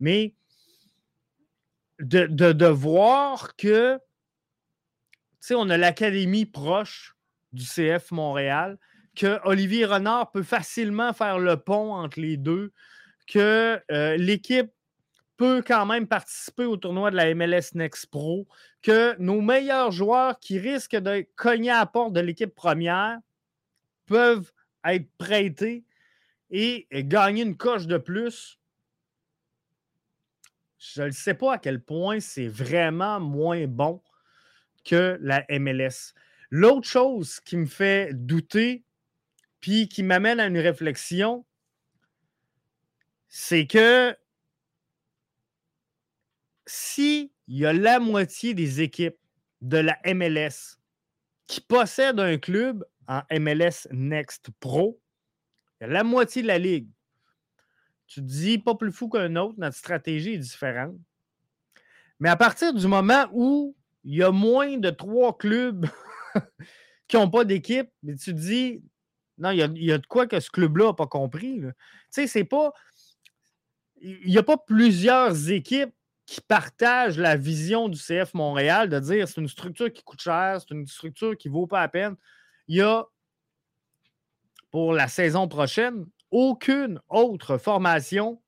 Mais 0.00 0.34
de, 1.98 2.26
de, 2.26 2.66
voir 2.66 3.56
que, 3.56 3.96
tu 3.96 4.00
sais, 5.40 5.54
on 5.54 5.68
a 5.70 5.76
l'académie 5.76 6.46
proche 6.46 7.16
du 7.52 7.64
CF 7.64 8.10
Montréal, 8.12 8.78
que 9.16 9.40
Olivier 9.44 9.84
Renard 9.84 10.30
peut 10.30 10.44
facilement 10.44 11.12
faire 11.12 11.38
le 11.38 11.56
pont 11.56 11.92
entre 11.94 12.20
les 12.20 12.36
deux, 12.36 12.72
que 13.26 13.80
euh, 13.90 14.16
l'équipe 14.16 14.70
peut 15.38 15.62
quand 15.64 15.86
même 15.86 16.06
participer 16.06 16.64
au 16.64 16.76
tournoi 16.76 17.10
de 17.12 17.16
la 17.16 17.32
MLS 17.34 17.70
Next 17.74 18.06
Pro, 18.10 18.46
que 18.82 19.16
nos 19.18 19.40
meilleurs 19.40 19.92
joueurs 19.92 20.38
qui 20.40 20.58
risquent 20.58 20.96
de 20.96 21.24
cogner 21.36 21.70
à 21.70 21.78
la 21.78 21.86
porte 21.86 22.12
de 22.12 22.20
l'équipe 22.20 22.54
première 22.54 23.18
peuvent 24.06 24.52
être 24.84 25.08
prêtés 25.16 25.84
et 26.50 26.88
gagner 26.92 27.44
une 27.44 27.56
coche 27.56 27.86
de 27.86 27.98
plus. 27.98 28.58
Je 30.78 31.02
ne 31.02 31.10
sais 31.12 31.34
pas 31.34 31.54
à 31.54 31.58
quel 31.58 31.82
point 31.82 32.18
c'est 32.18 32.48
vraiment 32.48 33.20
moins 33.20 33.66
bon 33.68 34.02
que 34.84 35.18
la 35.20 35.44
MLS. 35.48 36.14
L'autre 36.50 36.88
chose 36.88 37.38
qui 37.40 37.56
me 37.56 37.66
fait 37.66 38.12
douter, 38.12 38.84
puis 39.60 39.88
qui 39.88 40.02
m'amène 40.02 40.40
à 40.40 40.46
une 40.46 40.58
réflexion, 40.58 41.44
c'est 43.28 43.66
que 43.66 44.16
s'il 46.68 47.30
y 47.48 47.64
a 47.64 47.72
la 47.72 47.98
moitié 47.98 48.54
des 48.54 48.82
équipes 48.82 49.18
de 49.62 49.78
la 49.78 49.98
MLS 50.04 50.78
qui 51.46 51.60
possèdent 51.60 52.20
un 52.20 52.36
club 52.38 52.84
en 53.08 53.22
MLS 53.32 53.88
Next 53.90 54.50
Pro, 54.60 55.00
il 55.80 55.84
y 55.84 55.86
a 55.86 55.92
la 55.92 56.04
moitié 56.04 56.42
de 56.42 56.46
la 56.46 56.58
ligue. 56.58 56.88
Tu 58.06 58.20
te 58.20 58.26
dis, 58.26 58.58
pas 58.58 58.74
plus 58.74 58.92
fou 58.92 59.08
qu'un 59.08 59.34
autre, 59.36 59.54
notre 59.58 59.76
stratégie 59.76 60.34
est 60.34 60.38
différente. 60.38 60.94
Mais 62.20 62.28
à 62.28 62.36
partir 62.36 62.74
du 62.74 62.86
moment 62.86 63.26
où 63.32 63.74
il 64.04 64.16
y 64.16 64.22
a 64.22 64.30
moins 64.30 64.76
de 64.76 64.90
trois 64.90 65.36
clubs 65.36 65.86
qui 67.08 67.16
n'ont 67.16 67.30
pas 67.30 67.44
d'équipe, 67.44 67.90
tu 68.06 68.16
te 68.16 68.30
dis, 68.30 68.82
non, 69.38 69.50
il 69.50 69.58
y, 69.58 69.92
a, 69.92 69.98
de 69.98 70.06
quoi 70.06 70.26
que 70.26 70.40
ce 70.40 70.50
club-là 70.50 70.86
n'a 70.86 70.94
pas 70.94 71.06
compris. 71.06 71.60
Tu 71.60 71.72
sais, 72.10 72.26
c'est 72.26 72.44
pas. 72.44 72.72
Il 74.00 74.30
n'y 74.30 74.38
a 74.38 74.42
pas 74.42 74.58
plusieurs 74.58 75.50
équipes 75.50 75.94
qui 76.28 76.42
partagent 76.42 77.16
la 77.16 77.36
vision 77.36 77.88
du 77.88 77.98
CF 77.98 78.34
Montréal 78.34 78.90
de 78.90 79.00
dire 79.00 79.26
c'est 79.26 79.40
une 79.40 79.48
structure 79.48 79.90
qui 79.90 80.02
coûte 80.02 80.20
cher, 80.20 80.60
c'est 80.60 80.74
une 80.74 80.86
structure 80.86 81.34
qui 81.38 81.48
ne 81.48 81.54
vaut 81.54 81.66
pas 81.66 81.80
la 81.80 81.88
peine. 81.88 82.16
Il 82.66 82.76
y 82.76 82.82
a, 82.82 83.06
pour 84.70 84.92
la 84.92 85.08
saison 85.08 85.48
prochaine, 85.48 86.04
aucune 86.30 87.00
autre 87.08 87.56
formation 87.56 88.42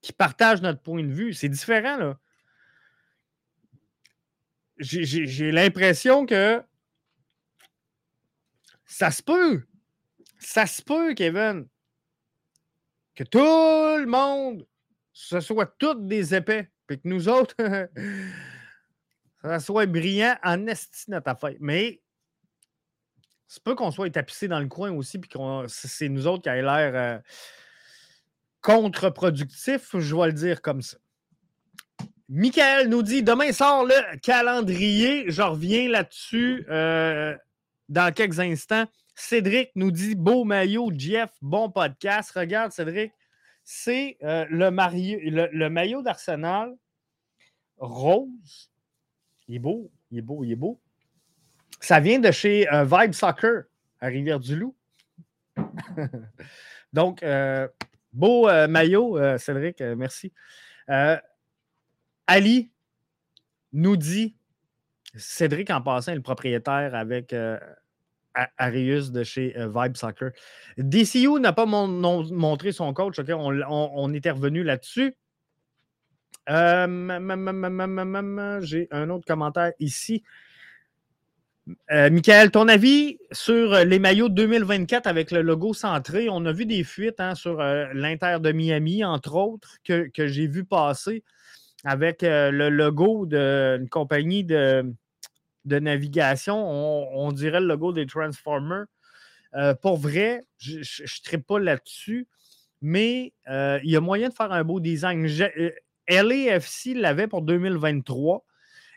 qui 0.00 0.14
partage 0.14 0.62
notre 0.62 0.80
point 0.80 1.04
de 1.04 1.12
vue. 1.12 1.34
C'est 1.34 1.50
différent, 1.50 1.98
là. 1.98 2.18
J'ai 4.78 5.52
l'impression 5.52 6.24
que 6.24 6.62
ça 8.86 9.10
se 9.10 9.22
peut. 9.22 9.66
Ça 10.38 10.66
se 10.66 10.80
peut, 10.80 11.12
Kevin, 11.12 11.68
que 13.14 13.24
tout 13.24 13.38
le 13.38 14.06
monde 14.06 14.66
ce 15.14 15.40
soit 15.40 15.74
toutes 15.78 16.06
des 16.06 16.34
épais, 16.34 16.68
puis 16.86 17.00
que 17.00 17.08
nous 17.08 17.28
autres, 17.28 17.54
ça 19.42 19.60
soit 19.60 19.86
brillant 19.86 20.36
en 20.42 20.66
esti 20.66 21.10
notre 21.10 21.28
affaire. 21.30 21.54
Mais 21.60 22.02
c'est 23.46 23.62
pas 23.62 23.74
qu'on 23.74 23.92
soit 23.92 24.10
tapissé 24.10 24.48
dans 24.48 24.60
le 24.60 24.66
coin 24.66 24.90
aussi, 24.90 25.18
puis 25.18 25.30
que 25.30 25.38
c'est 25.68 26.08
nous 26.08 26.26
autres 26.26 26.42
qui 26.42 26.48
a 26.48 26.60
l'air 26.60 26.92
euh, 26.94 27.18
contre-productif, 28.60 29.96
je 29.96 30.16
vais 30.16 30.26
le 30.26 30.32
dire 30.32 30.60
comme 30.60 30.82
ça. 30.82 30.98
Michael 32.28 32.88
nous 32.88 33.02
dit 33.02 33.22
demain 33.22 33.52
sort 33.52 33.84
le 33.84 34.18
calendrier. 34.20 35.30
Je 35.30 35.42
reviens 35.42 35.88
là-dessus 35.90 36.64
euh, 36.70 37.36
dans 37.88 38.12
quelques 38.12 38.40
instants. 38.40 38.86
Cédric 39.14 39.70
nous 39.76 39.90
dit 39.90 40.14
beau 40.14 40.44
maillot, 40.44 40.90
Jeff, 40.96 41.30
bon 41.42 41.70
podcast. 41.70 42.32
Regarde, 42.32 42.72
Cédric, 42.72 43.12
c'est 43.64 44.16
euh, 44.22 44.46
le, 44.50 45.68
maillot 45.68 46.02
d'Arsenal 46.02 46.74
rose. 47.78 48.70
Il 49.48 49.56
est 49.56 49.58
beau, 49.58 49.90
il 50.10 50.18
est 50.18 50.22
beau, 50.22 50.44
il 50.44 50.52
est 50.52 50.56
beau. 50.56 50.80
Ça 51.80 52.00
vient 52.00 52.18
de 52.18 52.30
chez 52.30 52.70
euh, 52.72 52.84
Vibe 52.84 53.12
Soccer 53.12 53.64
à 54.00 54.06
Rivière-du-Loup. 54.06 54.74
Donc, 56.92 57.24
beau 58.12 58.46
maillot, 58.68 59.18
Cédric, 59.38 59.80
merci. 59.80 60.32
Ali 62.26 62.70
nous 63.72 63.96
dit, 63.96 64.36
Cédric 65.16 65.70
en 65.70 65.82
passant 65.82 66.14
le 66.14 66.22
propriétaire 66.22 66.94
avec 66.94 67.32
euh, 67.32 67.58
Arius 68.58 69.10
de 69.10 69.22
chez 69.22 69.56
euh, 69.56 69.68
Vibe 69.74 69.96
Soccer. 69.96 70.30
DCU 70.78 71.40
n'a 71.40 71.52
pas 71.52 71.66
montré 71.66 72.72
son 72.72 72.92
coach, 72.92 73.18
on, 73.18 74.14
était 74.14 74.30
revenu 74.30 74.62
là-dessus. 74.62 75.14
Euh, 76.50 78.60
j'ai 78.62 78.88
un 78.90 79.10
autre 79.10 79.24
commentaire 79.26 79.72
ici. 79.80 80.22
Michael, 81.90 82.50
ton 82.50 82.68
avis 82.68 83.16
sur 83.32 83.74
les 83.86 83.98
maillots 83.98 84.28
2024 84.28 85.06
avec 85.06 85.30
le 85.30 85.40
logo 85.40 85.72
centré? 85.72 86.28
On 86.28 86.44
a 86.44 86.52
vu 86.52 86.66
des 86.66 86.84
fuites 86.84 87.20
hein, 87.20 87.34
sur 87.34 87.56
l'Inter 87.56 88.36
de 88.40 88.52
Miami, 88.52 89.02
entre 89.02 89.36
autres, 89.36 89.78
que, 89.82 90.08
que 90.08 90.26
j'ai 90.26 90.46
vu 90.46 90.66
passer 90.66 91.24
avec 91.84 92.22
euh, 92.22 92.50
le 92.50 92.70
logo 92.70 93.26
d'une 93.26 93.88
compagnie 93.88 94.42
de, 94.42 94.92
de 95.64 95.78
navigation. 95.78 96.56
On, 96.56 97.32
dirait 97.32 97.60
le 97.60 97.66
logo 97.66 97.92
des 97.92 98.06
Transformers. 98.06 98.86
Euh, 99.54 99.74
pour 99.74 99.96
vrai, 99.96 100.42
je 100.58 100.78
ne 101.32 101.36
pas 101.40 101.58
là-dessus, 101.58 102.26
mais 102.82 103.32
euh, 103.48 103.78
il 103.84 103.90
y 103.90 103.96
a 103.96 104.00
moyen 104.00 104.28
de 104.28 104.34
faire 104.34 104.52
un 104.52 104.64
beau 104.64 104.80
design. 104.80 105.26
LAFC 106.08 106.94
l'avait 106.94 107.28
pour 107.28 107.42
2023. 107.42 108.44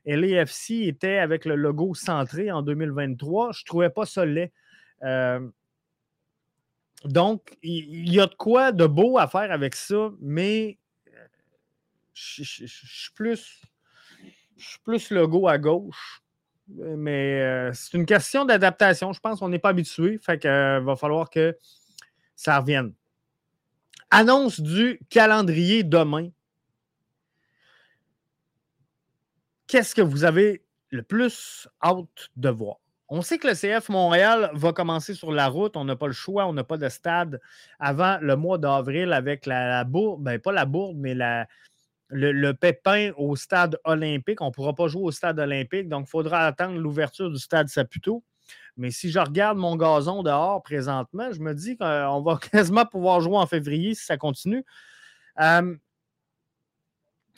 LAFC 0.05 0.87
était 0.87 1.17
avec 1.17 1.45
le 1.45 1.55
logo 1.55 1.93
centré 1.93 2.51
en 2.51 2.61
2023. 2.61 3.51
Je 3.53 3.61
ne 3.61 3.65
trouvais 3.65 3.89
pas 3.89 4.05
ça 4.05 4.25
laid. 4.25 4.51
donc, 7.05 7.55
il 7.61 8.11
y, 8.11 8.19
a 8.19 8.25
de 8.25 8.35
quoi 8.35 8.71
de 8.71 8.87
beau 8.87 9.17
à 9.17 9.27
faire 9.27 9.51
avec 9.51 9.75
ça, 9.75 10.09
mais 10.19 10.77
je, 12.17 12.65
suis 12.65 13.11
plus, 13.13 13.61
plus 14.83 15.11
logo 15.11 15.47
à 15.47 15.57
gauche. 15.57 16.23
Mais 16.69 17.41
euh, 17.41 17.71
c'est 17.73 17.93
une 17.95 18.05
question 18.05 18.45
d'adaptation. 18.45 19.13
Je 19.13 19.19
pense 19.19 19.39
qu'on 19.39 19.49
n'est 19.49 19.59
pas 19.59 19.69
habitué. 19.69 20.17
Fait 20.17 20.37
qu'il 20.37 20.49
euh, 20.49 20.79
va 20.81 20.95
falloir 20.95 21.29
que 21.29 21.57
ça 22.35 22.59
revienne. 22.59 22.93
Annonce 24.11 24.59
du 24.59 24.99
calendrier 25.09 25.83
demain. 25.83 26.29
Qu'est-ce 29.67 29.95
que 29.95 30.01
vous 30.01 30.23
avez 30.23 30.63
le 30.89 31.03
plus 31.03 31.67
hâte 31.83 32.29
de 32.35 32.49
voir? 32.49 32.77
On 33.09 33.21
sait 33.21 33.37
que 33.37 33.47
le 33.47 33.53
CF 33.53 33.87
Montréal 33.87 34.49
va 34.53 34.73
commencer 34.73 35.13
sur 35.13 35.31
la 35.31 35.47
route. 35.47 35.77
On 35.77 35.85
n'a 35.85 35.95
pas 35.95 36.07
le 36.07 36.13
choix. 36.13 36.45
On 36.45 36.53
n'a 36.53 36.65
pas 36.65 36.77
de 36.77 36.89
stade 36.89 37.39
avant 37.79 38.17
le 38.21 38.35
mois 38.35 38.57
d'avril 38.57 39.13
avec 39.13 39.45
la, 39.45 39.85
bourde. 39.85 40.21
Ben, 40.23 40.39
pas 40.39 40.51
la 40.51 40.65
bourde, 40.65 40.97
mais 40.97 41.13
la, 41.13 41.47
le, 42.09 42.51
pépin 42.53 43.11
au 43.17 43.35
stade 43.35 43.79
olympique. 43.83 44.41
On 44.41 44.47
ne 44.47 44.51
pourra 44.51 44.73
pas 44.73 44.87
jouer 44.87 45.03
au 45.03 45.11
stade 45.11 45.39
olympique, 45.39 45.89
donc 45.89 46.05
il 46.07 46.09
faudra 46.09 46.45
attendre 46.45 46.77
l'ouverture 46.77 47.29
du 47.29 47.39
stade 47.39 47.67
Saputo. 47.67 48.23
Mais 48.77 48.91
si 48.91 49.09
je 49.09 49.19
regarde 49.19 49.57
mon 49.57 49.75
gazon 49.75 50.23
dehors 50.23 50.61
présentement, 50.63 51.31
je 51.31 51.39
me 51.39 51.53
dis 51.53 51.77
qu'on 51.77 52.21
va 52.21 52.37
quasiment 52.51 52.85
pouvoir 52.85 53.21
jouer 53.21 53.37
en 53.37 53.47
février 53.47 53.95
si 53.95 54.05
ça 54.05 54.17
continue. 54.17 54.63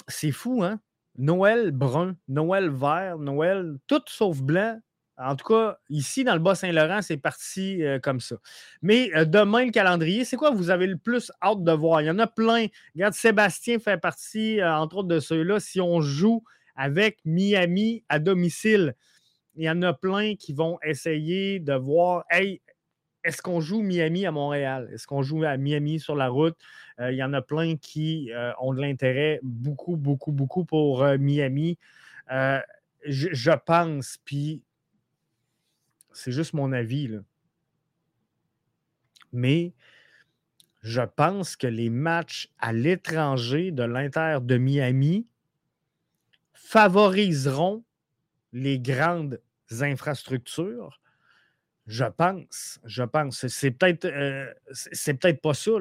c'est 0.08 0.32
fou, 0.32 0.64
hein? 0.64 0.80
Noël 1.18 1.72
brun, 1.72 2.16
Noël 2.30 2.70
vert, 2.70 3.18
Noël 3.18 3.78
tout 3.88 4.02
sauf 4.08 4.42
blanc. 4.42 4.80
En 5.22 5.36
tout 5.36 5.46
cas, 5.46 5.78
ici, 5.90 6.24
dans 6.24 6.34
le 6.34 6.40
Bas-Saint-Laurent, 6.40 7.02
c'est 7.02 7.18
parti 7.18 7.84
euh, 7.84 8.00
comme 8.00 8.22
ça. 8.22 8.38
Mais 8.82 9.12
euh, 9.16 9.26
demain, 9.26 9.66
le 9.66 9.72
calendrier, 9.72 10.24
c'est 10.24 10.38
quoi 10.38 10.52
vous 10.52 10.70
avez 10.70 10.88
le 10.88 10.98
plus 10.98 11.30
hâte 11.42 11.62
de 11.62 11.72
voir? 11.74 12.02
Il 12.02 12.06
y 12.06 12.10
en 12.10 12.20
a 12.20 12.28
plein. 12.28 12.68
Regarde, 12.96 13.14
Sébastien 13.14 13.80
fait 13.80 13.98
partie, 13.98 14.62
euh, 14.62 14.74
entre 14.74 14.98
autres, 14.98 15.10
de 15.10 15.20
ceux-là. 15.20 15.60
Si 15.60 15.82
on 15.82 16.00
joue 16.00 16.44
avec 16.78 17.20
Miami 17.26 18.06
à 18.08 18.20
domicile, 18.20 18.96
il 19.56 19.66
y 19.66 19.70
en 19.70 19.82
a 19.82 19.94
plein 19.94 20.36
qui 20.36 20.54
vont 20.54 20.80
essayer 20.84 21.60
de 21.60 21.74
voir, 21.74 22.24
hey, 22.32 22.62
est-ce 23.26 23.42
qu'on 23.42 23.60
joue 23.60 23.82
Miami 23.82 24.26
à 24.26 24.32
Montréal? 24.32 24.90
Est-ce 24.94 25.06
qu'on 25.06 25.22
joue 25.22 25.44
à 25.44 25.58
Miami 25.58 26.00
sur 26.00 26.16
la 26.16 26.30
route? 26.30 26.58
il 27.02 27.16
y 27.16 27.24
en 27.24 27.32
a 27.32 27.42
plein 27.42 27.78
qui 27.78 28.30
ont 28.60 28.74
de 28.74 28.82
l'intérêt 28.82 29.40
beaucoup, 29.42 29.96
beaucoup, 29.96 30.34
beaucoup 30.34 30.66
pour 30.66 31.06
Miami. 31.18 31.78
je, 32.30 32.60
je 33.06 33.52
pense, 33.52 34.18
puis 34.26 34.64
c'est 36.14 36.32
juste 36.32 36.54
mon 36.54 36.72
avis. 36.72 37.20
Mais 39.32 39.74
je 40.82 41.02
pense 41.02 41.56
que 41.56 41.68
les 41.68 41.90
matchs 41.90 42.50
à 42.60 42.74
l'étranger 42.74 43.72
de 43.72 43.84
l'Inter 43.84 44.38
de 44.42 44.58
Miami 44.58 45.28
favoriseront 46.54 47.84
les 48.54 48.80
grandes 48.80 49.40
infrastructures. 49.82 51.02
Je 51.88 52.06
pense, 52.06 52.80
je 52.86 53.04
pense. 53.04 53.48
C'est 53.48 53.72
peut-être 53.72 54.06
euh, 54.06 54.52
peut-être 55.06 55.42
pas 55.42 55.54
ça. 55.54 55.72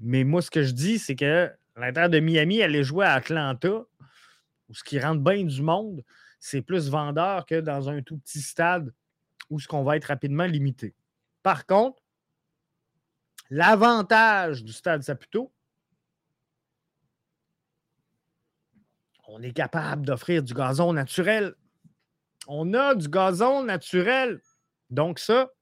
Mais 0.00 0.24
moi, 0.24 0.40
ce 0.42 0.50
que 0.50 0.62
je 0.62 0.72
dis, 0.72 0.98
c'est 0.98 1.16
que 1.16 1.50
l'Inter 1.76 2.08
de 2.08 2.18
Miami 2.18 2.62
allait 2.62 2.82
jouer 2.84 3.04
à 3.04 3.14
Atlanta, 3.14 3.84
où 4.68 4.74
ce 4.74 4.82
qui 4.82 4.98
rentre 4.98 5.20
bien 5.20 5.44
du 5.44 5.62
monde, 5.62 6.02
c'est 6.40 6.62
plus 6.62 6.88
vendeur 6.88 7.46
que 7.46 7.60
dans 7.60 7.88
un 7.88 8.02
tout 8.02 8.16
petit 8.18 8.40
stade 8.40 8.92
où 9.52 9.60
ce 9.60 9.68
qu'on 9.68 9.84
va 9.84 9.96
être 9.98 10.06
rapidement 10.06 10.46
limité. 10.46 10.94
Par 11.42 11.66
contre, 11.66 12.02
l'avantage 13.50 14.64
du 14.64 14.72
stade 14.72 15.02
Saputo, 15.02 15.52
on 19.28 19.42
est 19.42 19.52
capable 19.52 20.06
d'offrir 20.06 20.42
du 20.42 20.54
gazon 20.54 20.94
naturel. 20.94 21.54
On 22.48 22.72
a 22.72 22.94
du 22.94 23.08
gazon 23.08 23.62
naturel. 23.62 24.40
Donc 24.88 25.18
ça, 25.18 25.52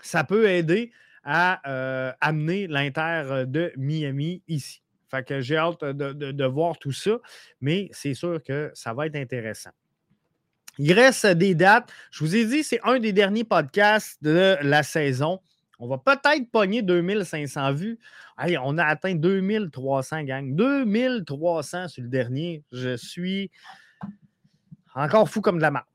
ça 0.00 0.24
peut 0.24 0.48
aider 0.48 0.92
à 1.24 1.60
euh, 1.70 2.12
amener 2.22 2.66
l'Inter 2.68 3.44
de 3.46 3.70
Miami 3.76 4.42
ici. 4.48 4.82
Fait 5.08 5.22
que 5.22 5.42
j'ai 5.42 5.58
hâte 5.58 5.84
de, 5.84 6.44
voir 6.46 6.78
tout 6.78 6.92
ça, 6.92 7.18
mais 7.60 7.90
c'est 7.92 8.14
sûr 8.14 8.42
que 8.42 8.70
ça 8.72 8.94
va 8.94 9.06
être 9.06 9.16
intéressant. 9.16 9.72
Il 10.78 10.92
reste 10.92 11.26
des 11.26 11.54
dates. 11.54 11.92
Je 12.10 12.24
vous 12.24 12.34
ai 12.34 12.44
dit, 12.44 12.62
c'est 12.64 12.80
un 12.84 12.98
des 12.98 13.12
derniers 13.12 13.44
podcasts 13.44 14.22
de 14.22 14.56
la 14.62 14.82
saison. 14.82 15.40
On 15.78 15.88
va 15.88 15.98
peut-être 15.98 16.50
pogner 16.50 16.82
2500 16.82 17.72
vues. 17.72 17.98
on 18.60 18.78
a 18.78 18.84
atteint 18.84 19.14
2300, 19.14 20.22
gang. 20.22 20.54
2300 20.54 21.88
sur 21.88 22.02
le 22.02 22.08
dernier. 22.08 22.62
Je 22.72 22.96
suis 22.96 23.50
encore 24.94 25.28
fou 25.28 25.40
comme 25.40 25.56
de 25.56 25.62
la 25.62 25.70
marque. 25.70 25.88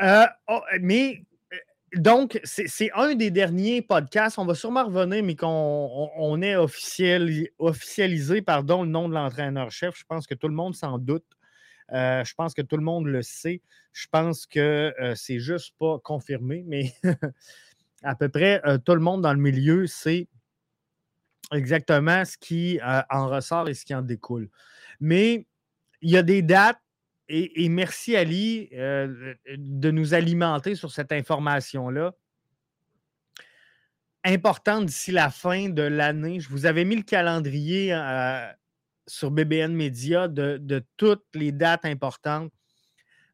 Euh, 0.00 0.26
oh, 0.48 0.60
mais 0.80 1.24
euh, 1.52 1.56
donc, 1.96 2.40
c'est 2.44 2.90
un 2.94 3.14
des 3.14 3.30
derniers 3.30 3.82
podcasts. 3.82 4.38
On 4.38 4.46
va 4.46 4.54
sûrement 4.54 4.84
revenir, 4.84 5.22
mais 5.22 5.36
qu'on 5.36 6.10
on, 6.16 6.40
ait 6.40 6.56
officialisé 6.56 8.42
pardon, 8.42 8.82
le 8.84 8.88
nom 8.88 9.08
de 9.08 9.14
l'entraîneur-chef. 9.14 9.96
Je 9.96 10.04
pense 10.08 10.26
que 10.26 10.34
tout 10.34 10.48
le 10.48 10.54
monde 10.54 10.74
s'en 10.74 10.98
doute. 10.98 11.26
Euh, 11.92 12.24
je 12.24 12.34
pense 12.34 12.54
que 12.54 12.62
tout 12.62 12.76
le 12.76 12.82
monde 12.82 13.06
le 13.06 13.22
sait. 13.22 13.62
Je 13.92 14.06
pense 14.10 14.46
que 14.46 14.94
euh, 15.00 15.14
c'est 15.14 15.38
juste 15.38 15.74
pas 15.78 15.98
confirmé, 15.98 16.64
mais 16.66 16.92
à 18.02 18.14
peu 18.14 18.28
près 18.28 18.60
euh, 18.66 18.78
tout 18.78 18.94
le 18.94 19.00
monde 19.00 19.22
dans 19.22 19.32
le 19.32 19.40
milieu 19.40 19.86
sait 19.86 20.28
exactement 21.52 22.24
ce 22.24 22.36
qui 22.36 22.78
en 22.82 23.28
ressort 23.28 23.68
et 23.68 23.74
ce 23.74 23.84
qui 23.84 23.94
en 23.94 24.02
découle. 24.02 24.50
Mais 25.00 25.46
il 26.02 26.10
y 26.10 26.16
a 26.18 26.22
des 26.22 26.42
dates, 26.42 26.80
et, 27.30 27.68
merci 27.68 28.16
Ali 28.16 28.68
de 28.70 29.90
nous 29.90 30.12
alimenter 30.12 30.74
sur 30.74 30.92
cette 30.92 31.12
information-là. 31.12 32.12
importantes 34.24 34.86
d'ici 34.86 35.10
la 35.10 35.30
fin 35.30 35.70
de 35.70 35.82
l'année. 35.82 36.40
Je 36.40 36.50
vous 36.50 36.66
avais 36.66 36.84
mis 36.84 36.96
le 36.96 37.02
calendrier 37.02 37.92
sur 39.08 39.30
BBN 39.30 39.74
Media 39.74 40.28
de, 40.28 40.84
toutes 40.96 41.24
les 41.34 41.50
dates 41.50 41.84
importantes. 41.84 42.52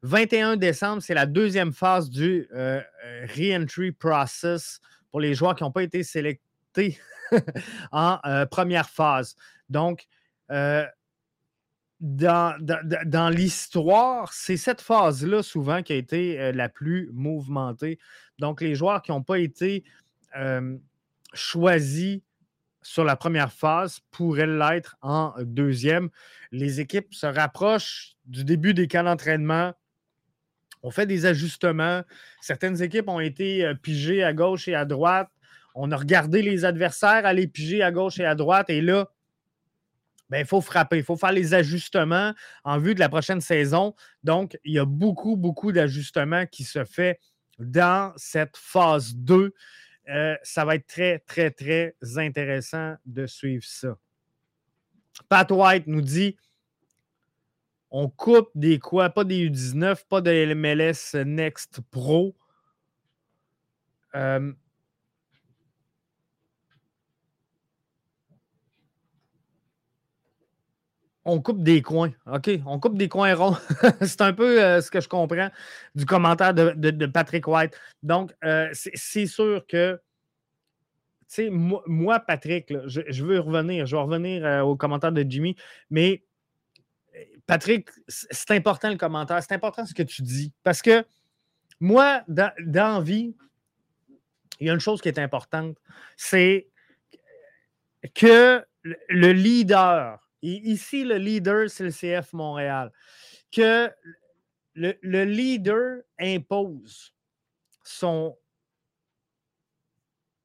21 0.03 0.57
décembre, 0.57 1.03
c'est 1.03 1.15
la 1.15 1.27
deuxième 1.27 1.73
phase 1.73 2.11
du 2.11 2.49
re-entry 2.53 3.93
process 3.93 4.81
pour 5.11 5.21
les 5.21 5.35
joueurs 5.35 5.55
qui 5.55 5.63
n'ont 5.63 5.73
pas 5.73 5.83
été 5.83 6.03
sélectés 6.03 6.99
en 7.93 8.19
première 8.51 8.89
phase. 8.89 9.37
Donc, 9.69 10.07
dans, 12.05 13.31
l'histoire, 13.35 14.33
c'est 14.33 14.57
cette 14.57 14.81
phase-là 14.81 15.43
souvent 15.43 15.83
qui 15.83 15.93
a 15.93 15.97
été 15.97 16.41
euh, 16.41 16.53
la 16.53 16.69
plus 16.69 17.11
mouvementée. 17.13 17.99
Donc, 18.39 18.61
les 18.61 18.75
joueurs 18.75 19.03
qui 19.03 19.11
n'ont 19.11 19.23
pas 19.23 19.39
été 19.39 19.85
euh, 20.37 20.77
choisis 21.33 22.21
sur 22.85 23.03
la 23.03 23.17
première 23.17 23.53
phase 23.53 24.01
pourraient 24.11 24.47
l'être 24.47 24.97
en 25.03 25.35
deuxième. 25.41 26.11
Les 26.53 26.81
équipes 26.81 27.13
se 27.15 27.27
rapprochent 27.27 28.15
du 28.27 28.45
début 28.45 28.75
des 28.75 28.87
camps 28.87 29.03
d'entraînement. 29.03 29.73
On 30.83 30.91
fait 30.91 31.07
des 31.07 31.27
ajustements. 31.27 32.03
Certaines 32.41 32.83
équipes 32.83 33.09
ont 33.09 33.21
été 33.21 33.65
euh, 33.65 33.75
pigées 33.75 34.23
à 34.23 34.35
gauche 34.35 34.69
et 34.69 34.75
à 34.75 34.85
droite. 34.85 35.31
On 35.75 35.91
a 35.91 35.97
regardé 35.97 36.43
les 36.43 36.65
adversaires 36.65 37.25
aller 37.25 37.49
piger 37.49 37.83
à 37.83 37.91
gauche 37.91 38.21
et 38.21 38.27
à 38.27 38.35
droite. 38.35 38.69
Et 38.69 38.83
là, 38.83 39.09
ben, 40.29 40.39
il 40.39 40.47
faut 40.47 40.61
frapper, 40.61 40.99
il 40.99 41.03
faut 41.05 41.17
faire 41.17 41.33
les 41.33 41.55
ajustements 41.55 42.35
en 42.65 42.79
vue 42.79 42.95
de 42.95 43.01
la 43.01 43.09
prochaine 43.09 43.41
saison. 43.41 43.95
Donc, 44.23 44.59
il 44.65 44.75
y 44.75 44.79
a 44.79 44.85
beaucoup, 44.85 45.37
beaucoup 45.37 45.73
d'ajustements 45.73 46.47
qui 46.47 46.65
se 46.65 46.85
fait 46.85 47.19
dans 47.59 48.13
cette 48.17 48.57
phase 48.57 49.15
2. 49.17 49.55
Euh, 50.09 50.37
ça 50.43 50.65
va 50.65 50.75
être 50.75 50.87
très, 50.87 51.19
très, 51.21 51.51
très 51.51 51.97
intéressant 52.17 52.97
de 53.07 53.27
suivre 53.27 53.65
ça. 53.65 53.97
Pat 55.29 55.51
White 55.51 55.87
nous 55.87 56.03
dit 56.03 56.37
on 57.91 58.09
coupe 58.09 58.51
des 58.57 58.81
quoi? 58.81 59.09
Pas 59.09 59.23
des 59.23 59.49
U19, 59.49 60.05
pas 60.09 60.21
de 60.21 60.53
MLS 60.53 61.15
Next 61.25 61.81
Pro. 61.93 62.35
Euh, 64.17 64.53
on 71.25 71.41
coupe 71.41 71.63
des 71.63 71.83
coins. 71.83 72.13
OK, 72.27 72.51
on 72.67 72.79
coupe 72.79 72.97
des 72.97 73.09
coins 73.09 73.35
ronds. 73.35 73.57
c'est 74.03 74.21
un 74.21 74.33
peu 74.33 74.63
euh, 74.63 74.81
ce 74.81 74.91
que 74.91 75.01
je 75.01 75.09
comprends 75.09 75.51
du 75.95 76.05
commentaire 76.07 76.53
de, 76.55 77.07
Patrick 77.07 77.47
White. 77.47 77.79
Donc, 78.03 78.33
euh, 78.45 78.69
c'est 78.73 79.27
sûr 79.27 79.67
que, 79.67 80.01
tu 81.29 81.47
sais, 81.47 81.51
moi, 81.51 82.21
Patrick, 82.21 82.73
je, 82.87 83.25
veux 83.25 83.41
revenir, 83.41 83.87
je 83.87 83.97
vais 83.97 84.03
revenir 84.03 84.45
euh, 84.45 84.61
au 84.61 84.77
commentaire 84.77 85.13
de 85.13 85.25
Jimmy, 85.27 85.57
mais 85.91 86.23
Patrick, 87.47 87.89
c'est 88.09 88.51
important 88.53 88.91
le 88.91 88.97
commentaire, 88.97 89.43
c'est 89.43 89.55
important 89.55 89.87
ce 89.87 89.95
que 89.95 90.03
tu 90.03 90.23
dis. 90.23 90.53
Parce 90.63 90.83
que 90.83 91.05
moi, 91.81 92.23
dans, 92.29 92.53
dans 92.61 93.01
vie, 93.01 93.35
il 94.61 94.67
y 94.67 94.71
a 94.71 94.75
une 94.75 94.81
chose 94.81 95.01
qui 95.01 95.09
est 95.09 95.19
importante, 95.19 95.77
c'est 96.17 96.69
que 98.15 98.65
le 99.09 99.33
leader 99.33 100.24
ici, 100.49 101.05
le 101.05 101.17
leader, 101.17 101.69
c'est 101.71 101.85
le 101.85 101.91
CF 101.91 102.33
Montréal. 102.33 102.93
Que 103.53 103.91
le, 104.75 105.25
leader 105.25 106.03
impose 106.19 107.15
son, 107.85 108.37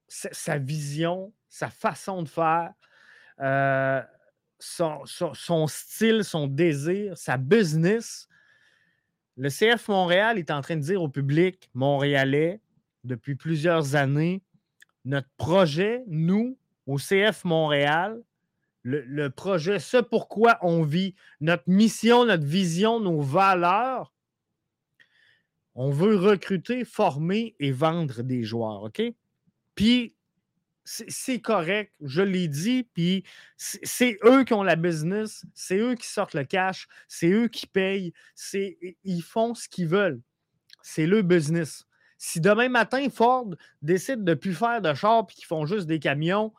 sa, 0.07 0.57
vision, 0.57 1.33
sa 1.47 1.69
façon 1.69 2.23
de 2.23 2.29
faire, 2.29 2.73
euh, 3.39 4.01
son, 4.59 5.05
son, 5.05 5.67
style, 5.67 6.23
son 6.23 6.47
désir, 6.47 7.17
sa 7.17 7.37
business. 7.37 8.27
Le 9.37 9.49
CF 9.49 9.87
Montréal 9.87 10.37
est 10.37 10.51
en 10.51 10.61
train 10.61 10.75
de 10.75 10.81
dire 10.81 11.01
au 11.01 11.09
public 11.09 11.69
montréalais 11.73 12.61
depuis 13.03 13.35
plusieurs 13.35 13.95
années, 13.95 14.43
notre 15.05 15.29
projet, 15.37 16.03
nous, 16.07 16.57
au 16.85 16.97
CF 16.97 17.45
Montréal, 17.45 18.21
le, 18.83 19.27
projet, 19.29 19.79
ce 19.79 19.97
pourquoi 19.97 20.57
on 20.61 20.83
vit, 20.83 21.15
notre 21.41 21.63
mission, 21.67 22.25
notre 22.25 22.45
vision, 22.45 22.99
nos 22.99 23.21
valeurs. 23.21 24.13
On 25.75 25.91
veut 25.91 26.15
recruter, 26.15 26.85
former 26.85 27.55
et 27.59 27.71
vendre 27.71 28.23
des 28.23 28.43
joueurs, 28.43 28.83
OK? 28.83 29.01
Puis, 29.75 30.15
c'est 30.83 31.39
correct, 31.39 31.93
je 32.01 32.21
l'ai 32.23 32.47
dit, 32.47 32.83
puis 32.83 33.23
c'est 33.57 34.17
eux 34.23 34.43
qui 34.43 34.53
ont 34.53 34.63
la 34.63 34.75
business, 34.75 35.45
c'est 35.53 35.77
eux 35.77 35.93
qui 35.93 36.07
sortent 36.07 36.33
le 36.33 36.43
cash, 36.43 36.87
c'est 37.07 37.29
eux 37.29 37.47
qui 37.47 37.67
payent, 37.67 38.11
ils 39.03 39.21
font 39.21 39.53
ce 39.53 39.69
qu'ils 39.69 39.87
veulent. 39.87 40.19
C'est 40.81 41.05
le 41.05 41.21
business. 41.21 41.85
Si 42.17 42.41
demain 42.41 42.69
matin, 42.69 43.07
Ford 43.09 43.49
décide 43.81 44.23
de 44.23 44.31
ne 44.31 44.35
plus 44.35 44.53
faire 44.53 44.81
de 44.81 44.93
chars 44.93 45.25
et 45.29 45.33
qu'ils 45.33 45.45
font 45.45 45.65
juste 45.65 45.85
des 45.85 45.99
camions, 45.99 46.53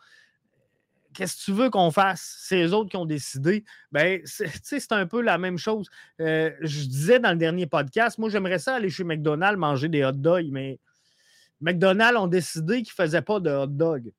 qu'est-ce 1.14 1.36
que 1.36 1.44
tu 1.44 1.52
veux 1.52 1.70
qu'on 1.70 1.90
fasse? 1.90 2.38
C'est 2.40 2.56
les 2.56 2.72
autres 2.72 2.90
qui 2.90 2.96
ont 2.96 3.06
décidé. 3.06 3.64
Ben, 3.92 4.20
c'est 4.24 4.92
un 4.92 5.06
peu 5.06 5.20
la 5.20 5.38
même 5.38 5.58
chose. 5.58 5.88
Euh, 6.20 6.50
je 6.60 6.84
disais 6.84 7.18
dans 7.18 7.30
le 7.30 7.36
dernier 7.36 7.66
podcast, 7.66 8.18
moi, 8.18 8.30
j'aimerais 8.30 8.58
ça 8.58 8.74
aller 8.74 8.90
chez 8.90 9.04
McDonald's 9.04 9.58
manger 9.58 9.88
des 9.88 10.04
hot 10.04 10.12
dogs, 10.12 10.48
mais 10.50 10.78
McDonald's 11.60 12.18
ont 12.18 12.26
décidé 12.26 12.82
qu'ils 12.82 12.94
ne 12.98 13.04
faisaient 13.04 13.22
pas 13.22 13.40
de 13.40 13.50
hot 13.50 13.66
dogs. 13.66 14.12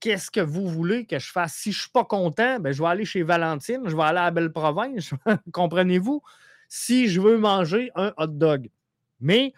Qu'est-ce 0.00 0.30
que 0.30 0.40
vous 0.40 0.68
voulez 0.68 1.06
que 1.06 1.18
je 1.18 1.30
fasse? 1.30 1.54
Si 1.54 1.72
je 1.72 1.78
ne 1.78 1.82
suis 1.82 1.90
pas 1.90 2.04
content, 2.04 2.60
ben, 2.60 2.72
je 2.72 2.82
vais 2.82 2.88
aller 2.88 3.04
chez 3.04 3.22
Valentine, 3.22 3.82
je 3.86 3.96
vais 3.96 4.02
aller 4.04 4.18
à 4.18 4.30
Belle-Province. 4.30 5.10
Comprenez-vous? 5.52 6.22
Si 6.68 7.08
je 7.08 7.20
veux 7.20 7.38
manger 7.38 7.90
un 7.94 8.12
hot 8.16 8.26
dog. 8.28 8.70
Mais 9.20 9.52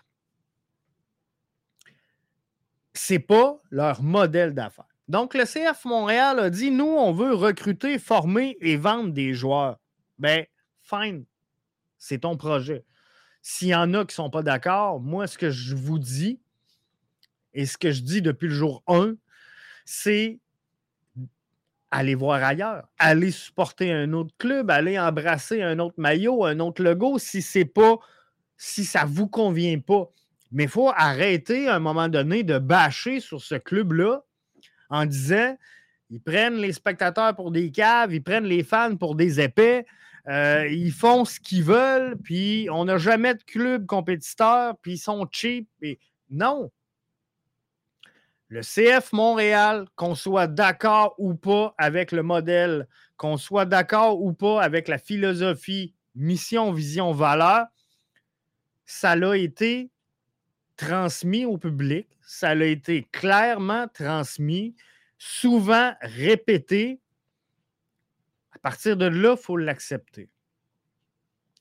ce 2.95 3.15
n'est 3.15 3.19
pas 3.19 3.61
leur 3.71 4.03
modèle 4.03 4.55
d'affaires. 4.55 4.90
Donc, 5.11 5.35
le 5.35 5.45
CF 5.45 5.87
Montréal 5.87 6.39
a 6.39 6.51
dit 6.51 6.71
nous, 6.71 6.87
on 6.87 7.11
veut 7.11 7.35
recruter, 7.35 7.99
former 7.99 8.57
et 8.61 8.77
vendre 8.77 9.13
des 9.13 9.35
joueurs. 9.35 9.81
Ben, 10.21 10.47
fine. 10.85 11.25
C'est 11.99 12.21
ton 12.21 12.37
projet. 12.37 12.85
S'il 13.43 13.69
y 13.69 13.75
en 13.75 13.93
a 13.95 14.05
qui 14.05 14.13
ne 14.13 14.13
sont 14.13 14.31
pas 14.31 14.45
d'accord, 14.45 15.01
moi, 15.01 15.27
ce 15.27 15.37
que 15.37 15.51
je 15.51 15.75
vous 15.75 15.99
dis 15.99 16.39
et 17.55 17.67
ce 17.67 17.77
que 17.77 17.91
je 17.91 18.03
dis 18.03 18.23
depuis 18.23 18.47
le 18.47 18.55
jour 18.55 18.85
1, 18.87 19.15
c'est 19.85 20.39
aller 21.91 22.15
voir 22.15 22.45
ailleurs, 22.45 22.87
aller 22.97 23.33
supporter 23.33 23.91
un 23.91 24.13
autre 24.13 24.33
club, 24.39 24.71
aller 24.71 24.97
embrasser 24.97 25.61
un 25.61 25.81
autre 25.81 25.97
maillot, 25.99 26.45
un 26.45 26.61
autre 26.61 26.85
logo 26.85 27.19
si 27.19 27.43
c'est 27.43 27.65
pas 27.65 27.99
si 28.57 28.85
ça 28.85 29.07
vous 29.07 29.27
convient 29.27 29.81
pas. 29.81 30.09
Mais 30.53 30.65
il 30.65 30.71
faut 30.71 30.91
arrêter 30.91 31.67
à 31.67 31.75
un 31.75 31.81
moment 31.81 32.07
donné 32.07 32.45
de 32.45 32.59
bâcher 32.61 33.19
sur 33.19 33.41
ce 33.41 33.57
club-là 33.57 34.23
en 34.91 35.07
disant 35.07 35.57
ils 36.11 36.21
prennent 36.21 36.57
les 36.57 36.73
spectateurs 36.73 37.35
pour 37.35 37.51
des 37.53 37.71
caves, 37.71 38.13
ils 38.13 38.23
prennent 38.23 38.45
les 38.45 38.65
fans 38.65 38.97
pour 38.97 39.15
des 39.15 39.41
épais, 39.41 39.87
euh, 40.29 40.67
ils 40.71 40.93
font 40.93 41.25
ce 41.25 41.41
qu'ils 41.41 41.65
veulent, 41.65 42.17
puis 42.19 42.69
on 42.71 42.85
n'a 42.85 42.99
jamais 42.99 43.35
de 43.35 43.43
club 43.43 43.87
compétiteur, 43.87 44.77
puis 44.83 44.95
ils 44.95 44.99
sont 44.99 45.27
cheap. 45.31 45.69
Et... 45.83 45.99
Non. 46.29 46.71
Le 48.49 48.63
CF 48.63 49.13
Montréal, 49.13 49.87
qu'on 49.95 50.17
soit 50.17 50.49
d'accord 50.49 51.15
ou 51.19 51.35
pas 51.35 51.73
avec 51.79 52.11
le 52.11 52.25
modèle, 52.25 52.89
qu'on 53.17 53.37
soit 53.37 53.65
d'accord 53.65 54.21
ou 54.21 54.33
pas 54.33 54.61
avec 54.61 54.89
la 54.89 54.99
philosophie, 54.99 55.95
mission, 56.17 56.73
vision, 56.73 57.13
valeur, 57.13 57.67
ça 58.87 59.15
l'a 59.15 59.37
été 59.37 59.91
transmis 60.81 61.45
au 61.45 61.59
public, 61.59 62.09
ça 62.23 62.51
a 62.51 62.65
été 62.65 63.07
clairement 63.13 63.87
transmis, 63.89 64.75
souvent 65.19 65.93
répété. 66.01 67.01
À 68.53 68.59
partir 68.59 68.97
de 68.97 69.05
là, 69.05 69.37
il 69.39 69.43
faut 69.43 69.59
l'accepter. 69.59 70.31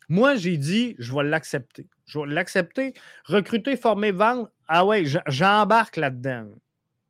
Moi, 0.08 0.36
j'ai 0.36 0.56
dit, 0.56 0.96
je 1.00 1.14
vais 1.14 1.24
l'accepter. 1.24 1.86
Je 2.06 2.20
vais 2.20 2.28
l'accepter. 2.28 2.94
Recruter, 3.26 3.76
former, 3.76 4.12
vendre, 4.12 4.50
ah 4.70 4.86
ouais, 4.86 5.04
j'embarque 5.28 5.98
là-dedans. 5.98 6.50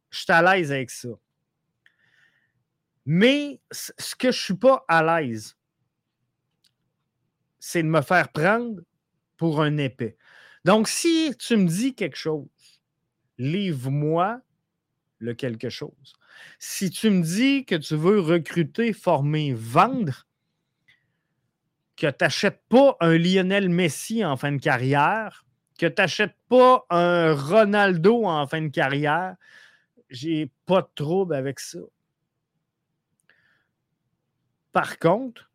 Je 0.10 0.20
suis 0.20 0.32
à 0.32 0.42
l'aise 0.42 0.72
avec 0.72 0.90
ça. 0.90 1.10
Mais 3.06 3.62
ce 3.72 4.16
que 4.16 4.32
je 4.32 4.38
ne 4.40 4.44
suis 4.44 4.56
pas 4.56 4.84
à 4.88 5.04
l'aise, 5.04 5.56
c'est 7.60 7.84
de 7.84 7.88
me 7.88 8.02
faire 8.02 8.30
prendre 8.30 8.82
pour 9.38 9.62
un 9.62 9.78
épais. 9.78 10.18
Donc, 10.66 10.88
si 10.88 11.34
tu 11.38 11.56
me 11.58 11.68
dis 11.68 11.96
quelque 11.96 12.18
chose, 12.18 12.48
livre-moi 13.38 14.42
le 15.20 15.34
quelque 15.34 15.70
chose. 15.70 16.14
Si 16.60 16.90
tu 16.90 17.10
me 17.10 17.22
dis 17.22 17.66
que 17.66 17.76
tu 17.76 17.96
veux 17.96 18.20
recruter, 18.20 18.94
former, 18.94 19.54
vendre, 19.54 20.28
que 21.96 22.08
tu 22.08 22.16
n'achètes 22.22 22.62
pas 22.70 22.96
un 23.02 23.18
Lionel 23.18 23.70
Messi 23.70 24.24
en 24.24 24.38
fin 24.38 24.54
de 24.54 24.62
carrière, 24.62 25.46
que 25.78 25.86
tu 25.86 26.02
n'achètes 26.02 26.36
pas 26.48 26.86
un 26.90 27.34
Ronaldo 27.34 28.26
en 28.26 28.48
fin 28.48 28.62
de 28.62 28.70
carrière, 28.70 29.36
j'ai 30.10 30.52
pas 30.66 30.82
de 30.82 30.90
trouble 30.96 31.36
avec 31.36 31.60
ça. 31.60 31.80
Par 34.72 34.98
contre, 35.00 35.49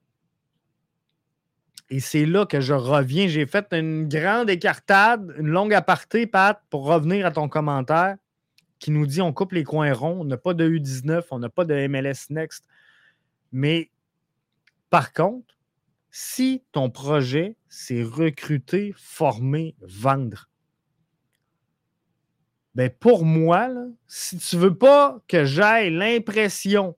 et 1.90 2.00
c'est 2.00 2.26
là 2.26 2.46
que 2.46 2.60
je 2.60 2.72
reviens, 2.72 3.28
j'ai 3.28 3.46
fait 3.46 3.66
une 3.72 4.08
grande 4.08 4.48
écartade, 4.48 5.34
une 5.38 5.48
longue 5.48 5.74
aparté, 5.74 6.26
Pat, 6.26 6.62
pour 6.70 6.86
revenir 6.86 7.26
à 7.26 7.30
ton 7.30 7.48
commentaire 7.48 8.16
qui 8.78 8.90
nous 8.90 9.06
dit 9.06 9.22
on 9.22 9.32
coupe 9.32 9.52
les 9.52 9.64
coins 9.64 9.92
ronds, 9.92 10.20
on 10.20 10.24
n'a 10.24 10.36
pas 10.36 10.54
de 10.54 10.68
U19, 10.68 11.24
on 11.30 11.38
n'a 11.38 11.48
pas 11.48 11.64
de 11.64 11.86
MLS 11.86 12.30
Next. 12.30 12.64
Mais 13.52 13.90
par 14.90 15.12
contre, 15.12 15.54
si 16.10 16.62
ton 16.72 16.90
projet, 16.90 17.56
c'est 17.68 18.02
recruter, 18.02 18.94
former, 18.96 19.74
vendre, 19.80 20.48
ben 22.74 22.90
pour 22.90 23.24
moi, 23.24 23.68
si 24.06 24.38
tu 24.38 24.56
ne 24.56 24.60
veux 24.62 24.76
pas 24.76 25.20
que 25.28 25.44
j'aille 25.44 25.90
l'impression 25.90 26.96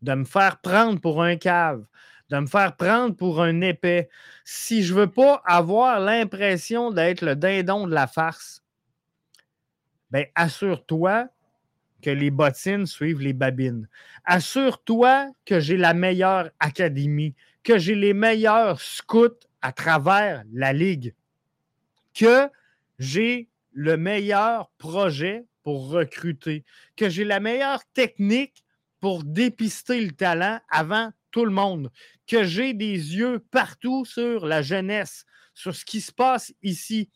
de 0.00 0.14
me 0.14 0.24
faire 0.24 0.60
prendre 0.60 1.00
pour 1.00 1.22
un 1.22 1.36
cave, 1.36 1.84
de 2.32 2.38
me 2.38 2.46
faire 2.46 2.76
prendre 2.76 3.14
pour 3.14 3.42
un 3.42 3.60
épais, 3.60 4.08
si 4.44 4.82
je 4.82 4.94
ne 4.94 5.00
veux 5.00 5.10
pas 5.10 5.42
avoir 5.44 6.00
l'impression 6.00 6.90
d'être 6.90 7.20
le 7.20 7.36
dindon 7.36 7.86
de 7.86 7.92
la 7.92 8.06
farce, 8.06 8.64
ben 10.10 10.24
assure-toi 10.34 11.28
que 12.00 12.10
les 12.10 12.30
bottines 12.30 12.86
suivent 12.86 13.20
les 13.20 13.34
babines. 13.34 13.86
Assure-toi 14.24 15.30
que 15.44 15.60
j'ai 15.60 15.76
la 15.76 15.92
meilleure 15.92 16.50
académie, 16.58 17.34
que 17.62 17.78
j'ai 17.78 17.94
les 17.94 18.14
meilleurs 18.14 18.80
scouts 18.80 19.46
à 19.60 19.72
travers 19.72 20.42
la 20.52 20.72
ligue, 20.72 21.14
que 22.14 22.48
j'ai 22.98 23.48
le 23.72 23.98
meilleur 23.98 24.70
projet 24.78 25.44
pour 25.62 25.90
recruter, 25.90 26.64
que 26.96 27.10
j'ai 27.10 27.24
la 27.24 27.40
meilleure 27.40 27.84
technique 27.92 28.64
pour 29.00 29.22
dépister 29.22 30.00
le 30.00 30.12
talent 30.12 30.60
avant 30.70 31.12
tout 31.32 31.44
le 31.44 31.50
monde, 31.50 31.90
que 32.32 32.44
j'ai 32.44 32.72
des 32.72 32.94
yeux 32.94 33.44
partout 33.50 34.06
sur 34.06 34.46
la 34.46 34.62
jeunesse, 34.62 35.26
sur 35.52 35.76
ce 35.76 35.84
qui 35.84 36.00
se 36.00 36.10
passe 36.10 36.54
ici, 36.62 37.10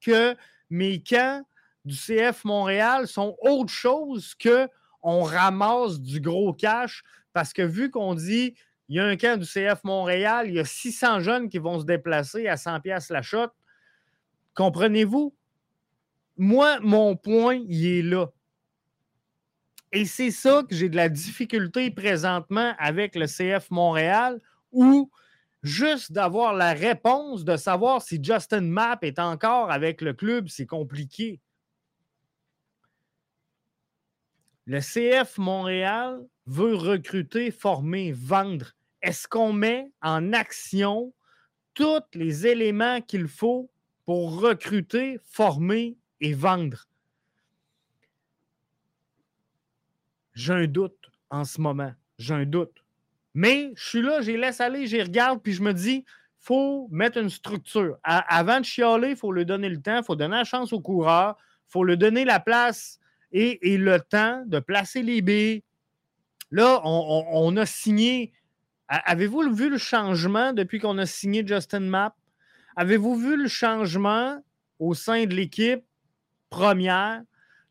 que 0.00 0.34
mes 0.70 1.00
camps 1.00 1.46
du 1.84 1.94
CF 1.94 2.44
Montréal 2.44 3.06
sont 3.06 3.36
autre 3.42 3.72
chose 3.72 4.34
que 4.34 4.68
on 5.04 5.22
ramasse 5.22 6.00
du 6.00 6.20
gros 6.20 6.52
cash 6.52 7.04
parce 7.32 7.52
que 7.52 7.62
vu 7.62 7.92
qu'on 7.92 8.16
dit 8.16 8.56
il 8.88 8.96
y 8.96 8.98
a 8.98 9.04
un 9.04 9.16
camp 9.16 9.38
du 9.38 9.46
CF 9.46 9.84
Montréal, 9.84 10.48
il 10.48 10.54
y 10.54 10.58
a 10.58 10.64
600 10.64 11.20
jeunes 11.20 11.48
qui 11.48 11.58
vont 11.58 11.78
se 11.78 11.84
déplacer 11.84 12.48
à 12.48 12.56
100 12.56 12.80
pièces 12.80 13.08
la 13.10 13.22
shot. 13.22 13.50
Comprenez-vous? 14.54 15.32
Moi, 16.38 16.80
mon 16.80 17.14
point, 17.14 17.62
il 17.68 17.86
est 17.86 18.02
là. 18.02 18.26
Et 19.92 20.06
c'est 20.06 20.32
ça 20.32 20.64
que 20.68 20.74
j'ai 20.74 20.88
de 20.88 20.96
la 20.96 21.08
difficulté 21.08 21.92
présentement 21.92 22.74
avec 22.78 23.14
le 23.14 23.26
CF 23.26 23.70
Montréal, 23.70 24.40
où 24.76 25.10
juste 25.62 26.12
d'avoir 26.12 26.54
la 26.54 26.74
réponse 26.74 27.44
de 27.44 27.56
savoir 27.56 28.02
si 28.02 28.22
Justin 28.22 28.60
Mapp 28.60 29.02
est 29.02 29.18
encore 29.18 29.70
avec 29.70 30.02
le 30.02 30.12
club, 30.12 30.48
c'est 30.48 30.66
compliqué. 30.66 31.40
Le 34.66 34.80
CF 34.80 35.38
Montréal 35.38 36.20
veut 36.46 36.74
recruter, 36.74 37.50
former, 37.50 38.12
vendre. 38.12 38.72
Est-ce 39.00 39.26
qu'on 39.26 39.52
met 39.52 39.90
en 40.02 40.32
action 40.32 41.14
tous 41.74 42.02
les 42.14 42.46
éléments 42.46 43.00
qu'il 43.00 43.28
faut 43.28 43.70
pour 44.04 44.40
recruter, 44.40 45.18
former 45.24 45.96
et 46.20 46.34
vendre? 46.34 46.88
J'ai 50.34 50.52
un 50.52 50.66
doute 50.66 51.10
en 51.30 51.44
ce 51.44 51.60
moment. 51.60 51.94
J'ai 52.18 52.34
un 52.34 52.44
doute. 52.44 52.85
Mais 53.36 53.70
je 53.76 53.84
suis 53.86 54.00
là, 54.00 54.20
les 54.20 54.38
laisse 54.38 54.62
aller, 54.62 54.86
les 54.86 55.02
regarde, 55.02 55.42
puis 55.42 55.52
je 55.52 55.62
me 55.62 55.74
dis, 55.74 55.96
il 55.96 56.04
faut 56.40 56.88
mettre 56.90 57.18
une 57.18 57.28
structure. 57.28 57.98
avant 58.02 58.60
de 58.60 58.64
chialer, 58.64 59.10
il 59.10 59.16
faut 59.16 59.30
lui 59.30 59.44
donner 59.44 59.68
le 59.68 59.78
temps, 59.78 59.98
il 59.98 60.04
faut 60.04 60.16
donner 60.16 60.36
la 60.36 60.44
chance 60.44 60.72
au 60.72 60.80
coureur, 60.80 61.36
il 61.68 61.72
faut 61.72 61.84
lui 61.84 61.98
donner 61.98 62.24
la 62.24 62.40
place 62.40 62.98
et, 63.32 63.58
le 63.76 64.00
temps 64.00 64.42
de 64.46 64.58
placer 64.58 65.02
les 65.02 65.20
billes. 65.20 65.62
Là, 66.50 66.80
on, 66.82 67.54
a 67.58 67.66
signé. 67.66 68.32
Avez-vous 68.88 69.54
vu 69.54 69.68
le 69.68 69.76
changement 69.76 70.54
depuis 70.54 70.78
qu'on 70.80 70.96
a 70.96 71.04
signé 71.04 71.46
Justin 71.46 71.80
Mapp? 71.80 72.14
Avez-vous 72.74 73.16
vu 73.16 73.36
le 73.36 73.48
changement 73.48 74.42
au 74.78 74.94
sein 74.94 75.26
de 75.26 75.34
l'équipe 75.34 75.84
première 76.48 77.20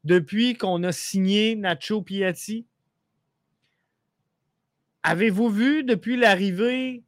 depuis 0.03 0.55
qu'on 0.55 0.83
a 0.83 0.91
signé 0.91 1.55
Nacho 1.55 2.03
Piatti? 2.03 2.67
Avez-vous 5.07 5.49
vu 5.49 5.83
depuis 5.83 6.17
l'arrivée 6.17 7.03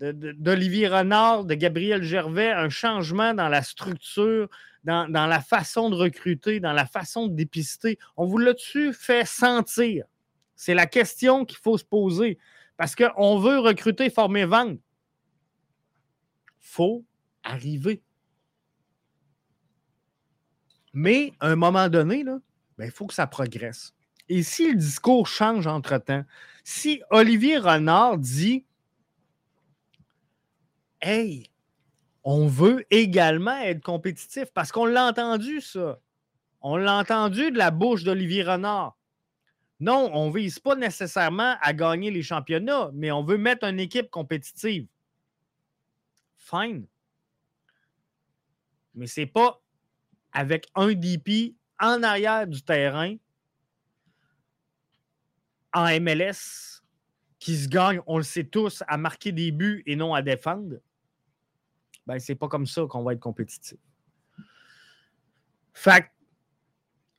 d'Olivier 0.00 0.86
Renard, 0.86 1.46
de 1.46 1.54
Gabriel 1.54 2.02
Gervais, 2.02 2.52
un 2.52 2.68
changement 2.68 3.32
dans 3.32 3.48
la 3.48 3.62
structure, 3.62 4.50
dans, 4.84 5.06
la 5.08 5.40
façon 5.40 5.88
de 5.88 5.94
recruter, 5.94 6.60
dans 6.60 6.74
la 6.74 6.84
façon 6.84 7.26
de 7.26 7.34
dépister? 7.34 7.98
On 8.18 8.26
vous 8.26 8.36
l'a-tu 8.36 8.92
fait 8.92 9.26
sentir? 9.26 10.04
C'est 10.56 10.74
la 10.74 10.84
question 10.84 11.46
qu'il 11.46 11.56
faut 11.56 11.78
se 11.78 11.86
poser. 11.86 12.36
Parce 12.76 12.94
qu'on 12.94 13.38
veut 13.38 13.60
recruter, 13.60 14.10
former, 14.10 14.44
vendre. 14.44 14.72
Il 14.72 14.80
faut 16.58 17.02
arriver. 17.42 18.02
Mais 20.92 21.32
à 21.40 21.48
un 21.48 21.56
moment 21.56 21.88
donné, 21.88 22.18
il 22.18 22.40
ben, 22.76 22.90
faut 22.90 23.06
que 23.06 23.14
ça 23.14 23.26
progresse. 23.26 23.94
Et 24.28 24.42
si 24.42 24.70
le 24.70 24.76
discours 24.76 25.26
change 25.26 25.66
entre-temps, 25.66 26.24
si 26.64 27.02
Olivier 27.10 27.58
Renard 27.58 28.18
dit 28.18 28.64
Hey, 31.00 31.50
on 32.24 32.46
veut 32.46 32.84
également 32.90 33.56
être 33.58 33.82
compétitif 33.82 34.46
parce 34.52 34.72
qu'on 34.72 34.84
l'a 34.84 35.06
entendu, 35.06 35.60
ça. 35.60 36.00
On 36.60 36.76
l'a 36.76 36.98
entendu 36.98 37.50
de 37.52 37.56
la 37.56 37.70
bouche 37.70 38.02
d'Olivier 38.02 38.42
Renard. 38.42 38.96
Non, 39.80 40.10
on 40.12 40.28
ne 40.28 40.36
vise 40.36 40.58
pas 40.58 40.74
nécessairement 40.74 41.56
à 41.60 41.72
gagner 41.72 42.10
les 42.10 42.22
championnats, 42.22 42.90
mais 42.92 43.12
on 43.12 43.22
veut 43.22 43.38
mettre 43.38 43.64
une 43.64 43.78
équipe 43.78 44.10
compétitive. 44.10 44.88
Fine. 46.36 46.86
Mais 48.94 49.06
ce 49.06 49.20
n'est 49.20 49.26
pas 49.26 49.62
avec 50.32 50.66
un 50.74 50.92
DP 50.92 51.54
en 51.78 52.02
arrière 52.02 52.46
du 52.46 52.60
terrain 52.62 53.14
en 55.78 56.00
MLS 56.00 56.82
qui 57.38 57.56
se 57.56 57.68
gagne, 57.68 58.00
on 58.06 58.16
le 58.16 58.24
sait 58.24 58.44
tous, 58.44 58.82
à 58.88 58.96
marquer 58.96 59.32
des 59.32 59.52
buts 59.52 59.82
et 59.86 59.96
non 59.96 60.12
à 60.14 60.22
défendre 60.22 60.76
ben, 62.08 62.18
c'est 62.18 62.34
pas 62.34 62.48
comme 62.48 62.66
ça 62.66 62.86
qu'on 62.88 63.02
va 63.02 63.12
être 63.12 63.20
compétitif. 63.20 63.78
Fait 65.74 66.10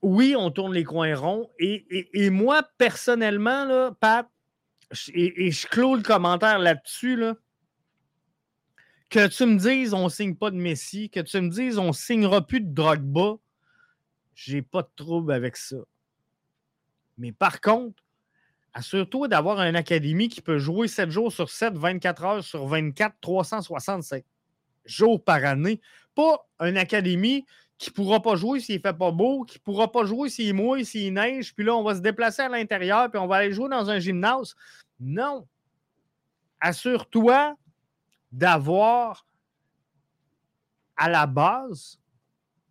oui, 0.02 0.36
on 0.36 0.50
tourne 0.50 0.74
les 0.74 0.84
coins 0.84 1.16
ronds. 1.16 1.52
Et, 1.60 2.30
moi, 2.32 2.64
personnellement, 2.78 3.66
là, 3.66 3.92
Pat, 4.00 4.28
et, 5.14 5.52
je 5.52 5.68
clôt 5.68 5.96
le 5.96 6.02
commentaire 6.02 6.58
là-dessus, 6.58 7.18
là, 7.18 7.36
que 9.10 9.28
tu 9.28 9.46
me 9.46 9.58
dises 9.58 9.94
on 9.94 10.06
ne 10.06 10.10
signe 10.10 10.36
pas 10.36 10.50
de 10.50 10.56
Messi, 10.56 11.10
que 11.10 11.20
tu 11.20 11.40
me 11.40 11.50
dises 11.50 11.78
on 11.78 11.88
ne 11.88 11.94
signera 11.94 12.46
plus 12.46 12.62
de 12.62 12.74
Drogba, 12.74 13.36
j'ai 14.34 14.62
pas 14.62 14.82
de 14.82 14.90
trouble 14.96 15.32
avec 15.32 15.56
ça. 15.56 15.78
Mais 17.18 17.32
par 17.32 17.62
contre, 17.62 18.02
assure-toi 18.74 19.28
d'avoir 19.28 19.60
une 19.62 19.76
académie 19.76 20.30
qui 20.30 20.42
peut 20.42 20.60
jouer 20.60 20.88
7 20.88 21.10
jours 21.10 21.32
sur 21.32 21.50
7, 21.50 21.74
24 21.76 22.24
heures 22.24 22.44
sur 22.44 22.68
24, 22.68 23.16
365 23.22 24.24
jours 24.86 25.24
par 25.24 25.44
année. 25.46 25.82
Pas 26.16 26.48
une 26.62 26.78
académie 26.78 27.46
qui 27.78 27.90
ne 27.92 27.94
pourra 27.94 28.22
pas 28.22 28.36
jouer 28.36 28.60
s'il 28.60 28.76
ne 28.76 28.82
fait 28.82 28.98
pas 28.98 29.12
beau, 29.12 29.44
qui 29.44 29.58
ne 29.58 29.64
pourra 29.64 29.92
pas 29.92 30.04
jouer 30.04 30.30
s'il 30.30 30.54
mouille, 30.54 30.86
s'il 30.86 31.14
neige, 31.14 31.56
puis 31.56 31.66
là, 31.66 31.76
on 31.76 31.84
va 31.84 31.96
se 31.96 32.02
déplacer 32.02 32.42
à 32.42 32.50
l'intérieur, 32.50 33.10
puis 33.10 33.20
on 33.20 33.28
va 33.28 33.38
aller 33.38 33.54
jouer 33.54 33.70
dans 33.70 33.90
un 33.90 34.00
gymnase. 34.00 34.54
Non. 35.00 35.48
Assure-toi 36.60 37.56
d'avoir 38.32 39.26
à 40.98 41.10
la 41.10 41.26
base 41.26 41.98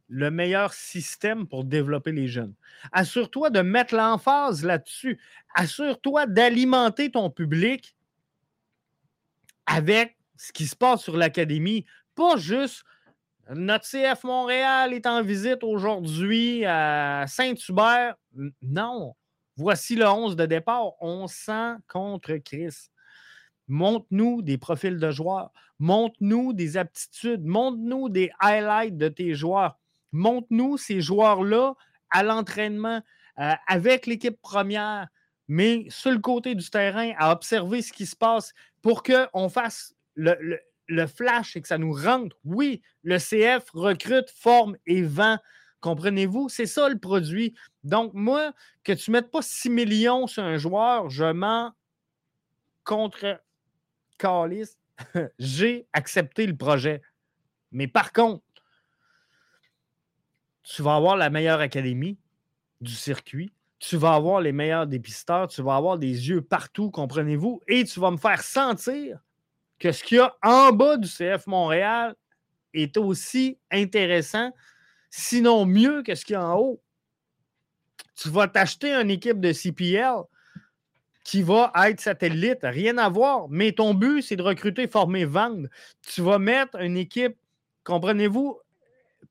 le 0.09 0.31
meilleur 0.31 0.73
système 0.73 1.47
pour 1.47 1.65
développer 1.65 2.13
les 2.13 2.29
jeunes. 2.29 2.55
Assure-toi 2.93 3.51
de 3.51 3.61
mettre 3.61 3.95
l'emphase 3.95 4.65
là-dessus. 4.65 5.21
Assure-toi 5.55 6.27
d'alimenter 6.27 7.11
ton 7.11 7.31
public 7.31 7.95
avec 9.67 10.17
ce 10.37 10.53
qui 10.53 10.67
se 10.67 10.77
passe 10.77 11.03
sur 11.03 11.17
l'académie, 11.17 11.85
pas 12.15 12.37
juste 12.37 12.85
notre 13.51 13.87
CF 13.87 14.25
Montréal 14.25 14.93
est 14.93 15.07
en 15.07 15.23
visite 15.23 15.65
aujourd'hui 15.65 16.67
à 16.67 17.25
Saint-Hubert. 17.27 18.15
Non. 18.61 19.15
Voici 19.57 19.97
le 19.97 20.07
11 20.07 20.37
de 20.37 20.45
départ. 20.45 20.93
On 21.01 21.27
sent 21.27 21.77
contre 21.89 22.37
Chris. 22.37 22.91
Montre-nous 23.67 24.43
des 24.43 24.59
profils 24.59 24.99
de 24.99 25.11
joueurs. 25.11 25.51
Montre-nous 25.79 26.53
des 26.53 26.77
aptitudes. 26.77 27.45
Montre-nous 27.45 28.11
des 28.11 28.31
highlights 28.39 28.99
de 28.99 29.09
tes 29.09 29.35
joueurs. 29.35 29.79
Montre-nous 30.13 30.77
ces 30.77 31.01
joueurs-là 31.01 31.75
à 32.11 32.23
l'entraînement 32.23 33.03
euh, 33.39 33.53
avec 33.67 34.07
l'équipe 34.07 34.41
première, 34.41 35.09
mais 35.47 35.87
sur 35.91 36.11
le 36.11 36.19
côté 36.19 36.55
du 36.55 36.69
terrain, 36.71 37.13
à 37.19 37.33
observer 37.33 37.83
ce 37.83 37.93
qui 37.93 38.07
se 38.07 38.17
passe 38.17 38.53
pour 38.83 39.03
qu'on 39.03 39.49
fasse 39.49 39.95
le, 40.15 41.07
flash 41.07 41.57
et 41.57 41.61
que 41.61 41.69
ça 41.69 41.79
nous 41.79 41.93
rentre. 41.93 42.37
Oui, 42.45 42.83
le 43.03 43.19
CF 43.19 43.71
recrute, 43.73 44.31
forme 44.31 44.77
et 44.87 45.03
vend. 45.03 45.39
Comprenez-vous? 45.81 46.49
C'est 46.49 46.67
ça 46.67 46.89
le 46.89 46.99
produit. 46.99 47.55
Donc, 47.85 48.13
moi, 48.15 48.53
que 48.83 48.93
tu 48.93 49.11
ne 49.11 49.17
mettes 49.17 49.31
pas 49.31 49.43
6 49.43 49.71
millions 49.71 50.27
sur 50.27 50.43
un 50.43 50.57
joueur, 50.57 51.09
je 51.09 51.31
m'en 51.31 51.73
contre 52.85 53.41
Calis. 54.19 54.77
J'ai 55.39 55.87
accepté 55.93 56.47
le 56.47 56.57
projet. 56.57 57.03
Mais 57.71 57.87
par 57.87 58.13
contre, 58.13 58.43
tu 60.69 60.83
vas 60.83 60.97
avoir 60.97 61.16
la 61.16 61.31
meilleure 61.31 61.61
académie 61.61 62.19
du 62.83 62.93
circuit. 62.93 63.51
Tu 63.79 63.97
vas 63.97 64.14
avoir 64.14 64.41
les 64.41 64.53
meilleurs 64.53 64.87
dépisteurs, 64.87 65.49
tu 65.49 65.62
vas 65.62 65.77
avoir 65.77 65.99
des 65.99 66.29
yeux 66.29 66.43
partout, 66.43 66.91
comprenez-vous, 66.91 67.62
et 67.69 67.85
tu 67.85 68.01
vas 68.01 68.11
me 68.11 68.16
faire 68.16 68.43
sentir 68.43 69.19
que 69.79 69.93
ce 69.93 70.05
qu'il 70.05 70.19
y 70.19 70.21
a 70.21 70.37
en 70.43 70.73
bas 70.73 70.97
du 70.97 71.09
CF 71.09 71.47
Montréal 71.47 72.14
est 72.75 72.97
aussi 72.99 73.57
intéressant, 73.71 74.53
sinon 75.09 75.64
mieux 75.64 76.03
que 76.03 76.14
ce 76.14 76.25
qu'il 76.25 76.35
y 76.35 76.37
a 76.37 76.45
en 76.45 76.59
haut. 76.59 76.83
Tu 78.14 78.29
vas 78.29 78.49
t'acheter 78.49 78.93
une 78.93 79.11
équipe 79.11 79.41
de 79.41 79.53
CPL 79.53 80.25
qui 81.25 81.43
va 81.43 81.73
être 81.87 82.01
satellite, 82.01 82.61
rien 82.62 82.99
à 82.99 83.09
voir, 83.09 83.49
mais 83.49 83.73
ton 83.73 83.95
but, 83.95 84.23
c'est 84.23 84.37
de 84.37 84.43
recruter, 84.43 84.87
former, 84.87 85.25
vendre. 85.25 85.69
Tu 86.03 86.21
vas 86.21 86.39
mettre 86.39 86.81
une 86.81 86.97
équipe, 86.97 87.37
comprenez-vous, 87.85 88.59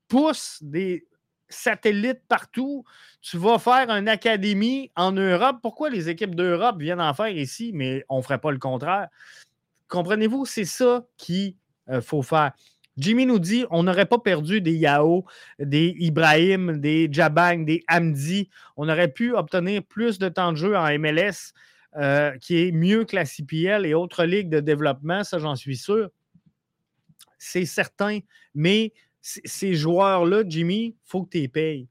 pousse 0.07 0.59
des 0.61 1.05
satellites 1.49 2.21
partout. 2.27 2.83
Tu 3.21 3.37
vas 3.37 3.59
faire 3.59 3.89
une 3.89 4.07
académie 4.07 4.91
en 4.95 5.11
Europe. 5.11 5.57
Pourquoi 5.61 5.89
les 5.89 6.09
équipes 6.09 6.35
d'Europe 6.35 6.79
viennent 6.79 7.01
en 7.01 7.13
faire 7.13 7.29
ici, 7.29 7.71
mais 7.73 8.03
on 8.09 8.17
ne 8.17 8.21
ferait 8.21 8.39
pas 8.39 8.51
le 8.51 8.59
contraire? 8.59 9.07
Comprenez-vous? 9.87 10.45
C'est 10.45 10.65
ça 10.65 11.05
qu'il 11.17 11.55
euh, 11.89 12.01
faut 12.01 12.21
faire. 12.21 12.51
Jimmy 12.97 13.27
nous 13.27 13.39
dit 13.39 13.65
on 13.69 13.83
n'aurait 13.83 14.07
pas 14.07 14.17
perdu 14.17 14.59
des 14.59 14.73
Yao, 14.73 15.25
des 15.59 15.95
Ibrahim, 15.99 16.79
des 16.79 17.07
Jabang, 17.11 17.63
des 17.63 17.83
Hamdi. 17.87 18.49
On 18.75 18.89
aurait 18.89 19.11
pu 19.11 19.33
obtenir 19.33 19.83
plus 19.83 20.17
de 20.17 20.29
temps 20.29 20.51
de 20.51 20.57
jeu 20.57 20.75
en 20.75 20.87
MLS, 20.97 21.53
euh, 21.95 22.35
qui 22.39 22.57
est 22.57 22.71
mieux 22.71 23.05
que 23.05 23.15
la 23.15 23.25
CPL 23.25 23.85
et 23.85 23.93
autres 23.93 24.25
ligues 24.25 24.49
de 24.49 24.59
développement, 24.59 25.23
ça 25.23 25.37
j'en 25.37 25.55
suis 25.55 25.77
sûr. 25.77 26.09
C'est 27.37 27.65
certain. 27.65 28.19
Mais 28.55 28.93
ces 29.45 29.73
joueurs-là, 29.73 30.43
Jimmy, 30.47 30.85
il 30.85 30.95
faut 31.05 31.23
que 31.23 31.29
tu 31.31 31.39
les 31.39 31.47
payes 31.47 31.87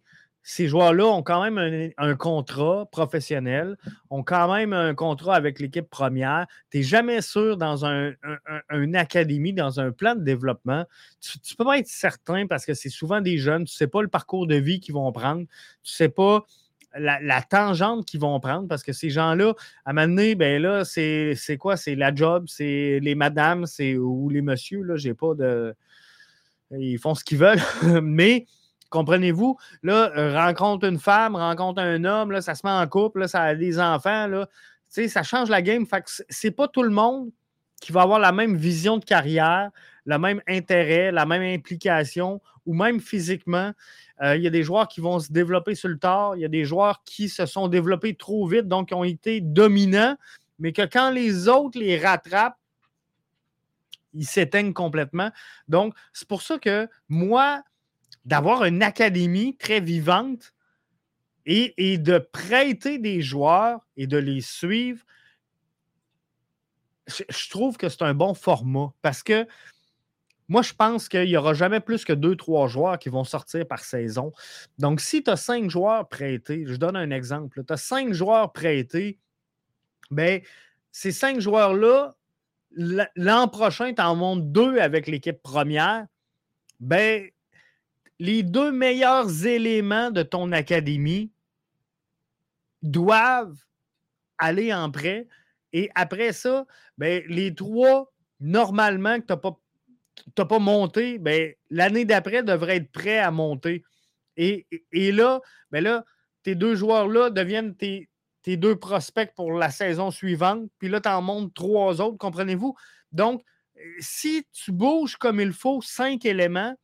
ces 0.48 0.68
joueurs-là 0.68 1.06
ont 1.06 1.24
quand 1.24 1.42
même 1.42 1.92
un, 1.98 2.14
contrat 2.14 2.86
professionnel, 2.92 3.76
ont 4.10 4.22
quand 4.22 4.54
même 4.54 4.72
un 4.72 4.94
contrat 4.94 5.34
avec 5.34 5.58
l'équipe 5.58 5.90
première. 5.90 6.46
Tu 6.70 6.78
n'es 6.78 6.82
jamais 6.84 7.20
sûr 7.20 7.56
dans 7.56 7.84
un, 7.84 8.12
une 8.70 8.94
académie, 8.94 9.52
dans 9.52 9.80
un 9.80 9.90
plan 9.90 10.14
de 10.14 10.22
développement. 10.22 10.84
Tu 11.20 11.38
ne 11.38 11.56
peux 11.56 11.64
pas 11.64 11.78
être 11.78 11.88
certain 11.88 12.46
parce 12.46 12.64
que 12.64 12.74
c'est 12.74 12.90
souvent 12.90 13.20
des 13.20 13.38
jeunes, 13.38 13.64
tu 13.64 13.74
ne 13.74 13.76
sais 13.76 13.88
pas 13.88 14.02
le 14.02 14.08
parcours 14.08 14.46
de 14.46 14.54
vie 14.54 14.78
qu'ils 14.78 14.94
vont 14.94 15.10
prendre, 15.10 15.40
tu 15.82 15.92
ne 15.92 15.96
sais 15.96 16.08
pas 16.08 16.46
la, 16.96 17.42
tangente 17.42 18.06
qu'ils 18.06 18.20
vont 18.20 18.38
prendre 18.38 18.68
parce 18.68 18.84
que 18.84 18.92
ces 18.92 19.10
gens-là, 19.10 19.52
à 19.84 19.90
un 19.90 19.94
moment 19.94 20.06
donné, 20.06 20.36
ben 20.36 20.62
là, 20.62 20.84
c'est 20.84 21.56
quoi? 21.58 21.76
C'est 21.76 21.96
la 21.96 22.14
job, 22.14 22.44
c'est 22.46 23.00
les 23.02 23.16
madames, 23.16 23.66
ou 23.98 24.30
les 24.30 24.42
messieurs, 24.42 24.82
là, 24.82 24.96
j'ai 24.96 25.14
pas 25.14 25.34
de. 25.34 25.74
Ils 26.72 26.98
font 26.98 27.14
ce 27.14 27.24
qu'ils 27.24 27.38
veulent, 27.38 27.62
mais 28.02 28.46
Comprenez-vous? 28.90 29.56
Là, 29.82 30.12
euh, 30.16 30.34
rencontre 30.34 30.86
une 30.86 30.98
femme, 30.98 31.36
rencontre 31.36 31.82
un 31.82 32.04
homme, 32.04 32.40
ça 32.40 32.54
se 32.54 32.66
met 32.66 32.72
en 32.72 32.86
couple, 32.86 33.20
là, 33.20 33.28
ça 33.28 33.42
a 33.42 33.54
des 33.54 33.78
enfants. 33.80 34.26
Là. 34.26 34.48
Ça 34.88 35.22
change 35.22 35.48
la 35.48 35.62
game. 35.62 35.86
Fait 35.86 36.02
que 36.02 36.10
c'est 36.28 36.50
pas 36.50 36.68
tout 36.68 36.82
le 36.82 36.90
monde 36.90 37.30
qui 37.80 37.92
va 37.92 38.02
avoir 38.02 38.18
la 38.18 38.32
même 38.32 38.56
vision 38.56 38.96
de 38.96 39.04
carrière, 39.04 39.70
le 40.06 40.18
même 40.18 40.40
intérêt, 40.48 41.12
la 41.12 41.26
même 41.26 41.42
implication, 41.42 42.40
ou 42.64 42.74
même 42.74 43.00
physiquement. 43.00 43.72
Euh, 44.22 44.36
il 44.36 44.42
y 44.42 44.46
a 44.46 44.50
des 44.50 44.62
joueurs 44.62 44.88
qui 44.88 45.00
vont 45.00 45.18
se 45.18 45.30
développer 45.30 45.74
sur 45.74 45.88
le 45.88 45.98
tard. 45.98 46.36
Il 46.36 46.40
y 46.40 46.44
a 46.44 46.48
des 46.48 46.64
joueurs 46.64 47.02
qui 47.04 47.28
se 47.28 47.44
sont 47.44 47.68
développés 47.68 48.14
trop 48.14 48.46
vite, 48.46 48.68
donc 48.68 48.88
qui 48.88 48.94
ont 48.94 49.04
été 49.04 49.40
dominants, 49.40 50.16
mais 50.58 50.72
que 50.72 50.82
quand 50.82 51.10
les 51.10 51.48
autres 51.48 51.78
les 51.78 51.98
rattrapent, 51.98 52.56
ils 54.16 54.26
s'éteignent 54.26 54.72
complètement. 54.72 55.30
Donc, 55.68 55.94
c'est 56.12 56.26
pour 56.26 56.42
ça 56.42 56.58
que 56.58 56.88
moi, 57.08 57.62
d'avoir 58.24 58.64
une 58.64 58.82
académie 58.82 59.56
très 59.56 59.80
vivante 59.80 60.52
et, 61.44 61.98
de 61.98 62.18
prêter 62.18 62.98
des 62.98 63.22
joueurs 63.22 63.86
et 63.96 64.06
de 64.06 64.16
les 64.16 64.40
suivre, 64.40 65.04
je, 67.06 67.50
trouve 67.50 67.76
que 67.76 67.88
c'est 67.88 68.02
un 68.02 68.14
bon 68.14 68.34
format 68.34 68.92
parce 69.00 69.22
que 69.22 69.46
moi, 70.48 70.62
je 70.62 70.72
pense 70.72 71.08
qu'il 71.08 71.24
n'y 71.24 71.36
aura 71.36 71.54
jamais 71.54 71.80
plus 71.80 72.04
que 72.04 72.12
deux, 72.12 72.36
trois 72.36 72.68
joueurs 72.68 72.98
qui 72.98 73.08
vont 73.08 73.24
sortir 73.24 73.66
par 73.66 73.80
saison. 73.80 74.32
Donc, 74.78 75.00
si 75.00 75.22
tu 75.22 75.30
as 75.30 75.36
cinq 75.36 75.70
joueurs 75.70 76.08
prêtés, 76.08 76.64
je 76.66 76.76
donne 76.76 76.96
un 76.96 77.10
exemple, 77.10 77.64
tu 77.64 77.72
as 77.72 77.76
cinq 77.76 78.12
joueurs 78.12 78.52
prêtés, 78.52 79.18
bien, 80.10 80.40
ces 80.92 81.12
cinq 81.12 81.40
joueurs-là, 81.40 82.16
l'an 82.76 83.48
prochain, 83.48 83.92
tu 83.94 84.02
en 84.02 84.14
montes 84.14 84.52
deux 84.52 84.78
avec 84.78 85.06
l'équipe 85.06 85.42
première, 85.42 86.06
ben, 86.80 87.28
les 88.18 88.42
deux 88.42 88.72
meilleurs 88.72 89.46
éléments 89.46 90.10
de 90.10 90.22
ton 90.22 90.52
académie 90.52 91.30
doivent 92.82 93.58
aller 94.38 94.72
en 94.72 94.90
prêt. 94.90 95.26
Et 95.72 95.90
après 95.94 96.32
ça, 96.32 96.66
ben, 96.98 97.22
les 97.28 97.54
trois, 97.54 98.12
normalement, 98.40 99.20
que 99.20 99.26
tu 99.26 99.32
n'as 99.32 99.36
pas, 99.36 100.44
pas 100.44 100.58
monté, 100.58 101.18
ben, 101.18 101.52
l'année 101.70 102.04
d'après 102.04 102.42
devraient 102.42 102.76
être 102.76 102.92
prêts 102.92 103.18
à 103.18 103.30
monter. 103.30 103.84
Et, 104.36 104.66
là, 105.12 105.40
ben 105.70 105.82
là, 105.82 106.04
tes 106.42 106.54
deux 106.54 106.74
joueurs-là 106.74 107.30
deviennent 107.30 107.74
tes, 107.74 108.08
tes, 108.46 108.56
deux 108.56 108.76
prospects 108.76 109.32
pour 109.34 109.52
la 109.52 109.70
saison 109.70 110.10
suivante. 110.10 110.70
Puis 110.78 110.88
là, 110.88 111.00
tu 111.00 111.08
en 111.08 111.20
montes 111.20 111.52
trois 111.52 112.00
autres, 112.00 112.16
comprenez-vous? 112.16 112.76
Donc, 113.10 113.42
si 113.98 114.46
tu 114.52 114.72
bouges 114.72 115.16
comme 115.16 115.40
il 115.40 115.52
faut 115.52 115.82
cinq 115.82 116.24
éléments, 116.24 116.74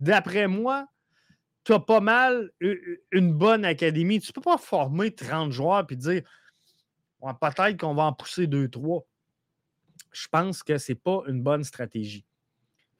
d'après 0.00 0.48
moi, 0.48 0.86
tu 1.64 1.72
as 1.72 1.80
pas 1.80 2.00
mal 2.00 2.50
une 3.10 3.32
bonne 3.32 3.64
académie. 3.64 4.20
Tu 4.20 4.30
ne 4.30 4.32
peux 4.32 4.40
pas 4.40 4.58
former 4.58 5.14
30 5.14 5.52
joueurs 5.52 5.86
et 5.90 5.96
dire 5.96 6.22
peut-être 7.40 7.80
qu'on 7.80 7.94
va 7.94 8.04
en 8.04 8.12
pousser 8.12 8.46
2-3. 8.46 9.04
Je 10.12 10.28
pense 10.28 10.62
que 10.62 10.78
ce 10.78 10.92
n'est 10.92 10.96
pas 10.96 11.22
une 11.26 11.42
bonne 11.42 11.64
stratégie. 11.64 12.24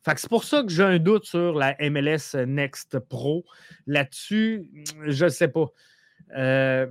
c'est 0.04 0.28
pour 0.28 0.44
ça 0.44 0.62
que 0.62 0.70
j'ai 0.70 0.82
un 0.82 0.98
doute 0.98 1.26
sur 1.26 1.54
la 1.54 1.76
MLS 1.78 2.34
Next 2.46 2.98
Pro. 2.98 3.44
Là-dessus, 3.86 4.68
je 5.06 5.24
ne 5.24 5.30
sais 5.30 5.48
pas. 5.48 5.66
Euh, 6.36 6.86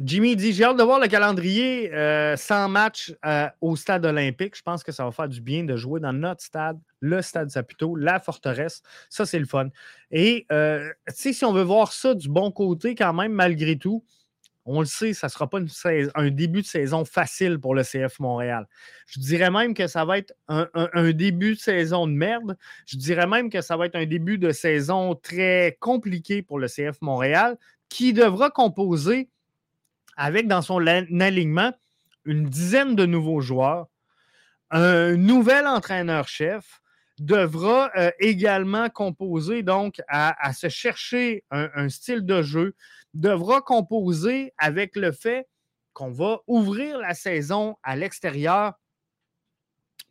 Jimmy 0.00 0.36
dit 0.36 0.52
J'ai 0.52 0.62
hâte 0.62 0.78
de 0.78 0.82
voir 0.84 1.00
le 1.00 1.08
calendrier 1.08 1.92
euh, 1.92 2.36
sans 2.36 2.68
match 2.68 3.12
euh, 3.26 3.48
au 3.60 3.74
stade 3.74 4.06
olympique. 4.06 4.56
Je 4.56 4.62
pense 4.62 4.84
que 4.84 4.92
ça 4.92 5.04
va 5.04 5.10
faire 5.10 5.28
du 5.28 5.40
bien 5.40 5.64
de 5.64 5.76
jouer 5.76 5.98
dans 5.98 6.12
notre 6.12 6.42
stade, 6.42 6.78
le 7.00 7.20
stade 7.20 7.50
Saputo, 7.50 7.96
la 7.96 8.20
forteresse. 8.20 8.82
Ça, 9.10 9.26
c'est 9.26 9.40
le 9.40 9.46
fun. 9.46 9.70
Et 10.12 10.46
euh, 10.52 10.88
si 11.08 11.44
on 11.44 11.52
veut 11.52 11.62
voir 11.62 11.92
ça 11.92 12.14
du 12.14 12.28
bon 12.28 12.52
côté, 12.52 12.94
quand 12.94 13.12
même, 13.12 13.32
malgré 13.32 13.76
tout, 13.76 14.04
on 14.64 14.80
le 14.80 14.86
sait, 14.86 15.14
ça 15.14 15.26
ne 15.26 15.30
sera 15.30 15.48
pas 15.50 15.58
un 16.14 16.30
début 16.30 16.62
de 16.62 16.66
saison 16.66 17.04
facile 17.04 17.58
pour 17.58 17.74
le 17.74 17.82
CF 17.82 18.20
Montréal. 18.20 18.68
Je 19.06 19.18
dirais 19.18 19.50
même 19.50 19.74
que 19.74 19.86
ça 19.88 20.04
va 20.04 20.18
être 20.18 20.34
un, 20.46 20.68
un, 20.74 21.10
début 21.10 21.54
de 21.54 21.58
saison 21.58 22.06
de 22.06 22.12
merde. 22.12 22.56
Je 22.86 22.98
dirais 22.98 23.26
même 23.26 23.50
que 23.50 23.62
ça 23.62 23.76
va 23.76 23.86
être 23.86 23.96
un 23.96 24.04
début 24.06 24.38
de 24.38 24.52
saison 24.52 25.14
très 25.14 25.76
compliqué 25.80 26.42
pour 26.42 26.58
le 26.58 26.68
CF 26.68 27.00
Montréal, 27.00 27.56
qui 27.88 28.12
devra 28.12 28.50
composer 28.50 29.30
avec 30.18 30.48
dans 30.48 30.60
son 30.60 30.84
alignement 30.86 31.72
une 32.26 32.44
dizaine 32.44 32.94
de 32.94 33.06
nouveaux 33.06 33.40
joueurs. 33.40 33.86
Un 34.70 35.16
nouvel 35.16 35.66
entraîneur-chef 35.66 36.82
devra 37.18 37.90
euh, 37.96 38.10
également 38.18 38.90
composer, 38.90 39.62
donc, 39.62 40.02
à, 40.08 40.52
se 40.52 40.68
chercher 40.68 41.44
un, 41.50 41.88
style 41.88 42.26
de 42.26 42.42
jeu, 42.42 42.74
devra 43.14 43.62
composer 43.62 44.52
avec 44.58 44.94
le 44.96 45.12
fait 45.12 45.48
qu'on 45.94 46.10
va 46.10 46.40
ouvrir 46.46 46.98
la 46.98 47.14
saison 47.14 47.76
à 47.82 47.96
l'extérieur 47.96 48.74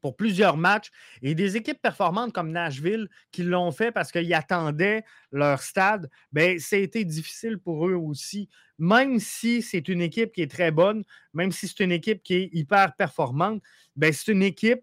pour 0.02 0.16
plusieurs 0.16 0.58
matchs 0.58 0.92
et 1.22 1.36
des 1.36 1.58
équipes 1.58 1.82
performantes 1.82 2.34
comme 2.34 2.52
Nashville 2.52 3.10
qui 3.32 3.44
l'ont 3.44 3.72
fait 3.72 3.92
parce 3.92 4.12
qu'ils 4.12 4.34
attendaient 4.34 5.04
leur 5.32 5.62
stade, 5.62 6.10
bien, 6.32 6.56
été 6.72 7.06
difficile 7.06 7.58
pour 7.58 7.88
eux 7.88 7.96
aussi. 7.96 8.50
Même 8.80 9.20
si 9.20 9.62
c'est 9.62 9.88
une 9.88 10.02
équipe 10.02 10.34
qui 10.34 10.42
est 10.42 10.52
très 10.52 10.72
bonne, 10.72 11.04
même 11.34 11.52
si 11.52 11.68
c'est 11.68 11.84
une 11.84 11.92
équipe 11.92 12.22
qui 12.24 12.36
est 12.36 12.50
hyper 12.54 12.96
performante, 12.96 13.62
bien, 13.96 14.12
c'est 14.12 14.32
une 14.32 14.44
équipe 14.44 14.82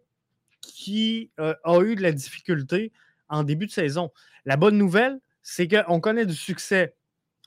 qui 0.60 1.30
euh, 1.40 1.54
a 1.64 1.80
eu 1.82 1.94
de 1.94 2.02
la 2.02 2.12
difficulté 2.12 2.92
en 3.28 3.44
début 3.44 3.66
de 3.66 3.72
saison. 3.72 4.10
La 4.44 4.56
bonne 4.56 4.76
nouvelle, 4.76 5.20
c'est 5.42 5.68
qu'on 5.68 6.00
connaît 6.00 6.26
du 6.26 6.34
succès 6.34 6.94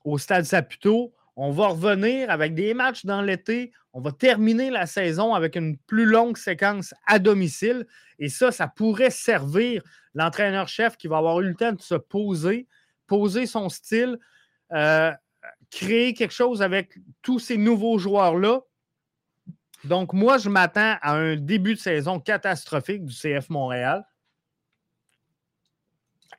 au 0.03 0.17
Stade 0.17 0.45
Saputo. 0.45 1.13
On 1.39 1.51
va 1.51 1.67
revenir 1.67 2.31
avec 2.31 2.55
des 2.55 2.73
matchs 2.73 3.05
dans 3.05 3.21
l'été. 3.21 3.71
On 3.93 4.01
va 4.01 4.11
terminer 4.11 4.71
la 4.71 4.87
saison 4.87 5.35
avec 5.35 5.55
une 5.55 5.77
plus 5.77 6.05
longue 6.05 6.35
séquence 6.35 6.95
à 7.05 7.19
domicile. 7.19 7.85
Et 8.17 8.27
ça, 8.27 8.51
ça 8.51 8.67
pourrait 8.67 9.11
servir 9.11 9.83
l'entraîneur-chef 10.15 10.97
qui 10.97 11.07
va 11.07 11.19
avoir 11.19 11.39
eu 11.41 11.49
le 11.49 11.53
temps 11.53 11.73
de 11.73 11.81
se 11.81 11.93
poser, 11.93 12.67
poser 13.05 13.45
son 13.45 13.69
style, 13.69 14.17
euh, 14.73 15.11
créer 15.69 16.15
quelque 16.15 16.33
chose 16.33 16.63
avec 16.63 16.97
tous 17.21 17.37
ces 17.37 17.57
nouveaux 17.57 17.99
joueurs-là. 17.99 18.61
Donc, 19.83 20.13
moi, 20.13 20.39
je 20.39 20.49
m'attends 20.49 20.97
à 21.03 21.13
un 21.13 21.35
début 21.35 21.75
de 21.75 21.79
saison 21.79 22.19
catastrophique 22.19 23.05
du 23.05 23.13
CF 23.13 23.51
Montréal. 23.51 24.07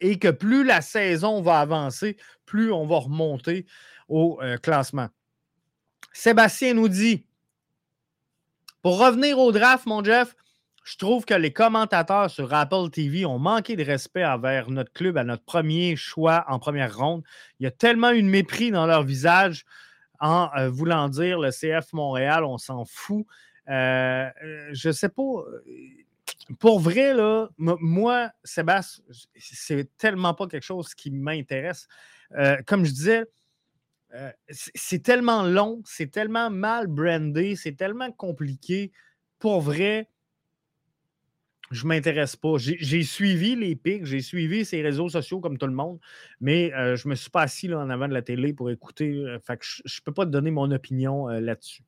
Et 0.00 0.18
que 0.18 0.28
plus 0.28 0.64
la 0.64 0.80
saison 0.80 1.40
va 1.40 1.60
avancer, 1.60 2.16
plus 2.46 2.72
on 2.72 2.84
va 2.84 2.98
remonter 2.98 3.64
au 4.08 4.38
euh, 4.42 4.56
classement. 4.56 5.08
Sébastien 6.12 6.74
nous 6.74 6.88
dit 6.88 7.24
Pour 8.82 8.98
revenir 8.98 9.38
au 9.38 9.52
draft, 9.52 9.86
mon 9.86 10.02
Jeff, 10.02 10.34
je 10.84 10.96
trouve 10.96 11.24
que 11.24 11.34
les 11.34 11.52
commentateurs 11.52 12.30
sur 12.30 12.52
Apple 12.54 12.88
TV 12.90 13.26
ont 13.26 13.38
manqué 13.38 13.76
de 13.76 13.84
respect 13.84 14.24
envers 14.24 14.70
notre 14.70 14.92
club 14.92 15.18
à 15.18 15.24
notre 15.24 15.44
premier 15.44 15.96
choix 15.96 16.44
en 16.48 16.58
première 16.58 16.96
ronde. 16.96 17.22
Il 17.60 17.64
y 17.64 17.66
a 17.66 17.70
tellement 17.70 18.10
eu 18.10 18.22
de 18.22 18.28
mépris 18.28 18.70
dans 18.70 18.86
leur 18.86 19.02
visage 19.02 19.64
en 20.18 20.50
euh, 20.56 20.68
voulant 20.68 21.08
dire 21.08 21.38
le 21.38 21.50
CF 21.50 21.92
Montréal, 21.92 22.44
on 22.44 22.58
s'en 22.58 22.84
fout. 22.84 23.26
Euh, 23.68 24.30
je 24.72 24.90
sais 24.90 25.10
pas. 25.10 25.44
Pour 26.58 26.80
vrai, 26.80 27.12
là, 27.12 27.48
moi, 27.58 28.30
Sébastien, 28.42 29.04
c'est 29.38 29.94
tellement 29.98 30.32
pas 30.32 30.46
quelque 30.46 30.64
chose 30.64 30.94
qui 30.94 31.10
m'intéresse. 31.10 31.86
comme 32.66 32.86
je 32.86 32.92
disais, 32.92 33.26
c'est 34.48 35.02
tellement 35.02 35.42
long, 35.42 35.82
c'est 35.84 36.10
tellement 36.10 36.50
mal 36.50 36.86
brandé, 36.86 37.56
c'est 37.56 37.76
tellement 37.76 38.10
compliqué. 38.10 38.92
Pour 39.38 39.60
vrai, 39.60 40.08
je 41.70 41.86
m'intéresse 41.86 42.36
pas. 42.36 42.54
J'ai 42.56 43.02
suivi 43.02 43.56
les 43.56 43.76
pics, 43.76 44.04
j'ai 44.04 44.20
suivi 44.20 44.64
ces 44.64 44.82
réseaux 44.82 45.08
sociaux 45.08 45.40
comme 45.40 45.58
tout 45.58 45.66
le 45.66 45.72
monde, 45.72 45.98
mais 46.40 46.72
euh, 46.74 46.96
je 46.96 47.06
ne 47.06 47.10
me 47.10 47.14
suis 47.14 47.30
pas 47.30 47.42
assis 47.42 47.68
là, 47.68 47.78
en 47.78 47.90
avant 47.90 48.08
de 48.08 48.14
la 48.14 48.22
télé 48.22 48.52
pour 48.52 48.70
écouter. 48.70 49.10
Euh, 49.10 49.38
je 49.60 49.82
ne 49.84 50.04
peux 50.04 50.12
pas 50.12 50.24
te 50.24 50.30
donner 50.30 50.50
mon 50.50 50.70
opinion 50.70 51.28
euh, 51.28 51.40
là-dessus. 51.40 51.82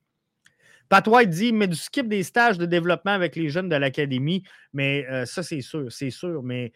Pat 0.89 1.07
White 1.07 1.29
dit 1.29 1.53
mais 1.53 1.67
du 1.67 1.75
skip 1.75 2.07
des 2.07 2.21
stages 2.21 2.57
de 2.57 2.65
développement 2.65 3.13
avec 3.13 3.35
les 3.37 3.49
jeunes 3.49 3.69
de 3.69 3.75
l'académie, 3.77 4.43
mais 4.73 5.05
ça, 5.25 5.41
c'est 5.41 5.61
sûr, 5.61 5.89
c'est 5.89 6.09
sûr, 6.09 6.43
mais 6.43 6.73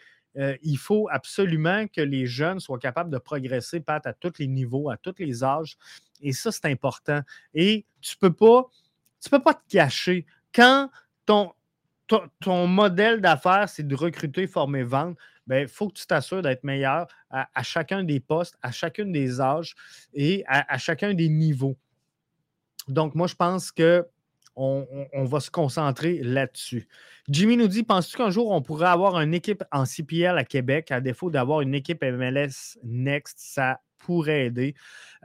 il 0.64 0.78
faut 0.78 1.08
absolument 1.12 1.88
que 1.88 2.02
les 2.02 2.26
jeunes 2.26 2.60
soient 2.60 2.80
capables 2.80 3.10
de 3.10 3.18
progresser, 3.18 3.80
Pat, 3.80 4.06
à 4.06 4.14
tous 4.14 4.34
les 4.40 4.48
niveaux, 4.48 4.90
à 4.90 4.98
tous 4.98 5.16
les 5.20 5.44
âges. 5.44 5.78
Et 6.22 6.34
ça, 6.34 6.52
c'est 6.52 6.66
important. 6.66 7.22
Et 7.54 7.86
tu 8.02 8.16
ne 8.16 8.28
peux 8.28 8.34
pas, 8.34 8.70
tu 9.22 9.30
peux 9.30 9.42
pas 9.42 9.54
te 9.54 9.68
cacher. 9.70 10.26
Quand 10.54 10.90
ton, 11.26 11.52
ton, 12.40 12.68
modèle 12.68 13.22
d'affaires, 13.22 13.70
c'est 13.70 13.88
de 13.88 13.96
recruter, 13.96 14.48
former, 14.48 14.84
vendre, 14.84 15.16
il 15.48 15.50
ben, 15.50 15.68
faut 15.68 15.90
que 15.90 15.94
tu 15.94 16.08
t'assures 16.08 16.42
d'être 16.42 16.64
meilleur 16.64 17.08
à, 17.30 17.64
chacun 17.64 18.04
des 18.04 18.20
postes, 18.20 18.58
à 18.62 18.72
chacun 18.72 19.06
des 19.06 19.42
âges 19.42 19.76
et 20.14 20.44
à, 20.48 20.78
chacun 20.78 21.14
des 21.14 21.30
niveaux. 21.30 21.78
Donc, 22.88 23.16
moi, 23.16 23.28
je 23.28 23.36
pense 23.36 23.72
que 23.72 24.06
on, 24.56 25.26
va 25.26 25.40
se 25.40 25.52
concentrer 25.52 26.20
là-dessus. 26.24 26.88
Jimmy 27.28 27.58
nous 27.58 27.68
dit 27.68 27.84
Penses-tu 27.84 28.18
qu'un 28.18 28.30
jour 28.30 28.52
on 28.52 28.62
pourrait 28.62 28.88
avoir 28.88 29.20
une 29.20 29.34
équipe 29.34 29.64
en 29.72 29.86
CPL 29.86 30.38
à 30.38 30.44
Québec, 30.44 30.92
à 30.92 31.02
défaut 31.02 31.30
d'avoir 31.30 31.62
une 31.62 31.76
équipe 31.76 32.04
MLS 32.04 32.78
Next 32.84 33.38
Ça 33.40 33.82
pourrait 33.98 34.46
aider. 34.46 34.76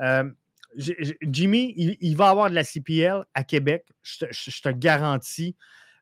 Euh, 0.01 0.31
Jimmy, 0.77 1.75
il, 1.77 2.17
va 2.17 2.31
avoir 2.31 2.49
de 2.49 2.55
la 2.55 2.65
CPL 2.65 3.25
à 3.35 3.45
Québec, 3.45 3.87
je 4.03 4.61
te 4.61 4.69
garantis. 4.69 5.57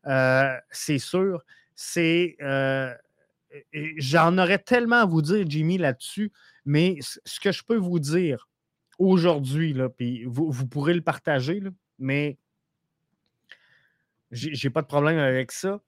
Euh, 0.07 0.55
c'est 0.71 0.99
sûr. 0.99 1.43
C'est. 1.75 2.37
Euh, 2.43 2.93
j'en 3.97 4.37
aurais 4.37 4.59
tellement 4.59 5.03
à 5.03 5.07
vous 5.07 5.23
dire, 5.23 5.45
Jimmy, 5.49 5.79
là-dessus, 5.79 6.33
mais 6.65 6.99
ce 7.01 7.41
que 7.41 7.51
je 7.51 7.63
peux 7.65 7.77
vous 7.77 7.99
dire 7.99 8.49
aujourd'hui, 8.99 9.75
puis 9.97 10.25
vous, 10.27 10.67
pourrez 10.67 10.95
le 10.95 11.01
partager, 11.01 11.61
là, 11.61 11.71
mais 11.99 12.37
j'ai 14.31 14.71
pas 14.71 14.83
de 14.83 14.87
problème 14.87 15.19
avec 15.19 15.53
ça. 15.53 15.81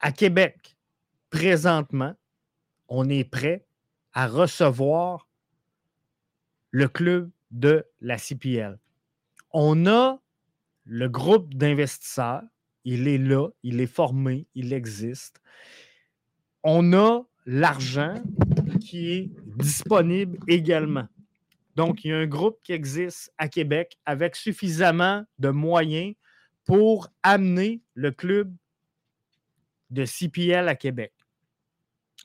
À 0.00 0.12
Québec, 0.12 0.76
présentement, 1.30 2.14
on 2.88 3.08
est 3.08 3.24
prêt 3.24 3.66
à 4.12 4.26
recevoir 4.26 5.28
le 6.70 6.88
club 6.88 7.30
de 7.50 7.84
la 8.00 8.18
CPL. 8.18 8.78
On 9.52 9.86
a 9.86 10.20
le 10.84 11.08
groupe 11.08 11.54
d'investisseurs, 11.54 12.42
il 12.84 13.08
est 13.08 13.18
là, 13.18 13.48
il 13.62 13.80
est 13.80 13.86
formé, 13.86 14.46
il 14.54 14.72
existe. 14.72 15.40
On 16.62 16.92
a 16.92 17.22
l'argent 17.44 18.14
qui 18.80 19.12
est 19.12 19.30
disponible 19.56 20.38
également. 20.48 21.08
Donc, 21.76 22.04
il 22.04 22.08
y 22.08 22.12
a 22.12 22.18
un 22.18 22.26
groupe 22.26 22.58
qui 22.62 22.72
existe 22.72 23.32
à 23.38 23.48
Québec 23.48 23.98
avec 24.04 24.36
suffisamment 24.36 25.24
de 25.38 25.50
moyens 25.50 26.14
pour 26.68 27.08
amener 27.22 27.80
le 27.94 28.10
club 28.10 28.54
de 29.88 30.04
CPL 30.04 30.68
à 30.68 30.74
Québec. 30.74 31.14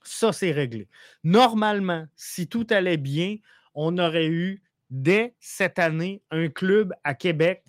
Ça, 0.04 0.34
c'est 0.34 0.52
réglé. 0.52 0.90
Normalement, 1.24 2.06
si 2.18 2.50
tout 2.50 2.68
allait 2.70 2.98
bien, 2.98 3.38
on 3.74 3.98
aurait 3.98 4.28
eu 4.28 4.62
dès 4.90 5.34
cette 5.40 5.80
année 5.80 6.22
un 6.30 6.50
club 6.50 6.94
à 7.06 7.14
Québec 7.14 7.64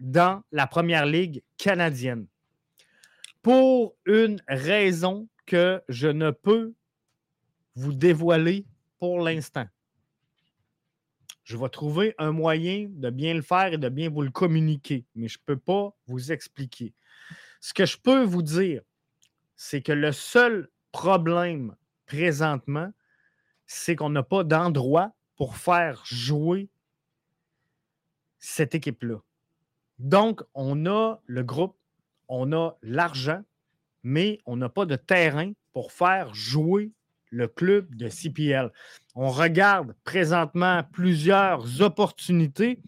dans 0.00 0.42
la 0.52 0.66
première 0.66 1.04
ligue 1.04 1.42
canadienne. 1.58 2.26
Pour 3.42 3.94
une 4.06 4.40
raison 4.48 5.28
que 5.44 5.82
je 5.90 6.08
ne 6.08 6.30
peux 6.30 6.72
vous 7.74 7.92
dévoiler 7.92 8.64
pour 8.98 9.20
l'instant. 9.20 9.66
Je 11.44 11.56
vais 11.56 11.68
trouver 11.68 12.14
un 12.18 12.32
moyen 12.32 12.88
de 12.90 13.10
bien 13.10 13.34
le 13.34 13.42
faire 13.42 13.72
et 13.72 13.78
de 13.78 13.88
bien 13.88 14.10
vous 14.10 14.22
le 14.22 14.30
communiquer, 14.30 15.04
mais 15.14 15.28
je 15.28 15.38
ne 15.38 15.44
peux 15.44 15.58
pas 15.58 15.94
vous 16.06 16.32
expliquer. 16.32 16.94
Ce 17.60 17.74
que 17.74 17.84
je 17.84 17.98
peux 17.98 18.22
vous 18.22 18.42
dire, 18.42 18.82
c'est 19.56 19.82
que 19.82 19.92
le 19.92 20.12
seul 20.12 20.68
problème 20.92 21.76
présentement, 22.06 22.92
c'est 23.66 23.96
qu'on 23.96 24.10
n'a 24.10 24.22
pas 24.22 24.44
d'endroit 24.44 25.12
pour 25.36 25.56
faire 25.56 26.02
jouer 26.04 26.68
cette 28.38 28.74
équipe-là. 28.74 29.18
Donc, 29.98 30.42
on 30.54 30.86
a 30.86 31.20
le 31.26 31.42
groupe, 31.42 31.76
on 32.28 32.52
a 32.52 32.76
l'argent, 32.82 33.42
mais 34.02 34.40
on 34.46 34.56
n'a 34.56 34.68
pas 34.68 34.84
de 34.84 34.96
terrain 34.96 35.52
pour 35.72 35.92
faire 35.92 36.34
jouer 36.34 36.92
le 37.32 37.48
club 37.48 37.94
de 37.96 38.08
CPL. 38.08 38.70
On 39.14 39.30
regarde 39.30 39.94
présentement 40.04 40.82
plusieurs 40.92 41.80
opportunités 41.80 42.80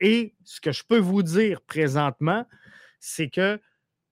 et 0.00 0.34
ce 0.44 0.60
que 0.60 0.72
je 0.72 0.84
peux 0.84 0.98
vous 0.98 1.22
dire 1.22 1.60
présentement, 1.62 2.46
c'est 3.00 3.28
que 3.28 3.60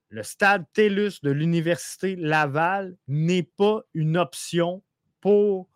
le 0.09 0.23
stade 0.23 0.65
TELUS 0.73 1.21
de 1.23 1.31
l'Université 1.31 2.17
Laval 2.17 2.97
n'est 3.09 3.43
pas 3.43 3.83
une 3.95 4.17
option 4.17 4.83
pour 5.21 5.69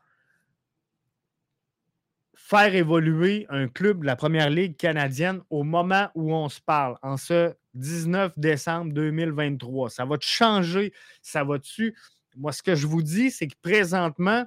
faire 2.34 2.74
évoluer 2.74 3.46
un 3.48 3.68
club 3.68 4.00
de 4.00 4.06
la 4.06 4.16
Première 4.16 4.50
Ligue 4.50 4.76
canadienne 4.76 5.40
au 5.50 5.62
moment 5.62 6.08
où 6.16 6.34
on 6.34 6.48
se 6.48 6.60
parle, 6.60 6.96
en 7.02 7.16
ce 7.16 7.54
19 7.74 8.32
décembre 8.36 8.92
2023. 8.92 9.90
Ça 9.90 10.04
va 10.04 10.18
te 10.18 10.24
changer, 10.24 10.92
ça 11.22 11.44
va 11.44 11.58
dessus. 11.58 11.96
Moi, 12.36 12.52
ce 12.52 12.62
que 12.62 12.74
je 12.74 12.86
vous 12.86 13.02
dis, 13.02 13.30
c'est 13.30 13.48
que 13.48 13.56
présentement, 13.60 14.46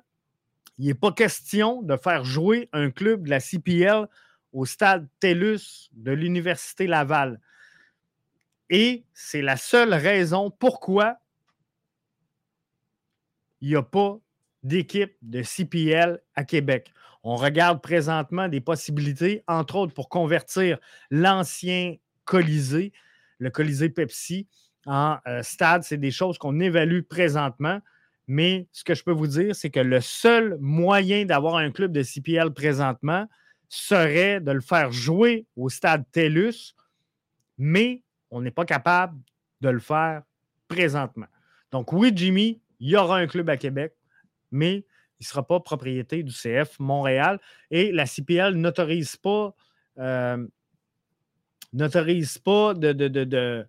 il 0.78 0.88
n'est 0.88 0.94
pas 0.94 1.12
question 1.12 1.82
de 1.82 1.98
faire 1.98 2.24
jouer 2.24 2.70
un 2.74 2.90
club 2.90 3.26
de 3.26 3.30
la 3.30 3.40
CPL 3.40 4.08
au 4.54 4.66
stade 4.66 5.08
TELUS 5.20 5.90
de 5.94 6.12
l'Université 6.12 6.88
Laval. 6.88 7.40
Et 8.70 9.06
c'est 9.14 9.42
la 9.42 9.58
seule 9.58 9.94
raison 9.94 10.50
pourquoi 10.50 11.20
il 13.62 13.70
n'y 13.70 13.76
a 13.76 13.84
pas 13.84 14.20
d'équipe 14.64 15.16
de 15.22 15.42
CPL 15.42 16.20
à 16.36 16.44
Québec. 16.44 16.92
On 17.24 17.36
regarde 17.36 17.82
présentement 17.82 18.50
des 18.50 18.60
possibilités, 18.60 19.44
entre 19.48 19.78
autres 19.78 19.94
pour 19.94 20.10
convertir 20.10 20.78
l'ancien 21.10 21.96
Colisée, 22.26 22.92
le 23.38 23.50
Colisée 23.50 23.90
Pepsi, 23.90 24.48
en 24.86 25.18
euh, 25.28 25.42
stade. 25.44 25.84
C'est 25.84 25.98
des 25.98 26.12
choses 26.12 26.38
qu'on 26.38 26.60
évalue 26.60 27.02
présentement. 27.02 27.80
Mais 28.28 28.68
ce 28.72 28.84
que 28.84 28.94
je 28.94 29.04
peux 29.04 29.12
vous 29.12 29.28
dire, 29.28 29.56
c'est 29.56 29.70
que 29.70 29.80
le 29.80 30.00
seul 30.00 30.58
moyen 30.60 31.26
d'avoir 31.26 31.58
un 31.58 31.72
club 31.72 31.92
de 31.92 32.04
CPL 32.04 32.52
présentement 32.54 33.28
serait 33.68 34.40
de 34.40 34.52
le 34.52 34.62
faire 34.62 34.92
jouer 34.92 35.46
au 35.56 35.70
stade 35.70 36.06
TELUS, 36.12 36.76
mais 37.58 38.04
on 38.30 38.42
n'est 38.42 38.52
pas 38.52 38.66
capable 38.66 39.20
de 39.62 39.70
le 39.70 39.80
faire 39.80 40.24
présentement. 40.68 41.26
Donc 41.72 41.92
oui, 41.92 42.12
Jimmy, 42.16 42.62
il 42.80 42.90
y 42.90 42.96
aura 42.96 43.18
un 43.18 43.28
club 43.28 43.50
à 43.50 43.58
Québec, 43.58 43.94
mais 44.52 44.86
il 45.20 45.24
ne 45.24 45.26
sera 45.26 45.46
pas 45.46 45.60
propriété 45.60 46.22
du 46.22 46.32
CF 46.32 46.80
Montréal. 46.80 47.40
Et 47.72 47.92
la 47.92 48.06
CPL 48.06 48.56
n'autorise 48.56 49.16
pas, 49.16 49.56
euh, 49.98 50.46
n'autorise 51.72 52.38
pas 52.38 52.74
de, 52.74 53.66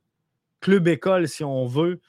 école, 0.87 1.29
si 1.29 1.45
on 1.45 1.67
veut, 1.67 2.01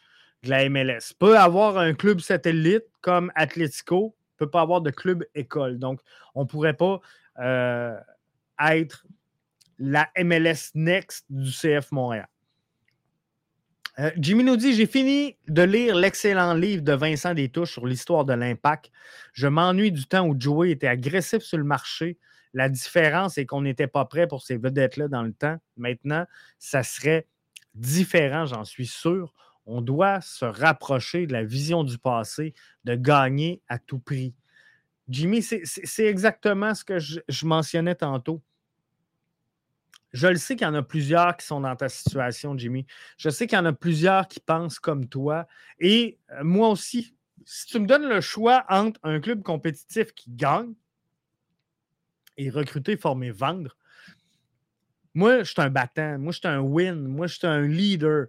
de 0.44 0.50
la 0.50 0.70
MLS. 0.70 1.14
Peut 1.18 1.38
avoir 1.38 1.78
un 1.78 1.94
club 1.94 2.20
satellite 2.20 2.86
comme 3.02 3.32
Atletico, 3.36 4.16
peut 4.38 4.50
pas 4.50 4.62
avoir 4.62 4.82
de 4.82 4.92
club 4.92 5.24
école. 5.36 5.80
Donc, 5.80 6.00
on 6.34 6.44
ne 6.44 6.48
pourrait 6.48 6.76
pas 6.76 7.00
euh, 7.40 7.96
être 8.60 9.06
la 9.80 10.10
MLS 10.18 10.72
Next 10.74 11.26
du 11.30 11.52
CF 11.52 11.92
Montréal. 11.92 12.28
Euh, 14.00 14.12
Jimmy 14.18 14.44
nous 14.44 14.58
dit 14.58 14.74
J'ai 14.74 14.88
fini 14.88 15.38
de 15.48 15.62
lire 15.62 15.96
l'excellent 15.96 16.54
livre 16.54 16.84
de 16.84 16.94
Vincent 16.94 17.34
Détouche 17.34 17.72
sur 17.72 17.86
l'histoire 17.86 18.26
de 18.26 18.34
l'impact. 18.34 18.92
Je 19.34 19.48
m'ennuie 19.48 19.92
du 19.92 20.06
temps 20.06 20.28
où 20.28 20.36
Joey 20.38 20.72
était 20.72 20.88
agressif 20.88 21.44
sur 21.44 21.58
le 21.58 21.64
marché. 21.64 22.18
La 22.54 22.70
différence 22.70 23.38
est 23.38 23.46
qu'on 23.46 23.62
n'était 23.62 23.88
pas 23.88 24.06
prêt 24.06 24.28
pour 24.28 24.42
ces 24.42 24.58
vedettes-là 24.58 25.08
dans 25.08 25.24
le 25.24 25.34
temps. 25.34 25.58
Maintenant, 25.78 26.26
ça 26.58 26.84
serait 26.84 27.28
différent, 27.76 28.46
j'en 28.46 28.64
suis 28.64 28.88
sûr. 28.88 29.34
On 29.66 29.82
doit 29.82 30.22
se 30.22 30.46
rapprocher 30.46 31.28
de 31.28 31.34
la 31.34 31.44
vision 31.44 31.84
du 31.84 31.98
passé, 31.98 32.54
de 32.84 32.96
gagner 32.96 33.62
à 33.68 33.80
tout 33.80 34.00
prix. 34.00 34.34
Jimmy, 35.08 35.42
c'est 35.44 36.06
exactement 36.06 36.74
ce 36.74 36.84
que 36.84 36.98
je 37.00 37.46
mentionnais 37.46 37.96
tantôt. 37.96 38.42
Je 40.16 40.28
le 40.28 40.38
sais 40.38 40.56
qu'il 40.56 40.66
y 40.66 40.70
en 40.70 40.74
a 40.76 40.82
plusieurs 40.82 41.36
qui 41.36 41.46
sont 41.46 41.60
dans 41.60 41.76
ta 41.76 41.90
situation, 41.90 42.58
Jimmy. 42.58 42.86
Je 43.18 43.30
sais 43.30 43.48
qu'il 43.48 43.58
y 43.58 43.60
en 43.60 43.66
a 43.66 43.74
plusieurs 43.74 44.30
qui 44.30 44.40
pensent 44.40 44.80
comme 44.80 45.10
toi. 45.10 45.46
Et 45.78 46.18
euh, 46.32 46.42
moi 46.42 46.70
aussi, 46.70 47.18
si 47.44 47.66
tu 47.66 47.80
me 47.80 47.86
donnes 47.86 48.08
le 48.08 48.22
choix 48.22 48.64
entre 48.70 48.98
un 49.04 49.20
club 49.20 49.44
compétitif 49.44 50.14
qui 50.14 50.32
gagne 50.32 50.74
et 52.38 52.50
recruter, 52.50 52.96
former, 52.96 53.32
vendre, 53.32 53.76
moi, 55.16 55.40
je 55.40 55.52
suis 55.52 55.62
un 55.62 55.70
battant. 55.70 56.20
Moi, 56.20 56.34
je 56.34 56.40
suis 56.40 56.48
un 56.48 56.60
win. 56.60 57.08
Moi, 57.08 57.28
je 57.28 57.36
suis 57.36 57.48
un 57.48 57.62
leader. 57.62 58.28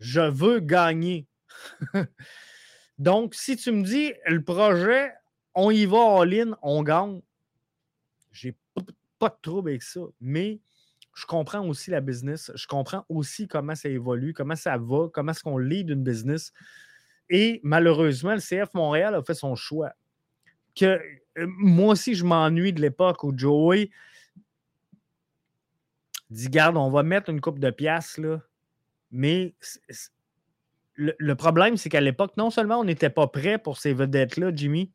Je 0.00 0.20
veux 0.20 0.58
gagner. 0.58 1.26
Donc, 2.98 3.34
si 3.34 3.56
tu 3.56 3.70
me 3.70 3.84
dis 3.84 4.12
le 4.26 4.42
projet, 4.42 5.12
on 5.54 5.70
y 5.70 5.84
va 5.84 6.20
all-in, 6.20 6.56
on 6.62 6.82
gagne, 6.82 7.20
j'ai 8.32 8.56
pas 9.18 9.28
de 9.28 9.36
trouble 9.42 9.70
avec 9.70 9.82
ça. 9.82 10.00
Mais 10.20 10.60
je 11.14 11.26
comprends 11.26 11.66
aussi 11.66 11.90
la 11.90 12.00
business, 12.00 12.50
je 12.54 12.66
comprends 12.66 13.04
aussi 13.08 13.46
comment 13.46 13.74
ça 13.74 13.88
évolue, 13.88 14.32
comment 14.32 14.56
ça 14.56 14.76
va, 14.78 15.08
comment 15.12 15.32
est-ce 15.32 15.42
qu'on 15.42 15.58
lead 15.58 15.90
une 15.90 16.02
business. 16.02 16.52
Et 17.30 17.60
malheureusement, 17.62 18.34
le 18.34 18.40
CF 18.40 18.74
Montréal 18.74 19.14
a 19.14 19.22
fait 19.22 19.34
son 19.34 19.54
choix. 19.54 19.92
Que 20.74 21.00
euh, 21.38 21.46
moi 21.46 21.92
aussi, 21.92 22.14
je 22.14 22.24
m'ennuie 22.24 22.72
de 22.72 22.80
l'époque 22.80 23.22
où 23.22 23.32
Joey 23.36 23.90
dit 26.30 26.48
Garde, 26.48 26.76
on 26.76 26.90
va 26.90 27.02
mettre 27.02 27.30
une 27.30 27.40
coupe 27.40 27.58
de 27.58 27.70
pièces, 27.70 28.18
là. 28.18 28.40
Mais 29.10 29.54
le, 30.96 31.34
problème, 31.34 31.76
c'est 31.76 31.88
qu'à 31.88 32.00
l'époque, 32.00 32.36
non 32.36 32.50
seulement 32.50 32.80
on 32.80 32.84
n'était 32.84 33.10
pas 33.10 33.28
prêt 33.28 33.58
pour 33.58 33.78
ces 33.78 33.92
vedettes-là, 33.92 34.50
Jimmy, 34.54 34.90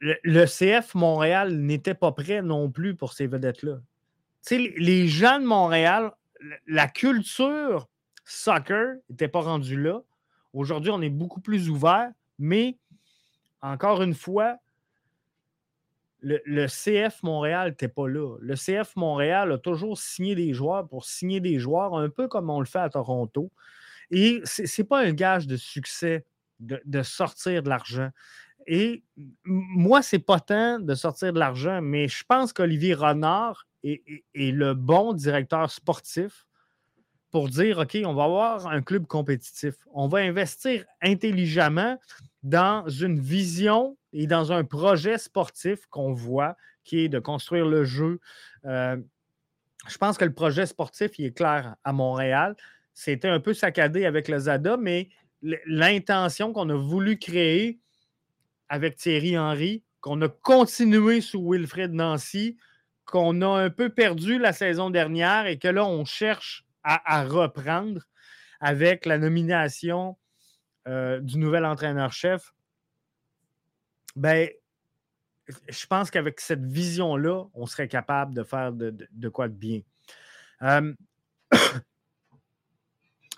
le, 0.00 0.46
CF 0.46 0.94
Montréal 0.94 1.54
n'était 1.56 1.94
pas 1.94 2.12
prêt 2.12 2.42
non 2.42 2.70
plus 2.70 2.94
pour 2.94 3.12
ces 3.12 3.26
vedettes-là 3.26 3.80
les 4.50 5.08
gens 5.08 5.38
de 5.38 5.44
Montréal, 5.46 6.12
la 6.66 6.88
culture 6.88 7.88
soccer 8.24 8.96
n'était 9.08 9.28
pas 9.28 9.40
rendue 9.40 9.80
là. 9.80 10.00
Aujourd'hui, 10.52 10.90
on 10.90 11.00
est 11.00 11.10
beaucoup 11.10 11.40
plus 11.40 11.70
ouvert, 11.70 12.10
mais 12.38 12.76
encore 13.60 14.02
une 14.02 14.14
fois, 14.14 14.56
le, 16.22 16.66
CF 16.66 17.22
Montréal 17.22 17.70
n'était 17.70 17.88
pas 17.88 18.08
là. 18.08 18.36
Le 18.40 18.54
CF 18.54 18.94
Montréal 18.96 19.52
a 19.52 19.58
toujours 19.58 19.98
signé 19.98 20.34
des 20.34 20.54
joueurs 20.54 20.86
pour 20.88 21.04
signer 21.04 21.40
des 21.40 21.58
joueurs, 21.58 21.96
un 21.96 22.08
peu 22.08 22.28
comme 22.28 22.48
on 22.48 22.60
le 22.60 22.66
fait 22.66 22.78
à 22.78 22.88
Toronto. 22.88 23.50
Et 24.10 24.40
ce 24.44 24.62
n'est 24.62 24.86
pas 24.86 25.00
un 25.00 25.12
gage 25.12 25.46
de 25.46 25.56
succès 25.56 26.24
de, 26.60 27.02
sortir 27.02 27.62
de 27.62 27.68
l'argent. 27.68 28.10
Et 28.66 29.02
moi, 29.44 30.02
c'est 30.02 30.20
pas 30.20 30.38
tant 30.38 30.78
de 30.78 30.94
sortir 30.94 31.32
de 31.32 31.38
l'argent, 31.38 31.80
mais 31.82 32.06
je 32.06 32.22
pense 32.26 32.52
qu'Olivier 32.52 32.94
Renard 32.94 33.66
est, 33.82 34.02
le 34.34 34.74
bon 34.74 35.12
directeur 35.12 35.70
sportif 35.70 36.46
pour 37.32 37.48
dire 37.48 37.78
OK, 37.78 37.98
on 38.04 38.14
va 38.14 38.24
avoir 38.24 38.66
un 38.68 38.82
club 38.82 39.06
compétitif. 39.06 39.74
On 39.92 40.06
va 40.06 40.18
investir 40.18 40.84
intelligemment 41.00 41.98
dans 42.44 42.86
une 42.88 43.18
vision 43.18 43.96
et 44.12 44.26
dans 44.26 44.52
un 44.52 44.64
projet 44.64 45.18
sportif 45.18 45.86
qu'on 45.86 46.12
voit, 46.12 46.56
qui 46.84 47.00
est 47.00 47.08
de 47.08 47.18
construire 47.18 47.66
le 47.66 47.84
jeu. 47.84 48.20
Euh, 48.64 48.96
je 49.88 49.98
pense 49.98 50.18
que 50.18 50.24
le 50.24 50.32
projet 50.32 50.66
sportif, 50.66 51.18
il 51.18 51.26
est 51.26 51.36
clair 51.36 51.76
à 51.84 51.92
Montréal. 51.92 52.56
C'était 52.94 53.28
un 53.28 53.40
peu 53.40 53.54
saccadé 53.54 54.04
avec 54.04 54.28
le 54.28 54.38
ZADA, 54.38 54.76
mais 54.76 55.08
l'intention 55.66 56.52
qu'on 56.52 56.68
a 56.70 56.74
voulu 56.74 57.18
créer 57.18 57.80
avec 58.68 58.96
Thierry 58.96 59.38
Henry, 59.38 59.82
qu'on 60.00 60.20
a 60.22 60.28
continué 60.28 61.20
sous 61.20 61.42
Wilfred 61.50 61.92
Nancy, 61.92 62.56
qu'on 63.04 63.42
a 63.42 63.48
un 63.48 63.70
peu 63.70 63.88
perdu 63.90 64.38
la 64.38 64.52
saison 64.52 64.90
dernière 64.90 65.46
et 65.46 65.58
que 65.58 65.68
là, 65.68 65.84
on 65.84 66.04
cherche 66.04 66.64
à, 66.84 67.24
reprendre 67.24 68.02
avec 68.60 69.06
la 69.06 69.18
nomination 69.18 70.16
euh, 70.88 71.20
du 71.20 71.38
nouvel 71.38 71.64
entraîneur-chef. 71.64 72.52
Ben, 74.16 74.48
je 75.68 75.86
pense 75.86 76.10
qu'avec 76.10 76.40
cette 76.40 76.64
vision-là, 76.64 77.44
on 77.54 77.66
serait 77.66 77.88
capable 77.88 78.34
de 78.34 78.42
faire 78.42 78.72
de, 78.72 79.28
quoi 79.28 79.48
de 79.48 79.54
bien. 79.54 79.80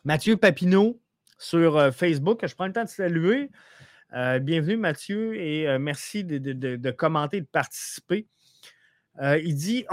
Mathieu 0.05 0.37
Papineau 0.37 1.01
sur 1.39 1.77
euh, 1.77 1.91
Facebook, 1.91 2.47
je 2.47 2.55
prends 2.55 2.66
le 2.66 2.72
temps 2.72 2.85
de 2.85 2.89
saluer. 2.89 3.51
Euh, 4.12 4.39
bienvenue, 4.39 4.77
Mathieu, 4.77 5.35
et 5.35 5.66
euh, 5.68 5.79
merci 5.79 6.25
de, 6.25 6.91
commenter, 6.91 7.41
de 7.41 7.47
participer. 7.47 8.27
Il 9.20 9.55
dit 9.55 9.87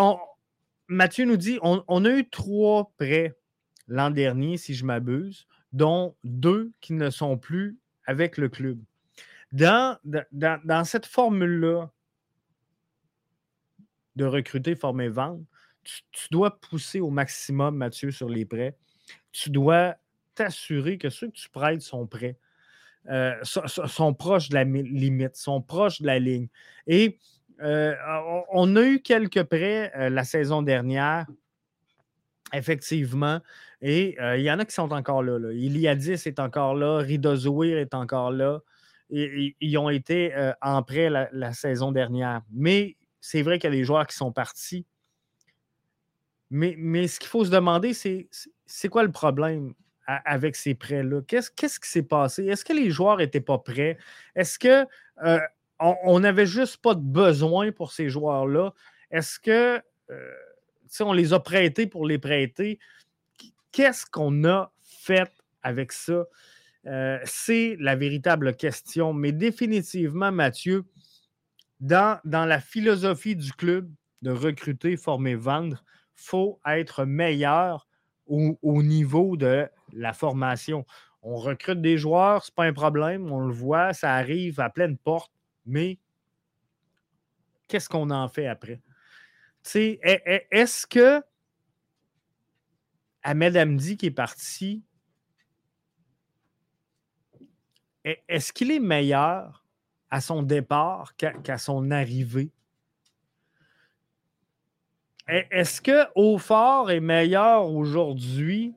Mathieu 0.87 1.25
nous 1.25 1.37
dit 1.37 1.59
on, 1.61 2.05
a 2.05 2.09
eu 2.09 2.27
trois 2.27 2.91
prêts 2.97 3.35
l'an 3.87 4.09
dernier, 4.09 4.57
si 4.57 4.73
je 4.73 4.83
m'abuse, 4.83 5.47
dont 5.73 6.15
deux 6.23 6.71
qui 6.81 6.93
ne 6.93 7.09
sont 7.09 7.37
plus 7.37 7.77
avec 8.05 8.37
le 8.37 8.49
club. 8.49 8.79
Dans, 9.51 9.97
cette 10.85 11.05
formule-là 11.05 11.89
de 14.15 14.25
recruter, 14.25 14.75
former, 14.75 15.09
vendre, 15.09 15.43
tu, 15.83 16.27
dois 16.31 16.59
pousser 16.59 16.99
au 16.99 17.09
maximum, 17.09 17.75
Mathieu, 17.75 18.11
sur 18.11 18.29
les 18.29 18.45
prêts. 18.45 18.77
Tu 19.31 19.49
dois 19.49 19.95
t'assurer 20.35 20.97
que 20.97 21.09
ceux 21.09 21.27
que 21.27 21.33
tu 21.33 21.49
prêtes 21.49 21.81
sont 21.81 22.07
prêts. 22.07 22.37
Euh, 23.09 23.33
sont, 23.43 24.13
proches 24.13 24.49
de 24.49 24.53
la 24.53 24.63
limite, 24.63 25.35
sont 25.35 25.59
proches 25.59 26.01
de 26.01 26.07
la 26.07 26.19
ligne. 26.19 26.47
Et 26.85 27.17
euh, 27.61 27.95
on, 28.51 28.75
a 28.75 28.83
eu 28.83 29.01
quelques 29.01 29.43
prêts 29.43 29.91
euh, 29.95 30.09
la 30.09 30.23
saison 30.23 30.61
dernière, 30.61 31.25
effectivement, 32.53 33.39
et 33.81 34.15
il 34.35 34.43
y 34.43 34.51
en 34.51 34.59
a 34.59 34.65
qui 34.65 34.75
sont 34.75 34.91
encore 34.91 35.23
là. 35.23 35.39
là. 35.39 35.51
Iliadis 35.51 36.27
est 36.27 36.39
encore 36.39 36.75
là, 36.75 36.99
Ridozouir 36.99 37.79
est 37.79 37.95
encore 37.95 38.29
là. 38.29 38.59
Ils 39.11 39.77
ont 39.77 39.89
été 39.89 40.33
en 40.61 40.81
prêt 40.83 41.09
la, 41.09 41.53
saison 41.53 41.91
dernière. 41.91 42.41
Mais 42.51 42.95
c'est 43.19 43.41
vrai 43.41 43.59
qu'il 43.59 43.69
y 43.69 43.73
a 43.73 43.75
des 43.75 43.83
joueurs 43.83 44.07
qui 44.07 44.15
sont 44.15 44.31
partis. 44.31 44.85
Mais, 46.49 46.75
mais 46.77 47.07
ce 47.07 47.19
qu'il 47.19 47.29
faut 47.29 47.45
se 47.45 47.49
demander, 47.51 47.93
c'est 47.93 48.27
c'est 48.65 48.89
quoi 48.89 49.03
le 49.03 49.11
problème? 49.11 49.73
avec 50.25 50.55
ces 50.55 50.75
prêts-là? 50.75 51.21
Qu'est-ce, 51.27 51.51
qui 51.51 51.89
s'est 51.89 52.03
passé? 52.03 52.45
Est-ce 52.45 52.65
que 52.65 52.73
les 52.73 52.89
joueurs 52.89 53.17
n'étaient 53.17 53.41
pas 53.41 53.57
prêts? 53.57 53.97
Est-ce 54.35 54.59
que 54.59 54.85
euh, 55.23 55.39
on 55.79 56.19
n'avait 56.19 56.45
juste 56.45 56.77
pas 56.77 56.95
de 56.95 57.01
besoin 57.01 57.71
pour 57.71 57.91
ces 57.91 58.09
joueurs-là? 58.09 58.73
Est-ce 59.09 59.39
que 59.39 59.81
euh, 60.09 60.33
on 61.01 61.13
les 61.13 61.33
a 61.33 61.39
prêtés 61.39 61.87
pour 61.87 62.05
les 62.05 62.17
prêter? 62.17 62.79
Qu'est-ce 63.71 64.05
qu'on 64.05 64.43
a 64.45 64.71
fait 64.81 65.31
avec 65.63 65.91
ça? 65.91 66.25
Euh, 66.87 67.19
c'est 67.25 67.77
la 67.79 67.95
véritable 67.95 68.55
question. 68.55 69.13
Mais 69.13 69.31
définitivement, 69.31 70.31
Mathieu, 70.31 70.83
dans, 71.79 72.19
la 72.23 72.59
philosophie 72.59 73.35
du 73.35 73.51
club 73.53 73.89
de 74.21 74.31
recruter, 74.31 74.97
former, 74.97 75.35
vendre, 75.35 75.83
il 76.17 76.23
faut 76.23 76.59
être 76.65 77.05
meilleur 77.05 77.87
au, 78.27 78.83
niveau 78.83 79.35
de 79.35 79.67
la 79.93 80.13
formation. 80.13 80.85
On 81.21 81.35
recrute 81.35 81.81
des 81.81 81.97
joueurs, 81.97 82.45
ce 82.45 82.51
n'est 82.51 82.55
pas 82.55 82.65
un 82.65 82.73
problème, 82.73 83.31
on 83.31 83.41
le 83.41 83.53
voit, 83.53 83.93
ça 83.93 84.13
arrive 84.13 84.59
à 84.59 84.69
pleine 84.69 84.97
porte, 84.97 85.31
mais 85.65 85.97
qu'est-ce 87.67 87.89
qu'on 87.89 88.09
en 88.09 88.29
fait 88.29 88.47
après? 88.47 88.79
Est-ce 89.65 90.87
que 90.87 91.21
Ahmed 93.23 93.57
Hamdi 93.57 93.97
qui 93.97 94.07
est 94.07 94.11
parti, 94.11 94.83
est-ce 98.03 98.51
qu'il 98.51 98.71
est 98.71 98.79
meilleur 98.79 99.63
à 100.09 100.21
son 100.21 100.43
départ 100.43 101.15
qu'à 101.15 101.57
son 101.57 101.91
arrivée? 101.91 102.51
E, 105.29 105.43
est-ce 105.51 105.81
que 105.81 106.07
Aufort 106.15 106.91
est 106.91 106.99
meilleur 106.99 107.69
aujourd'hui 107.69 108.73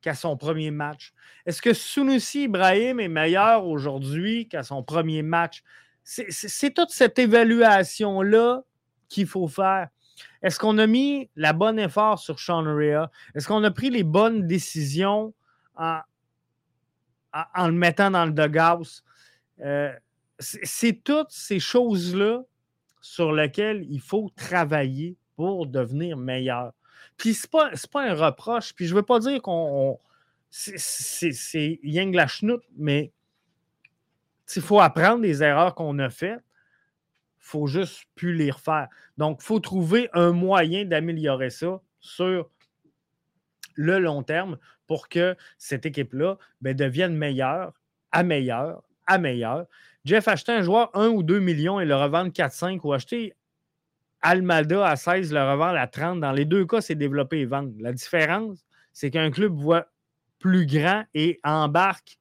qu'à 0.00 0.14
son 0.14 0.36
premier 0.36 0.70
match? 0.70 1.12
Est-ce 1.44 1.60
que 1.60 1.74
Sunusi 1.74 2.44
Ibrahim 2.44 3.00
est 3.00 3.08
meilleur 3.08 3.66
aujourd'hui 3.66 4.48
qu'à 4.48 4.62
son 4.62 4.82
premier 4.82 5.22
match? 5.22 5.62
C'est 6.04 6.72
toute 6.72 6.90
cette 6.90 7.18
évaluation-là 7.18 8.62
qu'il 9.08 9.26
faut 9.26 9.48
faire. 9.48 9.88
Est-ce 10.42 10.58
qu'on 10.58 10.78
a 10.78 10.86
mis 10.86 11.28
la 11.34 11.52
bonne 11.52 11.78
effort 11.80 12.20
sur 12.20 12.38
Sean 12.38 12.62
Rea? 12.62 13.10
Est-ce 13.34 13.48
qu'on 13.48 13.64
a 13.64 13.70
pris 13.70 13.90
les 13.90 14.04
bonnes 14.04 14.46
décisions 14.46 15.34
en, 15.76 15.98
en, 17.54 17.68
le 17.68 17.74
mettant 17.74 18.10
dans 18.10 18.24
le 18.24 18.32
dugout? 18.32 19.02
Euh, 19.60 19.92
c'est 20.38 21.02
toutes 21.02 21.30
ces 21.30 21.60
choses-là 21.60 22.42
sur 23.00 23.32
lesquelles 23.32 23.86
il 23.88 24.00
faut 24.00 24.30
travailler 24.36 25.16
pour 25.36 25.66
devenir 25.66 26.16
meilleur. 26.16 26.72
Puis 27.16 27.34
c'est 27.34 27.50
pas, 27.50 27.70
pas 27.92 28.10
un 28.10 28.14
reproche. 28.14 28.74
Puis 28.74 28.86
je 28.86 28.94
veux 28.94 29.02
pas 29.02 29.20
dire 29.20 29.40
qu'on. 29.40 29.98
C'est 30.50 31.80
yang 31.82 32.14
la 32.14 32.26
chenoute, 32.26 32.62
mais 32.76 33.12
il 34.54 34.62
faut 34.62 34.80
apprendre 34.80 35.22
des 35.22 35.42
erreurs 35.42 35.74
qu'on 35.74 35.98
a 35.98 36.08
faites. 36.08 36.42
Il 37.38 37.48
faut 37.48 37.66
juste 37.66 38.04
plus 38.14 38.34
les 38.34 38.50
refaire. 38.50 38.88
Donc, 39.18 39.38
il 39.42 39.44
faut 39.44 39.60
trouver 39.60 40.08
un 40.12 40.32
moyen 40.32 40.84
d'améliorer 40.84 41.50
ça 41.50 41.80
sur 42.00 42.48
le 43.74 43.98
long 43.98 44.22
terme 44.22 44.58
pour 44.86 45.08
que 45.08 45.36
cette 45.58 45.86
équipe-là 45.86 46.38
ben, 46.60 46.74
devienne 46.74 47.16
meilleure, 47.16 47.72
à 48.12 48.22
meilleure, 48.22 48.82
à 49.06 49.18
meilleure. 49.18 49.66
Jeff, 50.04 50.28
acheter 50.28 50.52
un 50.52 50.62
joueur 50.62 50.90
1 50.94 51.08
ou 51.08 51.22
2 51.22 51.40
millions 51.40 51.80
et 51.80 51.84
le 51.84 51.96
revendre 51.96 52.30
4-5 52.30 52.80
ou 52.84 52.92
acheter 52.92 53.34
Almada 54.22 54.86
à 54.86 54.96
16, 54.96 55.32
le 55.32 55.40
revendre 55.40 55.78
à 55.78 55.86
30. 55.86 56.20
Dans 56.20 56.32
les 56.32 56.44
deux 56.44 56.66
cas, 56.66 56.80
c'est 56.80 56.94
développer 56.94 57.40
et 57.40 57.46
vendre. 57.46 57.72
La 57.78 57.92
différence, 57.92 58.64
c'est 58.92 59.10
qu'un 59.10 59.30
club 59.30 59.52
voit 59.52 59.86
plus 60.38 60.66
grand 60.66 61.04
et 61.14 61.38
embarque 61.44 62.18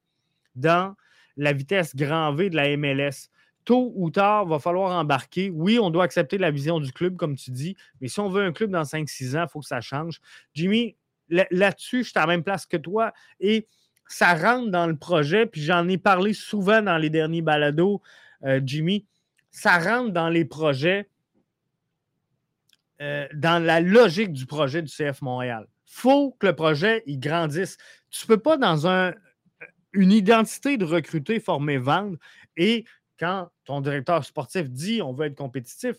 dans 0.56 0.96
la 1.38 1.54
vitesse 1.54 1.96
grand 1.96 2.34
V 2.34 2.50
de 2.50 2.56
la 2.56 2.76
MLS. 2.78 3.30
Tôt 3.66 3.92
ou 3.96 4.12
tard, 4.12 4.44
il 4.46 4.50
va 4.50 4.60
falloir 4.60 4.92
embarquer. 4.92 5.50
Oui, 5.50 5.80
on 5.80 5.90
doit 5.90 6.04
accepter 6.04 6.38
la 6.38 6.52
vision 6.52 6.80
du 6.80 6.92
club, 6.92 7.16
comme 7.18 7.36
tu 7.36 7.50
dis, 7.52 7.76
mais 8.00 8.08
si 8.08 8.20
on 8.20 8.30
veut 8.30 8.44
un 8.44 8.52
club 8.52 8.70
dans 8.70 8.84
5-6 8.84 9.38
ans, 9.38 9.46
il 9.48 9.50
faut 9.50 9.62
que 9.62 9.66
ça 9.66 9.82
change. 9.82 10.22
Jimmy, 10.54 10.96
là-dessus, 11.30 12.04
je 12.04 12.10
suis 12.10 12.18
à 12.18 12.22
la 12.22 12.28
même 12.28 12.44
place 12.44 12.66
que 12.66 12.78
toi 12.78 13.14
et 13.40 13.68
ça 14.08 14.36
rentre 14.36 14.70
dans 14.70 14.88
le 14.88 14.96
projet, 14.96 15.46
puis 15.46 15.62
j'en 15.62 15.88
ai 15.88 15.98
parlé 15.98 16.34
souvent 16.34 16.82
dans 16.82 16.98
les 16.98 17.10
derniers 17.10 17.42
balados, 17.42 18.02
euh, 18.44 18.62
Jimmy. 18.64 19.06
Ça 19.50 19.80
rentre 19.80 20.12
dans 20.12 20.30
les 20.30 20.46
projets 20.46 21.10
euh, 23.02 23.28
dans 23.34 23.64
la 23.64 23.82
logique 23.82 24.32
du 24.32 24.46
projet 24.46 24.82
du 24.82 24.92
CF 24.92 25.22
Montréal. 25.22 25.68
Faut 25.86 26.32
que 26.40 26.48
le 26.48 26.56
projet 26.56 27.04
il 27.06 27.20
grandisse. 27.20 27.78
Tu 28.10 28.26
ne 28.26 28.28
peux 28.36 28.42
pas, 28.42 28.58
dans 28.58 28.88
un, 28.88 29.14
une 29.94 30.12
identité 30.12 30.78
de 30.78 30.86
recruter, 30.86 31.40
former, 31.40 31.78
vendre, 31.78 32.18
et 32.58 32.86
quand 33.20 33.50
ton 33.64 33.82
directeur 33.82 34.24
sportif 34.24 34.70
dit 34.70 35.02
on 35.02 35.14
veut 35.14 35.26
être 35.26 35.36
compétitif, 35.36 35.96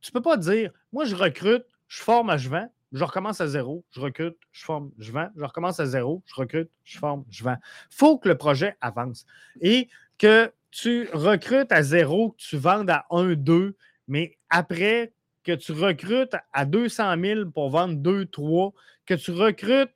tu 0.00 0.10
ne 0.10 0.12
peux 0.12 0.22
pas 0.22 0.36
dire 0.36 0.72
moi, 0.92 1.04
je 1.04 1.14
recrute, 1.14 1.64
je 1.88 2.02
forme, 2.02 2.36
je 2.36 2.48
vends, 2.48 2.70
je 2.92 3.04
recommence 3.04 3.40
à 3.40 3.48
zéro, 3.48 3.84
je 3.90 4.00
recrute, 4.00 4.36
je 4.52 4.64
forme, 4.64 4.90
je 4.98 5.12
vends, 5.12 5.28
je 5.36 5.44
recommence 5.44 5.80
à 5.80 5.86
zéro, 5.86 6.22
je 6.26 6.34
recrute, 6.34 6.70
je 6.84 6.98
forme, 6.98 7.24
je 7.30 7.44
vends. 7.44 7.56
Il 7.90 7.96
faut 7.96 8.18
que 8.18 8.28
le 8.28 8.36
projet 8.36 8.76
avance 8.80 9.26
et 9.60 9.88
que 10.18 10.52
tu 10.70 11.08
recrutes 11.12 11.72
à 11.72 11.82
zéro, 11.82 12.32
que 12.32 12.36
tu 12.38 12.56
vendes 12.56 12.90
à 12.90 13.06
1, 13.10 13.34
2, 13.34 13.76
mais 14.08 14.36
après, 14.50 15.12
que 15.42 15.52
tu 15.52 15.72
recrutes 15.72 16.34
à 16.52 16.64
200 16.64 17.20
000 17.20 17.50
pour 17.50 17.70
vendre 17.70 17.94
2, 17.96 18.26
3, 18.26 18.72
que 19.06 19.14
tu 19.14 19.30
recrutes 19.30 19.92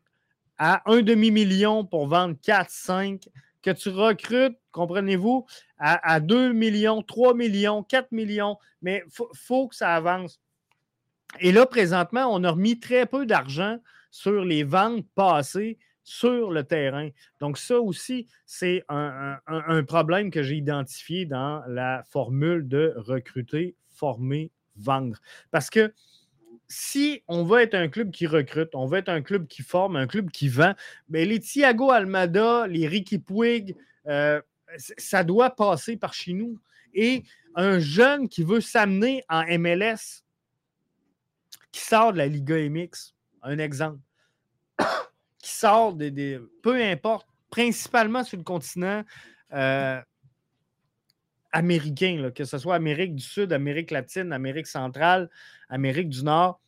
à 0.59 0.83
un 0.91 1.03
demi-million 1.03 1.85
pour 1.85 2.07
vendre 2.07 2.37
4, 2.43 2.71
5, 2.71 3.23
que 3.63 3.71
tu 3.71 3.89
recrutes, 3.89 4.57
comprenez-vous, 4.73 5.47
à, 5.79 6.21
2 6.21 6.53
millions, 6.53 7.03
3 7.03 7.35
millions, 7.35 7.83
4 7.83 8.13
millions, 8.13 8.57
mais 8.83 9.03
il 9.07 9.27
faut, 9.35 9.69
que 9.69 9.75
ça 9.75 9.95
avance. 9.95 10.41
Et 11.39 11.53
là, 11.53 11.67
présentement, 11.67 12.27
on 12.35 12.43
a 12.45 12.51
remis 12.51 12.81
très 12.81 13.07
peu 13.07 13.27
d'argent 13.27 13.79
sur 14.11 14.45
les 14.45 14.65
ventes 14.65 15.07
passées 15.15 15.79
sur 16.03 16.51
le 16.51 16.65
terrain. 16.65 17.11
Donc, 17.39 17.57
ça 17.57 17.81
aussi, 17.81 18.27
c'est 18.47 18.85
un 18.89 19.85
problème 19.87 20.31
que 20.31 20.43
j'ai 20.43 20.57
identifié 20.57 21.25
dans 21.25 21.63
la 21.69 22.03
formule 22.11 22.67
de 22.67 22.95
recruter, 22.97 23.77
former, 23.89 24.51
vendre. 24.77 25.19
Parce 25.51 25.71
que 25.71 25.93
si 26.71 27.23
on 27.27 27.45
veut 27.45 27.61
être 27.61 27.75
un 27.75 27.89
club 27.89 28.13
qui 28.13 28.27
recrute, 28.29 28.71
on 28.75 28.87
veut 28.87 28.99
être 28.99 29.09
un 29.09 29.23
club 29.23 29.49
qui 29.49 29.63
forme, 29.63 29.97
un 29.97 30.07
club 30.07 30.31
qui 30.31 30.49
vend, 30.49 30.75
mais 31.09 31.25
les 31.25 31.41
Thiago 31.41 31.91
Almada, 31.91 32.69
les 32.69 32.87
Ricky 32.87 33.19
Puig, 33.19 33.77
euh, 34.07 34.41
ça 34.77 35.25
doit 35.25 35.51
passer 35.51 35.97
par 35.97 36.15
chez 36.15 36.33
nous. 36.33 36.59
Et 36.95 37.25
un 37.57 37.81
jeune 37.81 38.29
qui 38.29 38.45
veut 38.45 38.61
s'amener 38.61 39.25
en 39.29 39.43
MLS, 39.59 40.23
qui 41.73 41.81
sort 41.81 42.13
de 42.13 42.19
la 42.19 42.27
Liga 42.27 42.57
MX, 42.57 43.15
un 43.43 43.59
exemple, 43.59 44.01
qui 45.39 45.51
sort 45.51 45.95
des, 45.95 46.39
peu 46.63 46.83
importe, 46.83 47.27
principalement 47.51 48.25
sur 48.25 48.39
le 48.39 48.45
continent, 48.45 49.05
euh, 49.53 50.01
américain, 51.53 52.31
que 52.35 52.45
ce 52.45 52.59
soit 52.59 52.77
Amérique 52.77 53.15
du 53.15 53.25
Sud, 53.25 53.53
Amérique 53.53 53.91
latine, 53.91 54.33
Amérique 54.33 54.67
centrale, 54.67 55.29
Amérique 55.69 56.09
du 56.09 56.23
Nord, 56.23 56.61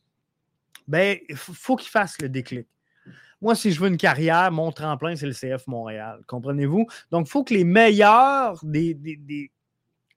ben, 0.88 1.18
il 1.28 1.36
faut 1.36 1.76
qu'il 1.76 1.90
fasse 1.90 2.20
le 2.20 2.28
déclic. 2.28 2.66
Moi, 3.40 3.54
si 3.54 3.72
je 3.72 3.80
veux 3.80 3.88
une 3.88 3.96
carrière, 3.96 4.52
mon 4.52 4.70
tremplin, 4.70 5.16
c'est 5.16 5.26
le 5.26 5.32
CF 5.32 5.66
Montréal. 5.66 6.20
Comprenez-vous? 6.28 6.86
Donc, 7.10 7.26
il 7.26 7.30
faut 7.30 7.42
que 7.42 7.54
les 7.54 7.64
meilleurs 7.64 8.64
des, 8.64 8.96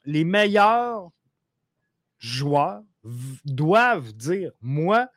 les 0.05 0.23
meilleurs 0.23 1.09
joueurs 2.19 2.83
doivent 3.45 4.13
dire 4.13 4.51
Moi, 4.61 5.07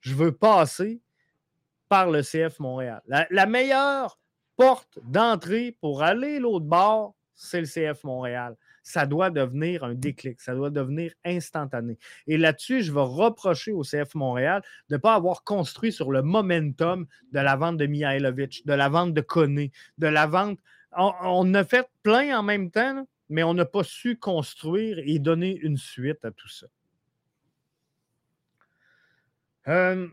je 0.00 0.14
veux 0.14 0.32
passer 0.32 1.00
par 1.88 2.10
le 2.10 2.22
CF 2.22 2.58
Montréal. 2.58 3.02
La, 3.06 3.46
meilleure 3.46 4.18
porte 4.56 4.98
d'entrée 5.04 5.76
pour 5.80 6.02
aller 6.02 6.38
l'autre 6.38 6.64
bord, 6.64 7.14
c'est 7.34 7.60
le 7.60 7.66
CF 7.66 8.04
Montréal 8.04 8.56
ça 8.84 9.06
doit 9.06 9.30
devenir 9.30 9.82
un 9.82 9.94
déclic, 9.94 10.40
ça 10.40 10.54
doit 10.54 10.70
devenir 10.70 11.12
instantané. 11.24 11.98
Et 12.26 12.36
là-dessus, 12.36 12.82
je 12.82 12.92
vais 12.92 13.00
reprocher 13.00 13.72
au 13.72 13.82
CF 13.82 14.14
Montréal 14.14 14.62
de 14.90 14.96
ne 14.96 15.00
pas 15.00 15.14
avoir 15.14 15.42
construit 15.42 15.90
sur 15.90 16.12
le 16.12 16.22
momentum 16.22 17.06
de 17.32 17.40
la 17.40 17.56
vente 17.56 17.78
de 17.78 17.86
Mihailovic, 17.86 18.64
de 18.66 18.74
la 18.74 18.90
vente 18.90 19.14
de 19.14 19.22
Koné, 19.22 19.72
de 19.98 20.06
la 20.06 20.26
vente. 20.26 20.60
On, 20.96 21.52
a 21.54 21.64
fait 21.64 21.88
plein 22.02 22.38
en 22.38 22.42
même 22.42 22.70
temps, 22.70 23.08
mais 23.30 23.42
on 23.42 23.54
n'a 23.54 23.64
pas 23.64 23.82
su 23.82 24.16
construire 24.16 24.98
et 24.98 25.18
donner 25.18 25.58
une 25.62 25.78
suite 25.78 26.24
à 26.24 26.30
tout 26.30 26.48
ça. 26.48 26.66
Euh, 29.68 30.08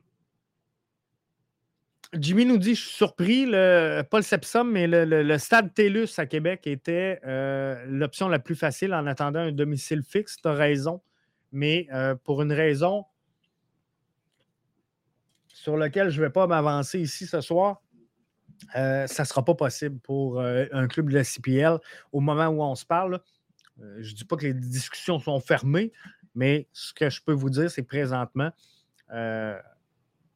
Jimmy 2.14 2.46
nous 2.46 2.58
dit, 2.58 2.76
je 2.76 2.82
suis 2.82 2.96
surpris, 2.96 3.46
le, 3.46 4.02
pas 4.02 4.18
le 4.18 4.24
Sepsum, 4.24 4.70
mais 4.70 4.86
le, 4.88 5.38
stade 5.38 5.74
TELUS 5.74 6.10
à 6.18 6.26
Québec 6.26 6.68
était 6.68 7.22
euh, 7.26 7.84
l'option 7.88 8.28
la 8.28 8.40
plus 8.40 8.56
facile 8.56 8.94
en 8.94 9.08
attendant 9.08 9.40
un 9.40 9.52
domicile 9.52 10.04
fixe. 10.04 10.38
Tu 10.42 10.48
as 10.48 10.54
raison, 10.54 11.02
mais 11.52 11.88
euh, 11.94 12.16
pour 12.16 12.42
une 12.42 12.52
raison 12.52 13.06
sur 15.48 15.78
laquelle 15.78 16.10
je 16.10 16.20
ne 16.20 16.26
vais 16.26 16.32
pas 16.32 16.48
m'avancer 16.48 17.00
ici 17.00 17.26
ce 17.28 17.40
soir, 17.40 17.82
ça 18.74 19.06
ne 19.20 19.24
sera 19.26 19.44
pas 19.44 19.56
possible 19.56 20.00
pour 20.00 20.40
un 20.40 20.88
club 20.88 21.10
de 21.10 21.16
la 21.16 21.24
CPL 21.24 21.78
au 22.12 22.20
moment 22.20 22.48
où 22.48 22.62
on 22.62 22.76
se 22.76 22.86
parle. 22.86 23.20
je 23.78 24.12
ne 24.12 24.16
dis 24.16 24.26
pas 24.26 24.38
que 24.38 24.46
les 24.46 24.54
discussions 24.54 25.20
sont 25.20 25.40
fermées, 25.40 25.92
mais 26.36 26.68
ce 26.72 26.94
que 26.94 27.10
je 27.10 27.22
peux 27.22 27.34
vous 27.34 27.50
dire, 27.50 27.70
c'est 27.70 27.84
que 27.84 27.90
présentement, 29.12 29.68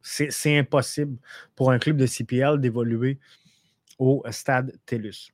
c'est 0.07 0.57
impossible 0.57 1.17
pour 1.55 1.71
un 1.71 1.80
club 1.80 1.97
de 1.97 2.05
CPL 2.05 2.59
d'évoluer 2.59 3.17
au 3.97 4.23
stade 4.30 4.78
TELUS. 4.86 5.32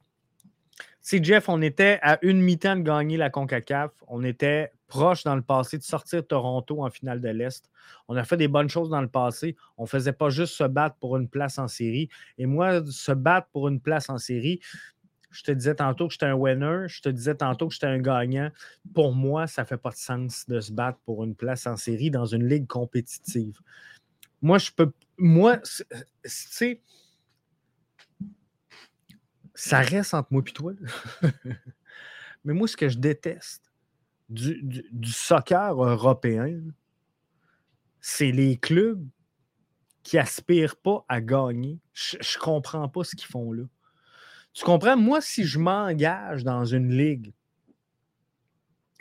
Si 1.01 1.21
Jeff, 1.21 1.49
on 1.49 1.61
était 1.61 1.99
à 2.03 2.19
une 2.21 2.41
mi-temps 2.41 2.77
de 2.77 2.83
gagner 2.83 3.17
la 3.17 3.29
CONCACAF. 3.29 3.91
On 4.07 4.23
était 4.23 4.71
proche 4.87 5.23
dans 5.23 5.35
le 5.35 5.41
passé 5.41 5.77
de 5.77 5.83
sortir 5.83 6.25
Toronto 6.25 6.83
en 6.83 6.89
finale 6.91 7.19
de 7.19 7.29
l'Est. 7.29 7.69
On 8.07 8.15
a 8.15 8.23
fait 8.23 8.37
des 8.37 8.47
bonnes 8.47 8.69
choses 8.69 8.89
dans 8.89 9.01
le 9.01 9.07
passé. 9.07 9.55
On 9.77 9.83
ne 9.83 9.87
faisait 9.87 10.13
pas 10.13 10.29
juste 10.29 10.53
se 10.53 10.63
battre 10.63 10.95
pour 10.97 11.17
une 11.17 11.27
place 11.27 11.57
en 11.57 11.67
série. 11.67 12.07
Et 12.37 12.45
moi, 12.45 12.85
se 12.85 13.11
battre 13.11 13.47
pour 13.51 13.67
une 13.67 13.81
place 13.81 14.09
en 14.09 14.19
série, 14.19 14.61
je 15.32 15.43
te 15.43 15.51
disais 15.51 15.75
tantôt 15.75 16.07
que 16.07 16.13
j'étais 16.13 16.25
un 16.25 16.34
winner, 16.34 16.88
je 16.88 17.01
te 17.01 17.09
disais 17.09 17.36
tantôt 17.36 17.67
que 17.67 17.73
j'étais 17.73 17.88
un 17.88 17.99
gagnant. 17.99 18.51
Pour 18.93 19.13
moi, 19.13 19.47
ça 19.47 19.61
ne 19.61 19.67
fait 19.67 19.77
pas 19.77 19.91
de 19.91 19.95
sens 19.95 20.45
de 20.47 20.59
se 20.59 20.71
battre 20.71 20.99
pour 21.05 21.23
une 21.23 21.36
place 21.36 21.67
en 21.67 21.77
série 21.77 22.11
dans 22.11 22.25
une 22.25 22.47
ligue 22.47 22.67
compétitive. 22.67 23.59
Moi, 24.41 24.57
je 24.57 24.71
peux. 24.71 24.91
Moi, 25.17 25.57
tu 25.59 25.84
sais, 26.25 26.82
ça 29.55 29.79
reste 29.79 30.13
entre 30.13 30.29
moi 30.32 30.43
et 30.45 30.51
toi. 30.51 30.73
Mais 32.43 32.53
moi, 32.53 32.67
ce 32.67 32.75
que 32.75 32.89
je 32.89 32.97
déteste 32.97 33.71
du, 34.29 34.84
soccer 35.03 35.84
européen, 35.84 36.59
c'est 37.99 38.32
les 38.32 38.57
clubs 38.57 39.07
qui 40.03 40.17
aspirent 40.17 40.77
pas 40.77 41.05
à 41.07 41.21
gagner. 41.21 41.79
Je, 41.93 42.17
ne 42.17 42.39
comprends 42.39 42.89
pas 42.89 43.03
ce 43.03 43.15
qu'ils 43.15 43.27
font 43.27 43.51
là. 43.51 43.63
Tu 44.54 44.66
comprends? 44.66 44.97
Moi, 44.97 45.22
si 45.22 45.45
je 45.45 45.60
m'engage 45.60 46.43
dans 46.43 46.66
une 46.66 46.95
ligue, 46.95 47.34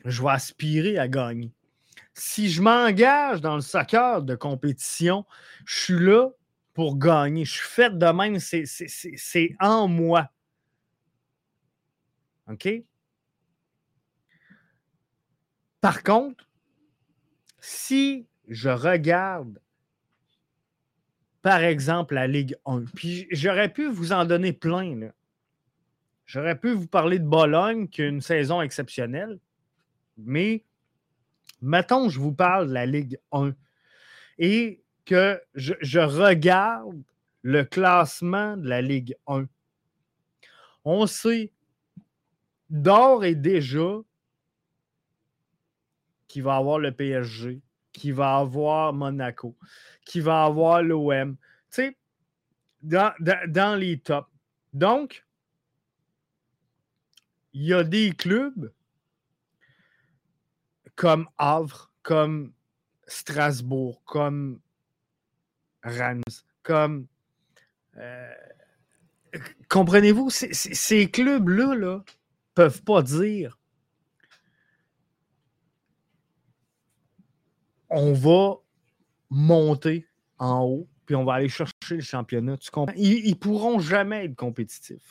je 0.05 0.23
vais 0.23 0.31
aspirer 0.31 0.99
à 0.99 1.09
gagner. 1.09 1.53
Si 2.15 2.51
je 2.51 2.63
m'engage 2.63 3.41
dans 3.41 3.57
le 3.57 3.61
soccer 3.61 4.23
de 4.23 4.35
compétition, 4.35 5.25
je 5.65 5.81
suis 5.81 5.99
là 5.99 6.31
pour 6.75 6.99
gagner. 6.99 7.45
Je 7.45 7.53
suis 7.53 7.69
fait 7.69 7.97
de 7.99 8.07
même, 8.07 8.39
c'est 8.39 9.57
en 9.61 9.89
moi. 9.89 10.31
OK? 12.49 12.69
Par 15.81 16.03
contre, 16.03 16.49
si 17.61 18.27
je 18.49 18.69
regarde, 18.69 19.61
par 21.43 21.63
exemple, 21.63 22.15
la 22.15 22.27
Ligue 22.27 22.57
1, 22.67 22.85
puis 22.95 23.27
j'aurais 23.31 23.73
pu 23.73 23.87
vous 23.89 24.13
en 24.13 24.25
donner 24.25 24.53
plein. 24.53 25.11
J'aurais 26.31 26.57
pu 26.57 26.71
vous 26.75 26.87
parler 26.87 27.19
de 27.19 27.27
Bologne, 27.27 27.89
qui 27.89 28.03
a 28.03 28.07
une 28.07 28.21
saison 28.21 28.63
exceptionnelle, 28.63 29.41
mais 30.17 30.65
mettons, 31.61 32.09
je 32.09 32.21
vous 32.21 32.33
parle 32.33 32.69
de 32.69 32.73
la 32.73 32.87
Ligue 32.87 33.19
1 33.33 33.53
et 34.39 34.81
que 35.05 35.43
je, 35.57 35.99
regarde 35.99 37.03
le 37.43 37.65
classement 37.65 38.57
de 38.57 38.69
la 38.69 38.81
Ligue 38.81 39.17
1. 39.27 39.47
On 40.85 41.09
sait 41.09 41.53
d'or 42.69 43.25
et 43.25 43.35
déjà 43.35 43.99
qui 46.29 46.41
va 46.43 46.55
avoir 46.55 46.79
le 46.79 46.93
PSG, 46.93 47.61
qui 47.93 48.13
va 48.13 48.37
avoir 48.37 48.93
Monaco, 48.93 49.57
qui 50.05 50.21
va 50.21 50.45
avoir 50.45 50.81
l'OM. 50.81 51.35
Tu 51.35 51.39
sais, 51.71 51.97
dans, 52.83 53.13
dans, 53.19 53.77
les 53.77 53.99
tops. 53.99 54.31
Donc, 54.73 55.25
il 57.53 57.63
y 57.63 57.75
a 57.75 57.85
des 57.85 58.13
clubs 58.13 58.73
comme 60.95 61.29
Havre, 61.39 61.93
comme 62.03 62.53
Strasbourg, 63.07 64.03
comme 64.05 64.61
Reims, 65.83 66.45
comme. 66.63 67.07
Euh, 67.97 68.33
comprenez-vous, 69.69 70.31
ces 70.31 71.11
clubs-là 71.11 71.75
là, 71.75 72.05
peuvent 72.55 72.83
pas 72.83 73.03
dire 73.03 73.61
on 77.91 78.13
va 78.13 78.57
monter 79.29 80.07
en 80.39 80.63
haut, 80.63 80.89
puis 81.05 81.17
on 81.17 81.25
va 81.25 81.35
aller 81.35 81.49
chercher 81.49 81.73
le 81.91 82.01
championnat. 82.01 82.57
Ils, 82.97 83.31
ne 83.31 83.35
pourront 83.35 83.81
jamais 83.81 84.25
être 84.27 84.37
compétitifs. 84.37 85.03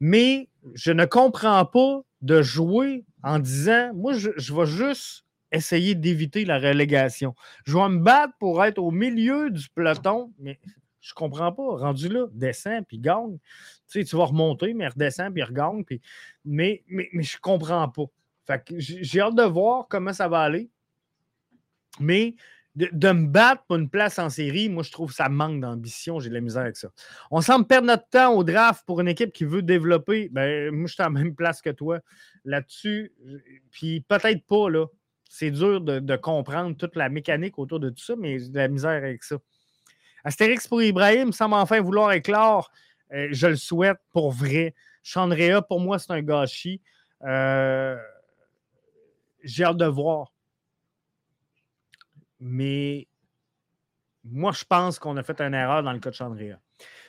Mais 0.00 0.48
je 0.74 0.92
ne 0.92 1.04
comprends 1.04 1.64
pas 1.64 2.02
de 2.20 2.42
jouer 2.42 3.04
en 3.22 3.38
disant 3.38 3.92
moi, 3.94 4.12
je, 4.14 4.54
vais 4.54 4.66
juste 4.66 5.24
essayer 5.52 5.94
d'éviter 5.94 6.44
la 6.44 6.58
relégation. 6.58 7.34
Je 7.64 7.76
vais 7.76 7.88
me 7.88 7.98
battre 7.98 8.34
pour 8.38 8.64
être 8.64 8.78
au 8.78 8.90
milieu 8.90 9.50
du 9.50 9.68
peloton, 9.70 10.32
mais 10.38 10.58
je 11.00 11.14
comprends 11.14 11.52
pas. 11.52 11.76
Rendu 11.76 12.08
là, 12.08 12.26
descends 12.32 12.82
puis 12.82 12.98
gagne. 12.98 13.38
Tu 13.90 14.00
sais, 14.00 14.04
tu 14.04 14.16
vas 14.16 14.26
remonter, 14.26 14.74
mais 14.74 14.88
redescends 14.88 15.32
puis 15.32 15.42
regagne. 15.42 15.84
Puis... 15.84 16.00
Mais, 16.44 16.82
mais, 16.86 17.08
mais 17.12 17.22
je 17.22 17.38
comprends 17.38 17.88
pas. 17.88 18.04
Fait 18.46 18.64
que 18.64 18.74
j'ai 18.78 19.20
hâte 19.20 19.34
de 19.34 19.42
voir 19.42 19.86
comment 19.88 20.12
ça 20.12 20.28
va 20.28 20.40
aller. 20.40 20.70
Mais 22.00 22.34
de, 22.78 23.12
me 23.12 23.26
battre 23.26 23.64
pour 23.66 23.76
une 23.76 23.88
place 23.88 24.18
en 24.18 24.30
série, 24.30 24.68
moi, 24.68 24.82
je 24.82 24.92
trouve 24.92 25.12
ça 25.12 25.28
manque 25.28 25.60
d'ambition. 25.60 26.20
J'ai 26.20 26.28
de 26.28 26.34
la 26.34 26.40
misère 26.40 26.62
avec 26.62 26.76
ça. 26.76 26.88
On 27.30 27.40
semble 27.40 27.66
perdre 27.66 27.88
notre 27.88 28.08
temps 28.08 28.32
au 28.34 28.44
draft 28.44 28.84
pour 28.86 29.00
une 29.00 29.08
équipe 29.08 29.32
qui 29.32 29.44
veut 29.44 29.62
développer. 29.62 30.28
Ben, 30.30 30.70
moi, 30.70 30.86
je 30.86 30.94
suis 30.94 31.02
la 31.02 31.10
même 31.10 31.34
place 31.34 31.60
que 31.60 31.70
toi 31.70 32.00
là-dessus. 32.44 33.12
Puis 33.70 34.00
peut-être 34.00 34.44
pas, 34.46 34.70
là. 34.70 34.86
C'est 35.30 35.50
dur 35.50 35.82
de, 35.82 36.16
comprendre 36.16 36.74
toute 36.76 36.96
la 36.96 37.10
mécanique 37.10 37.58
autour 37.58 37.80
de 37.80 37.90
tout 37.90 38.02
ça, 38.02 38.14
mais 38.16 38.38
j'ai 38.38 38.48
de 38.48 38.56
la 38.56 38.68
misère 38.68 38.90
avec 38.92 39.22
ça. 39.22 39.36
Astérix 40.24 40.66
pour 40.66 40.82
Ibrahim 40.82 41.32
semble 41.32 41.54
enfin 41.54 41.80
vouloir 41.80 42.12
éclore. 42.12 42.70
Euh, 43.12 43.28
je 43.30 43.48
le 43.48 43.56
souhaite 43.56 43.98
pour 44.12 44.32
vrai. 44.32 44.74
Chandrea, 45.02 45.60
pour 45.62 45.80
moi, 45.80 45.98
c'est 45.98 46.12
un 46.12 46.22
gâchis. 46.22 46.80
Euh, 47.24 47.96
j'ai 49.42 49.64
hâte 49.64 49.76
de 49.76 49.86
voir. 49.86 50.32
Mais 52.40 53.08
moi, 54.24 54.52
je 54.52 54.64
pense 54.64 54.98
qu'on 54.98 55.16
a 55.16 55.22
fait 55.22 55.40
une 55.40 55.54
erreur 55.54 55.82
dans 55.82 55.92
le 55.92 55.98
cas 55.98 56.10
de 56.10 56.14
Chandrea. 56.14 56.58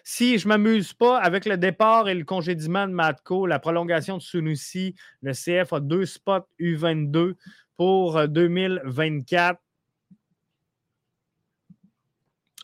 Si 0.03 0.37
je 0.39 0.47
ne 0.47 0.49
m'amuse 0.49 0.93
pas 0.93 1.19
avec 1.19 1.45
le 1.45 1.57
départ 1.57 2.09
et 2.09 2.15
le 2.15 2.23
congédiement 2.23 2.87
de 2.87 2.93
Matko, 2.93 3.45
la 3.45 3.59
prolongation 3.59 4.17
de 4.17 4.21
Sunusi, 4.21 4.95
le 5.21 5.33
CF 5.33 5.73
a 5.73 5.79
deux 5.79 6.05
spots 6.05 6.47
U22 6.59 7.35
pour 7.75 8.27
2024. 8.27 9.55
Euh, 9.55 9.59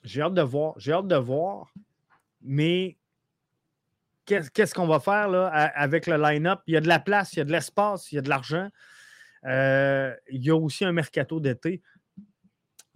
j'ai 0.03 0.22
hâte 0.22 0.34
de 0.34 0.41
voir. 0.41 0.74
J'ai 0.78 0.93
hâte 0.93 1.07
de 1.07 1.16
voir. 1.16 1.72
Mais 2.41 2.97
qu'est-ce 4.26 4.74
qu'on 4.74 4.88
va 4.88 4.99
faire 4.99 5.28
là, 5.28 5.47
avec 5.47 6.07
le 6.07 6.18
line-up? 6.18 6.59
Il 6.68 6.74
y 6.74 6.78
a 6.78 6.82
de 6.82 6.88
la 6.88 6.99
place, 6.99 7.34
il 7.34 7.39
y 7.39 7.41
a 7.41 7.45
de 7.45 7.51
l'espace, 7.51 8.11
il 8.11 8.16
y 8.16 8.18
a 8.18 8.22
de 8.22 8.30
l'argent. 8.30 8.70
Euh, 9.45 10.16
il 10.32 10.43
y 10.43 10.49
a 10.49 10.55
aussi 10.55 10.86
un 10.86 10.91
mercato 10.91 11.39
d'été. 11.39 11.82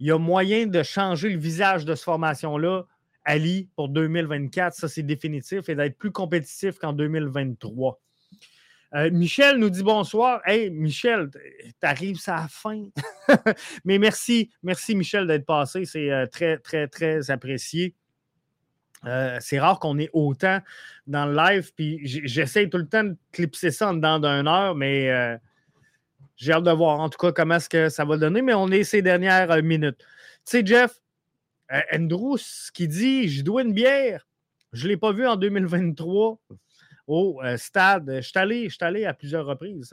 Il 0.00 0.06
y 0.06 0.10
a 0.12 0.18
moyen 0.18 0.66
de 0.66 0.82
changer 0.82 1.28
le 1.28 1.38
visage 1.38 1.84
de 1.84 1.94
cette 1.94 2.04
formation-là, 2.04 2.84
Ali, 3.26 3.68
pour 3.76 3.90
2024. 3.90 4.74
Ça, 4.74 4.88
c'est 4.88 5.02
définitif 5.02 5.68
et 5.68 5.74
d'être 5.74 5.98
plus 5.98 6.10
compétitif 6.10 6.78
qu'en 6.78 6.94
2023. 6.94 8.00
Euh, 8.94 9.10
Michel 9.12 9.58
nous 9.58 9.68
dit 9.68 9.82
bonsoir. 9.82 10.40
Hey, 10.46 10.70
Michel, 10.70 11.28
t'arrives 11.80 12.18
à 12.26 12.36
la 12.36 12.48
fin. 12.48 12.82
Mais 13.84 13.98
merci, 13.98 14.50
merci 14.62 14.96
Michel 14.96 15.26
d'être 15.26 15.44
passé. 15.44 15.84
C'est 15.84 16.10
euh, 16.10 16.26
très, 16.26 16.56
très, 16.56 16.88
très 16.88 17.30
apprécié. 17.30 17.94
c'est 19.40 19.60
rare 19.60 19.78
qu'on 19.78 19.98
ait 19.98 20.10
autant 20.14 20.60
dans 21.06 21.26
le 21.26 21.36
live. 21.36 21.72
Puis 21.76 22.00
j'essaie 22.04 22.70
tout 22.70 22.78
le 22.78 22.88
temps 22.88 23.04
de 23.04 23.16
clipser 23.32 23.70
ça 23.70 23.90
en 23.90 23.94
dedans 23.94 24.18
d'une 24.18 24.48
heure, 24.48 24.74
mais 24.74 25.38
j'ai 26.40 26.52
hâte 26.52 26.64
de 26.64 26.70
voir 26.70 26.98
en 27.00 27.10
tout 27.10 27.18
cas 27.18 27.32
comment 27.32 27.56
est-ce 27.56 27.68
que 27.68 27.88
ça 27.90 28.04
va 28.04 28.16
donner, 28.16 28.40
mais 28.40 28.54
on 28.54 28.68
est 28.68 28.82
ces 28.82 29.02
dernières 29.02 29.50
euh, 29.50 29.62
minutes. 29.62 29.98
Tu 29.98 30.06
sais, 30.44 30.62
Jeff, 30.64 30.98
euh, 31.70 31.80
Andrew, 31.92 32.38
ce 32.38 32.72
qui 32.72 32.88
dit 32.88 33.28
Je 33.28 33.44
dois 33.44 33.62
une 33.62 33.74
bière. 33.74 34.26
Je 34.72 34.84
ne 34.84 34.88
l'ai 34.88 34.96
pas 34.96 35.12
vu 35.12 35.26
en 35.26 35.36
2023 35.36 36.38
au 37.08 37.40
euh, 37.44 37.56
stade. 37.58 38.10
Je 38.16 38.20
suis 38.22 38.78
allé, 38.80 39.04
à 39.04 39.12
plusieurs 39.12 39.44
reprises, 39.44 39.92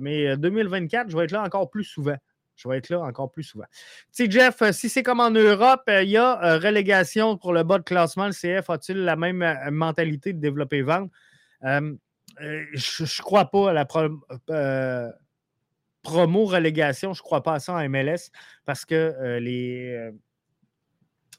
mais 0.00 0.36
2024, 0.36 1.10
je 1.10 1.16
vais 1.16 1.24
être 1.24 1.32
là 1.32 1.42
encore 1.42 1.70
plus 1.70 1.84
souvent. 1.84 2.16
Je 2.56 2.68
vais 2.68 2.78
être 2.78 2.88
là 2.90 3.00
encore 3.00 3.30
plus 3.30 3.44
souvent. 3.44 3.66
Tu 4.14 4.24
sais, 4.24 4.30
Jeff, 4.30 4.62
si 4.72 4.88
c'est 4.88 5.02
comme 5.02 5.20
en 5.20 5.30
Europe, 5.30 5.82
il 5.88 6.08
y 6.08 6.16
a 6.16 6.58
relégation 6.58 7.36
pour 7.36 7.52
le 7.52 7.62
bas 7.62 7.78
de 7.78 7.84
classement. 7.84 8.26
Le 8.26 8.32
CF 8.32 8.68
a-t-il 8.70 8.98
la 8.98 9.14
même 9.16 9.44
mentalité 9.70 10.32
de 10.32 10.40
développer 10.40 10.82
vendre? 10.82 11.08
je 11.62 13.02
ne 13.02 13.22
crois 13.22 13.50
pas 13.50 13.70
à 13.70 13.72
la 13.72 13.84
promo 13.84 14.20
relégation, 16.06 17.12
je 17.12 17.20
ne 17.20 17.24
crois 17.24 17.42
pas 17.42 17.54
à 17.54 17.60
ça 17.60 17.74
en 17.74 17.88
MLS 17.88 18.30
parce 18.64 18.84
que 18.84 18.94
euh, 18.94 19.40
les, 19.40 19.92
euh, 19.92 20.12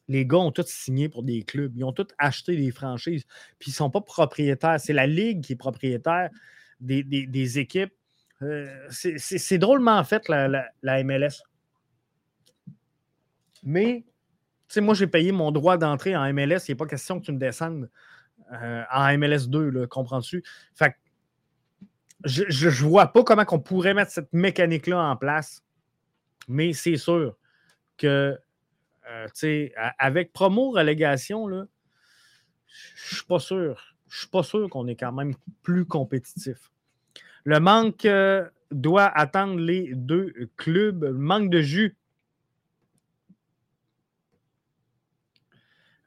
les 0.08 0.26
gars 0.26 0.38
ont 0.38 0.52
tous 0.52 0.68
signé 0.68 1.10
pour 1.10 1.24
des 1.24 1.44
clubs. 1.44 1.76
Ils 1.76 1.84
ont 1.84 1.94
tous 1.94 2.08
acheté 2.18 2.56
des 2.56 2.72
franchises. 2.72 3.24
Puis 3.60 3.72
ils 3.72 3.74
ne 3.74 3.78
sont 3.78 3.90
pas 3.90 4.02
propriétaires. 4.02 4.80
C'est 4.80 4.94
la 4.94 5.08
Ligue 5.08 5.44
qui 5.44 5.54
est 5.54 5.58
propriétaire 5.58 6.30
des, 6.80 7.60
équipes. 7.60 7.94
Euh, 8.42 8.88
c'est 8.90 9.58
drôlement 9.58 10.04
fait, 10.04 10.28
la, 10.30 10.68
la, 10.82 11.04
MLS. 11.04 11.44
Mais, 13.64 14.06
tu 14.70 14.74
sais, 14.74 14.82
moi, 14.82 14.94
j'ai 14.94 15.08
payé 15.08 15.32
mon 15.32 15.52
droit 15.52 15.78
d'entrée 15.78 16.16
en 16.16 16.32
MLS. 16.34 16.68
Il 16.68 16.72
n'est 16.72 16.76
pas 16.76 16.86
question 16.86 17.20
que 17.20 17.26
tu 17.26 17.32
me 17.32 17.40
descendes 17.40 17.90
en 18.50 19.18
MLS 19.18 19.48
2, 19.50 19.88
comprends-tu? 19.88 20.44
Fait 20.74 20.96
je 22.24 22.68
ne 22.68 22.72
vois 22.72 23.08
pas 23.08 23.24
comment 23.24 23.46
on 23.52 23.60
pourrait 23.60 23.94
mettre 23.94 24.12
cette 24.12 24.34
mécanique-là 24.34 25.00
en 25.00 25.16
place, 25.16 25.64
mais 26.48 26.74
c'est 26.74 26.98
sûr 26.98 27.38
que, 27.98 28.38
euh, 29.10 29.28
sais, 29.34 29.74
avec 29.98 30.34
promo 30.34 30.72
relégation, 30.72 31.48
là, 31.48 31.66
je 32.96 33.16
suis 33.16 33.26
pas 33.26 33.40
sûr. 33.40 33.96
Je 34.10 34.20
suis 34.20 34.28
pas 34.28 34.44
sûr 34.44 34.70
qu'on 34.70 34.88
est 34.88 34.96
quand 34.96 35.12
même 35.12 35.34
plus 35.64 35.86
compétitif. 35.86 36.72
Le 37.44 37.60
manque 37.60 38.06
euh, 38.06 38.48
doit 38.72 39.08
attendre 39.08 39.60
les 39.60 39.94
deux 39.96 40.34
clubs. 40.56 41.04
Le 41.04 41.14
manque 41.14 41.50
de 41.50 41.62
jus. 41.62 41.98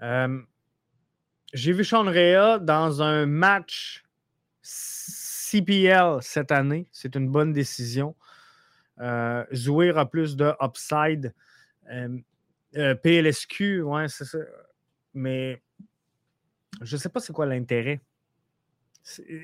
Euh, 0.03 0.41
j'ai 1.53 1.73
vu 1.73 1.85
Sean 1.85 2.05
Rea 2.05 2.59
dans 2.59 3.03
un 3.03 3.27
match 3.27 4.05
CPL 5.51 6.19
cette 6.21 6.53
année, 6.53 6.87
c'est 6.93 7.17
une 7.17 7.29
bonne 7.29 7.53
décision. 7.53 8.15
Euh, 9.01 9.45
Zouir 9.55 9.99
a 9.99 10.09
plus 10.09 10.37
de 10.37 10.53
upside. 10.63 11.35
Euh, 11.91 12.19
euh, 12.77 12.95
PLSQ, 12.95 13.83
ouais, 13.83 14.09
c'est 14.09 14.25
ça. 14.25 14.39
Mais 15.15 15.61
je 16.83 16.97
ne 16.97 17.01
sais 17.01 17.09
pas 17.09 17.21
c'est 17.21 17.33
quoi 17.33 17.47
l'intérêt. 17.47 18.01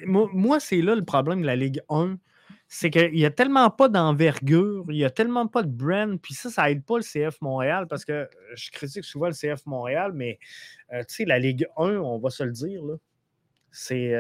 Moi, 0.05 0.61
c'est 0.61 0.83
là 0.83 0.95
le 0.95 1.05
problème 1.05 1.41
de 1.41 1.47
la 1.47 1.57
Ligue 1.57 1.81
1. 1.89 2.19
C'est 2.69 2.91
qu'il 2.91 3.13
n'y 3.13 3.25
a 3.25 3.31
tellement 3.31 3.71
pas 3.71 3.89
d'envergure, 3.89 4.85
il 4.89 4.97
n'y 4.97 5.05
a 5.05 5.11
tellement 5.11 5.47
pas 5.47 5.63
de 5.63 5.71
brand, 5.71 6.21
puis 6.21 6.35
ça, 6.35 6.51
ça 6.51 6.65
n'aide 6.67 6.85
pas 6.85 6.97
le 6.99 7.05
CF 7.05 7.41
Montréal 7.41 7.87
parce 7.89 8.05
que 8.05 8.29
je 8.57 8.71
critique 8.73 9.05
souvent 9.05 9.29
le 9.29 9.35
CF 9.35 9.65
Montréal, 9.67 10.13
mais 10.13 10.41
tu 10.91 11.05
sais, 11.09 11.25
la 11.25 11.39
Ligue 11.39 11.69
1, 11.77 11.97
on 11.99 12.19
va 12.19 12.31
se 12.31 12.43
le 12.43 12.51
dire, 12.51 12.83
c'est 13.71 14.13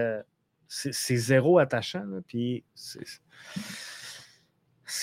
c'est 0.69 1.17
zéro 1.17 1.59
attachant, 1.59 2.05
puis 2.27 2.65
c'est 2.75 3.03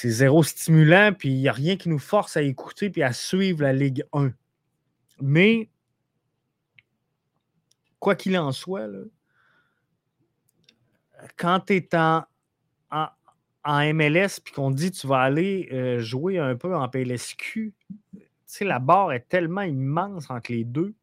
zéro 0.10 0.44
stimulant, 0.44 1.14
puis 1.18 1.30
il 1.30 1.40
n'y 1.40 1.48
a 1.48 1.54
rien 1.54 1.78
qui 1.78 1.90
nous 1.90 2.00
force 2.00 2.38
à 2.38 2.42
écouter 2.42 2.90
puis 2.90 3.04
à 3.04 3.14
suivre 3.14 3.62
la 3.62 3.74
Ligue 3.74 4.06
1. 4.14 4.32
Mais, 5.22 5.70
quoi 8.00 8.16
qu'il 8.16 8.38
en 8.38 8.52
soit, 8.52 8.88
quand 11.38 11.62
tu 11.62 11.76
es 11.76 11.90
en, 11.96 12.24
MLS 13.66 14.42
puis 14.44 14.54
qu'on 14.54 14.72
dit 14.72 14.92
tu 14.92 15.08
vas 15.08 15.20
aller 15.20 15.70
euh, 15.72 16.00
jouer 16.00 16.38
un 16.38 16.56
peu 16.56 16.76
en 16.76 16.90
PLSQ, 16.90 17.74
la 18.62 18.80
barre 18.80 19.14
est 19.14 19.28
tellement 19.30 19.62
immense 19.62 20.30
entre 20.30 20.52
les 20.52 20.64
deux 20.64 20.94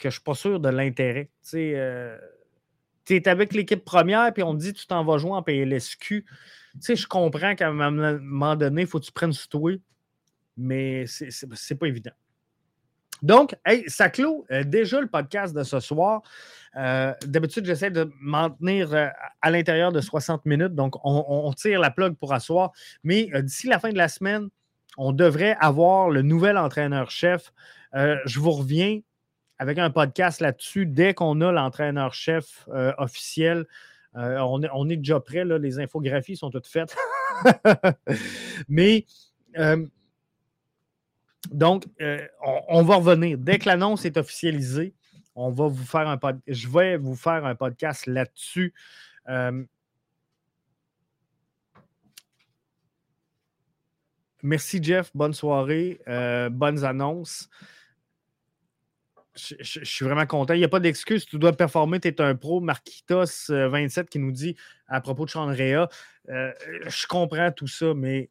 que 0.00 0.04
je 0.04 0.08
ne 0.08 0.12
suis 0.12 0.22
pas 0.22 0.34
sûr 0.34 0.60
de 0.60 0.68
l'intérêt. 0.68 1.30
Euh, 1.54 2.18
tu 3.04 3.16
es 3.16 3.28
avec 3.28 3.52
l'équipe 3.52 3.84
première, 3.84 4.32
puis 4.32 4.42
on 4.42 4.54
te 4.54 4.60
dit 4.60 4.72
tu 4.72 4.86
t'en 4.86 5.04
vas 5.04 5.18
jouer 5.18 5.32
en 5.32 5.42
PLSQ. 5.42 6.24
Tu 6.24 6.80
sais, 6.80 6.96
je 6.96 7.06
comprends 7.06 7.54
qu'à 7.54 7.68
un 7.68 7.72
moment 7.72 8.56
donné, 8.56 8.82
il 8.82 8.86
faut 8.86 9.00
que 9.00 9.06
tu 9.06 9.12
prennes 9.12 9.32
sur 9.32 9.48
toi, 9.48 9.72
mais 10.56 11.04
c'est 11.06 11.74
pas 11.74 11.86
évident. 11.86 12.12
Donc, 13.22 13.54
ça 13.86 14.08
clôt 14.08 14.46
euh, 14.50 14.64
déjà 14.64 15.00
le 15.00 15.06
podcast 15.06 15.54
de 15.54 15.62
ce 15.62 15.80
soir. 15.80 16.22
Euh, 16.76 17.12
d'habitude, 17.26 17.66
j'essaie 17.66 17.90
de 17.90 18.10
m'en 18.20 18.50
tenir 18.50 18.94
euh, 18.94 19.08
à 19.42 19.50
l'intérieur 19.50 19.92
de 19.92 20.00
60 20.00 20.46
minutes, 20.46 20.74
donc 20.74 20.94
on, 21.04 21.52
tire 21.52 21.80
la 21.80 21.90
plug 21.90 22.14
pour 22.14 22.32
asseoir. 22.32 22.72
Mais 23.04 23.28
d'ici 23.42 23.66
la 23.66 23.78
fin 23.78 23.90
de 23.90 23.98
la 23.98 24.08
semaine, 24.08 24.48
on 24.96 25.12
devrait 25.12 25.56
avoir 25.60 26.10
le 26.10 26.22
nouvel 26.22 26.56
entraîneur-chef. 26.56 27.52
je 27.92 28.38
vous 28.40 28.52
reviens 28.52 29.00
avec 29.60 29.78
un 29.78 29.90
podcast 29.90 30.40
là-dessus 30.40 30.86
dès 30.86 31.12
qu'on 31.12 31.38
a 31.42 31.52
l'entraîneur-chef 31.52 32.66
euh, 32.70 32.94
officiel. 32.96 33.66
Euh, 34.16 34.38
on, 34.38 34.88
est, 34.88 34.96
déjà 34.96 35.20
prêt, 35.20 35.44
les 35.44 35.78
infographies 35.78 36.34
sont 36.34 36.50
toutes 36.50 36.66
faites. 36.66 36.96
Mais 38.70 39.04
euh, 39.58 39.86
donc, 41.52 41.84
on, 42.68 42.82
va 42.84 42.96
revenir. 42.96 43.36
Dès 43.36 43.58
que 43.58 43.68
l'annonce 43.68 44.06
est 44.06 44.16
officialisée, 44.16 44.94
on 45.34 45.50
va 45.50 45.66
vous 45.66 45.84
faire 45.84 46.08
un 46.08 46.18
je 46.46 46.66
vais 46.66 46.96
vous 46.96 47.14
faire 47.14 47.44
un 47.44 47.54
podcast 47.54 48.06
là-dessus. 48.06 48.72
merci 54.42 54.82
Jeff, 54.82 55.10
bonne 55.14 55.34
soirée, 55.34 56.00
bonnes 56.50 56.82
annonces 56.82 57.50
je, 59.60 59.84
suis 59.84 60.04
vraiment 60.04 60.26
content. 60.26 60.54
Il 60.54 60.58
n'y 60.58 60.64
a 60.64 60.68
pas 60.68 60.80
d'excuse. 60.80 61.26
Tu 61.26 61.38
dois 61.38 61.52
performer. 61.52 62.00
Tu 62.00 62.08
es 62.08 62.20
un 62.20 62.34
pro. 62.34 62.60
Marquitos27 62.60 63.98
euh, 64.00 64.04
qui 64.04 64.18
nous 64.18 64.32
dit 64.32 64.56
à 64.88 65.00
propos 65.00 65.24
de 65.24 65.30
Chandrea. 65.30 65.88
Euh, 66.28 66.52
je 66.86 67.06
comprends 67.06 67.50
tout 67.50 67.66
ça, 67.66 67.94
mais 67.94 68.30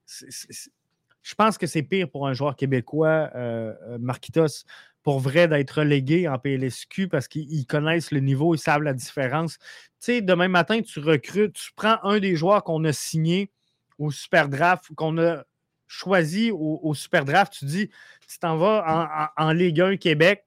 je 1.22 1.36
pense 1.36 1.58
que 1.58 1.68
c'est 1.68 1.84
pire 1.84 2.10
pour 2.10 2.28
un 2.28 2.34
joueur 2.34 2.56
québécois, 2.56 3.30
euh, 3.36 3.74
Marquitos, 4.00 4.66
pour 5.04 5.20
vrai 5.20 5.48
d'être 5.48 5.80
relégué 5.80 6.28
en 6.28 6.38
PLSQ 6.38 7.08
parce 7.08 7.28
qu'ils 7.28 7.66
connaissent 7.66 8.12
le 8.12 8.20
niveau, 8.20 8.56
ils 8.56 8.60
savent 8.60 8.84
la 8.84 8.94
différence. 8.94 9.58
Tu 9.58 9.66
sais, 10.00 10.22
demain 10.22 10.48
matin, 10.48 10.82
tu 10.82 11.00
recrutes, 11.00 11.54
tu 11.54 11.72
prends 11.76 11.98
un 12.04 12.20
des 12.20 12.36
joueurs 12.36 12.64
qu'on 12.64 12.84
a 12.86 12.94
signé 12.94 13.52
au 13.98 14.12
Super 14.12 14.50
Draft, 14.50 14.94
qu'on 14.96 15.18
a 15.18 15.44
choisi 15.88 16.52
au, 16.52 16.94
Super 16.94 17.26
Draft, 17.26 17.54
tu 17.54 17.66
dis, 17.66 17.90
tu 18.28 18.40
t'en 18.40 18.58
vas 18.58 19.32
en, 19.38 19.44
en 19.48 19.52
Ligue 19.52 19.82
1 19.82 19.98
Québec, 19.98 20.46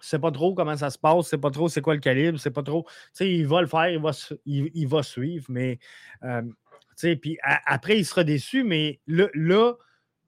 c'est 0.00 0.18
pas 0.18 0.30
trop 0.30 0.54
comment 0.54 0.76
ça 0.76 0.90
se 0.90 0.98
passe, 0.98 1.28
c'est 1.28 1.38
pas 1.38 1.50
trop 1.50 1.68
c'est 1.68 1.80
quoi 1.80 1.94
le 1.94 2.00
calibre, 2.00 2.38
c'est 2.38 2.50
pas 2.50 2.62
trop. 2.62 2.84
Tu 2.84 2.92
sais, 3.12 3.32
il 3.32 3.46
va 3.46 3.60
le 3.60 3.66
faire, 3.66 3.88
il 3.88 4.88
va, 4.88 5.02
suivre, 5.02 5.46
mais. 5.48 5.78
Euh, 6.22 6.42
tu 6.42 7.08
sais, 7.08 7.16
puis 7.16 7.38
après, 7.42 7.98
il 7.98 8.04
sera 8.04 8.24
déçu, 8.24 8.64
mais 8.64 9.00
là, 9.06 9.28
tu 9.32 9.78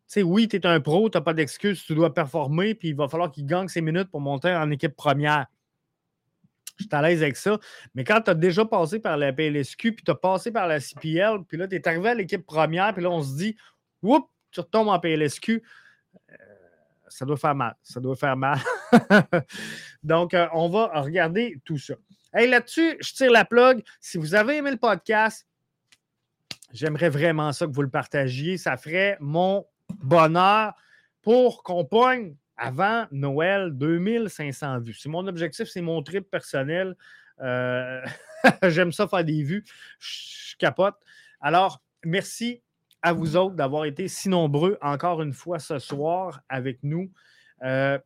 sais, 0.06 0.22
oui, 0.22 0.46
tu 0.46 0.56
es 0.56 0.66
un 0.66 0.80
pro, 0.80 1.10
tu 1.10 1.18
n'as 1.18 1.22
pas 1.22 1.34
d'excuse, 1.34 1.82
tu 1.84 1.94
dois 1.94 2.14
performer, 2.14 2.74
puis 2.74 2.88
il 2.88 2.94
va 2.94 3.08
falloir 3.08 3.30
qu'il 3.30 3.46
gagne 3.46 3.66
ses 3.66 3.80
minutes 3.80 4.08
pour 4.10 4.20
monter 4.20 4.54
en 4.54 4.70
équipe 4.70 4.94
première. 4.94 5.46
Je 6.78 6.84
suis 6.84 6.94
à 6.94 7.02
l'aise 7.02 7.22
avec 7.22 7.36
ça. 7.36 7.58
Mais 7.94 8.04
quand 8.04 8.20
tu 8.22 8.30
as 8.30 8.34
déjà 8.34 8.64
passé 8.64 9.00
par 9.00 9.16
la 9.16 9.32
PLSQ, 9.32 9.92
puis 9.92 10.04
tu 10.04 10.10
as 10.10 10.14
passé 10.14 10.52
par 10.52 10.66
la 10.66 10.80
CPL, 10.80 11.44
puis 11.46 11.58
là, 11.58 11.66
tu 11.66 11.74
es 11.74 11.88
arrivé 11.88 12.08
à 12.10 12.14
l'équipe 12.14 12.46
première, 12.46 12.94
puis 12.94 13.02
là, 13.02 13.10
on 13.10 13.22
se 13.22 13.36
dit, 13.36 13.56
oups, 14.02 14.26
tu 14.52 14.60
retombes 14.60 14.88
en 14.88 14.98
PLSQ 14.98 15.62
ça 17.10 17.26
doit 17.26 17.36
faire 17.36 17.54
mal. 17.54 17.76
Ça 17.82 18.00
doit 18.00 18.16
faire 18.16 18.36
mal. 18.36 18.58
Donc, 20.02 20.34
euh, 20.34 20.46
on 20.52 20.68
va 20.68 21.00
regarder 21.00 21.60
tout 21.64 21.78
ça. 21.78 21.94
Hey, 22.32 22.48
là-dessus, 22.48 22.96
je 23.00 23.12
tire 23.12 23.30
la 23.30 23.44
plug. 23.44 23.82
Si 24.00 24.18
vous 24.18 24.34
avez 24.34 24.56
aimé 24.56 24.70
le 24.70 24.76
podcast, 24.76 25.46
j'aimerais 26.72 27.08
vraiment 27.08 27.52
ça 27.52 27.66
que 27.66 27.72
vous 27.72 27.82
le 27.82 27.90
partagiez. 27.90 28.56
Ça 28.56 28.76
ferait 28.76 29.16
mon 29.20 29.66
bonheur 30.02 30.74
pour 31.22 31.62
qu'on 31.62 31.84
pogne 31.84 32.36
avant 32.56 33.06
Noël 33.10 33.70
2500 33.72 34.80
vues. 34.80 34.94
C'est 34.94 35.08
mon 35.08 35.26
objectif, 35.26 35.68
c'est 35.68 35.80
mon 35.80 36.02
trip 36.02 36.30
personnel. 36.30 36.94
Euh, 37.40 38.04
j'aime 38.68 38.92
ça 38.92 39.08
faire 39.08 39.24
des 39.24 39.42
vues. 39.42 39.64
Je 39.98 40.56
capote. 40.56 40.96
Alors, 41.40 41.82
merci 42.04 42.62
à 43.02 43.12
vous 43.12 43.36
autres 43.36 43.54
d'avoir 43.54 43.86
été 43.86 44.08
si 44.08 44.28
nombreux 44.28 44.78
encore 44.82 45.22
une 45.22 45.32
fois 45.32 45.58
ce 45.58 45.78
soir 45.78 46.42
avec 46.48 46.78
nous. 46.82 47.10
Euh, 47.62 47.98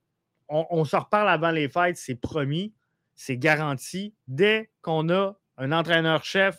on, 0.48 0.84
se 0.84 0.96
reparle 0.96 1.28
avant 1.28 1.50
les 1.50 1.68
fêtes, 1.68 1.96
c'est 1.96 2.14
promis, 2.14 2.72
c'est 3.14 3.36
garanti. 3.36 4.14
Dès 4.28 4.70
qu'on 4.82 5.08
a 5.10 5.38
un 5.56 5.72
entraîneur-chef, 5.72 6.58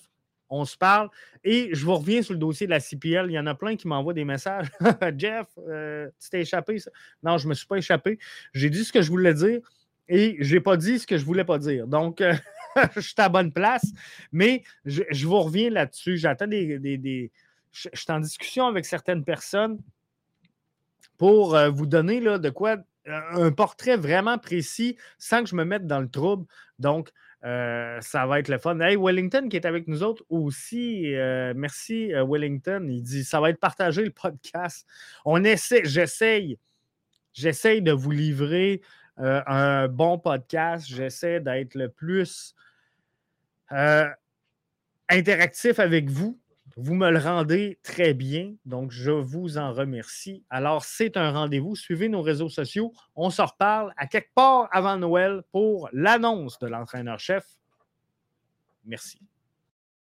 on 0.49 0.65
se 0.65 0.77
parle. 0.77 1.09
Et 1.43 1.69
je 1.73 1.85
vous 1.85 1.95
reviens 1.95 2.21
sur 2.21 2.33
le 2.33 2.39
dossier 2.39 2.67
de 2.67 2.71
la 2.71 2.79
CPL. 2.79 3.27
Il 3.29 3.33
y 3.33 3.39
en 3.39 3.47
a 3.47 3.55
plein 3.55 3.75
qui 3.75 3.87
m'envoient 3.87 4.13
des 4.13 4.25
messages. 4.25 4.69
Jeff, 5.17 5.47
euh, 5.67 6.09
tu 6.19 6.29
t'es 6.29 6.41
échappé. 6.41 6.77
Non, 7.23 7.37
je 7.37 7.45
ne 7.45 7.49
me 7.49 7.53
suis 7.53 7.67
pas 7.67 7.77
échappé. 7.77 8.19
J'ai 8.53 8.69
dit 8.69 8.83
ce 8.83 8.91
que 8.91 9.01
je 9.01 9.09
voulais 9.09 9.33
dire 9.33 9.59
et 10.07 10.37
je 10.39 10.55
n'ai 10.55 10.61
pas 10.61 10.77
dit 10.77 10.99
ce 10.99 11.07
que 11.07 11.17
je 11.17 11.21
ne 11.21 11.25
voulais 11.25 11.45
pas 11.45 11.57
dire. 11.57 11.87
Donc, 11.87 12.21
je 12.95 12.99
suis 12.99 13.13
à 13.17 13.29
bonne 13.29 13.51
place. 13.51 13.85
Mais 14.31 14.63
je, 14.85 15.03
vous 15.25 15.39
reviens 15.39 15.69
là-dessus. 15.69 16.17
J'attends 16.17 16.47
des, 16.47 17.31
je, 17.71 17.89
suis 17.93 18.11
en 18.11 18.19
discussion 18.19 18.67
avec 18.67 18.85
certaines 18.85 19.23
personnes 19.23 19.79
pour 21.17 21.55
euh, 21.55 21.69
vous 21.69 21.85
donner 21.85 22.19
là, 22.19 22.37
de 22.37 22.49
quoi 22.49 22.71
euh, 22.71 22.77
un 23.07 23.51
portrait 23.51 23.97
vraiment 23.97 24.37
précis 24.37 24.97
sans 25.17 25.43
que 25.43 25.49
je 25.49 25.55
me 25.55 25.63
mette 25.63 25.87
dans 25.87 25.99
le 25.99 26.09
trouble. 26.09 26.45
Donc, 26.79 27.11
euh, 27.43 27.99
ça 28.01 28.25
va 28.25 28.39
être 28.39 28.47
le 28.47 28.57
fun. 28.57 28.79
Hey, 28.79 28.95
Wellington 28.95 29.47
qui 29.49 29.55
est 29.55 29.65
avec 29.65 29.87
nous 29.87 30.03
autres 30.03 30.23
aussi. 30.29 31.13
merci, 31.55 32.11
Wellington. 32.13 32.87
Il 32.89 33.03
dit 33.03 33.23
ça 33.23 33.39
va 33.39 33.49
être 33.49 33.59
partagé 33.59 34.03
le 34.03 34.11
podcast. 34.11 34.87
On 35.25 35.43
essaie, 35.43 35.83
j'essaye, 35.85 36.57
j'essaye 37.33 37.81
de 37.81 37.91
vous 37.91 38.11
livrer 38.11 38.81
un 39.17 39.87
bon 39.87 40.17
podcast. 40.17 40.87
J'essaie 40.87 41.39
d'être 41.39 41.75
le 41.75 41.89
plus 41.89 42.55
interactif 45.09 45.79
avec 45.79 46.09
vous. 46.09 46.39
Vous 46.77 46.93
me 46.93 47.09
le 47.09 47.19
rendez 47.19 47.79
très 47.83 48.13
bien, 48.13 48.53
donc 48.65 48.91
je 48.91 49.11
vous 49.11 49.57
en 49.57 49.71
remercie. 49.71 50.43
Alors, 50.49 50.83
c'est 50.83 51.15
un 51.15 51.31
rendez-vous. 51.31 51.75
Suivez 51.75 52.09
nos 52.09 52.21
réseaux 52.21 52.49
sociaux. 52.49 52.91
On 53.15 53.29
se 53.29 53.41
reparle 53.41 53.93
à 53.95 54.07
quelque 54.07 54.33
part 54.35 54.67
avant 54.71 54.97
Noël 54.97 55.41
pour 55.53 55.87
l'annonce 55.93 56.59
de 56.59 56.67
l'entraîneur-chef. 56.67 57.45
Merci. 58.83 59.19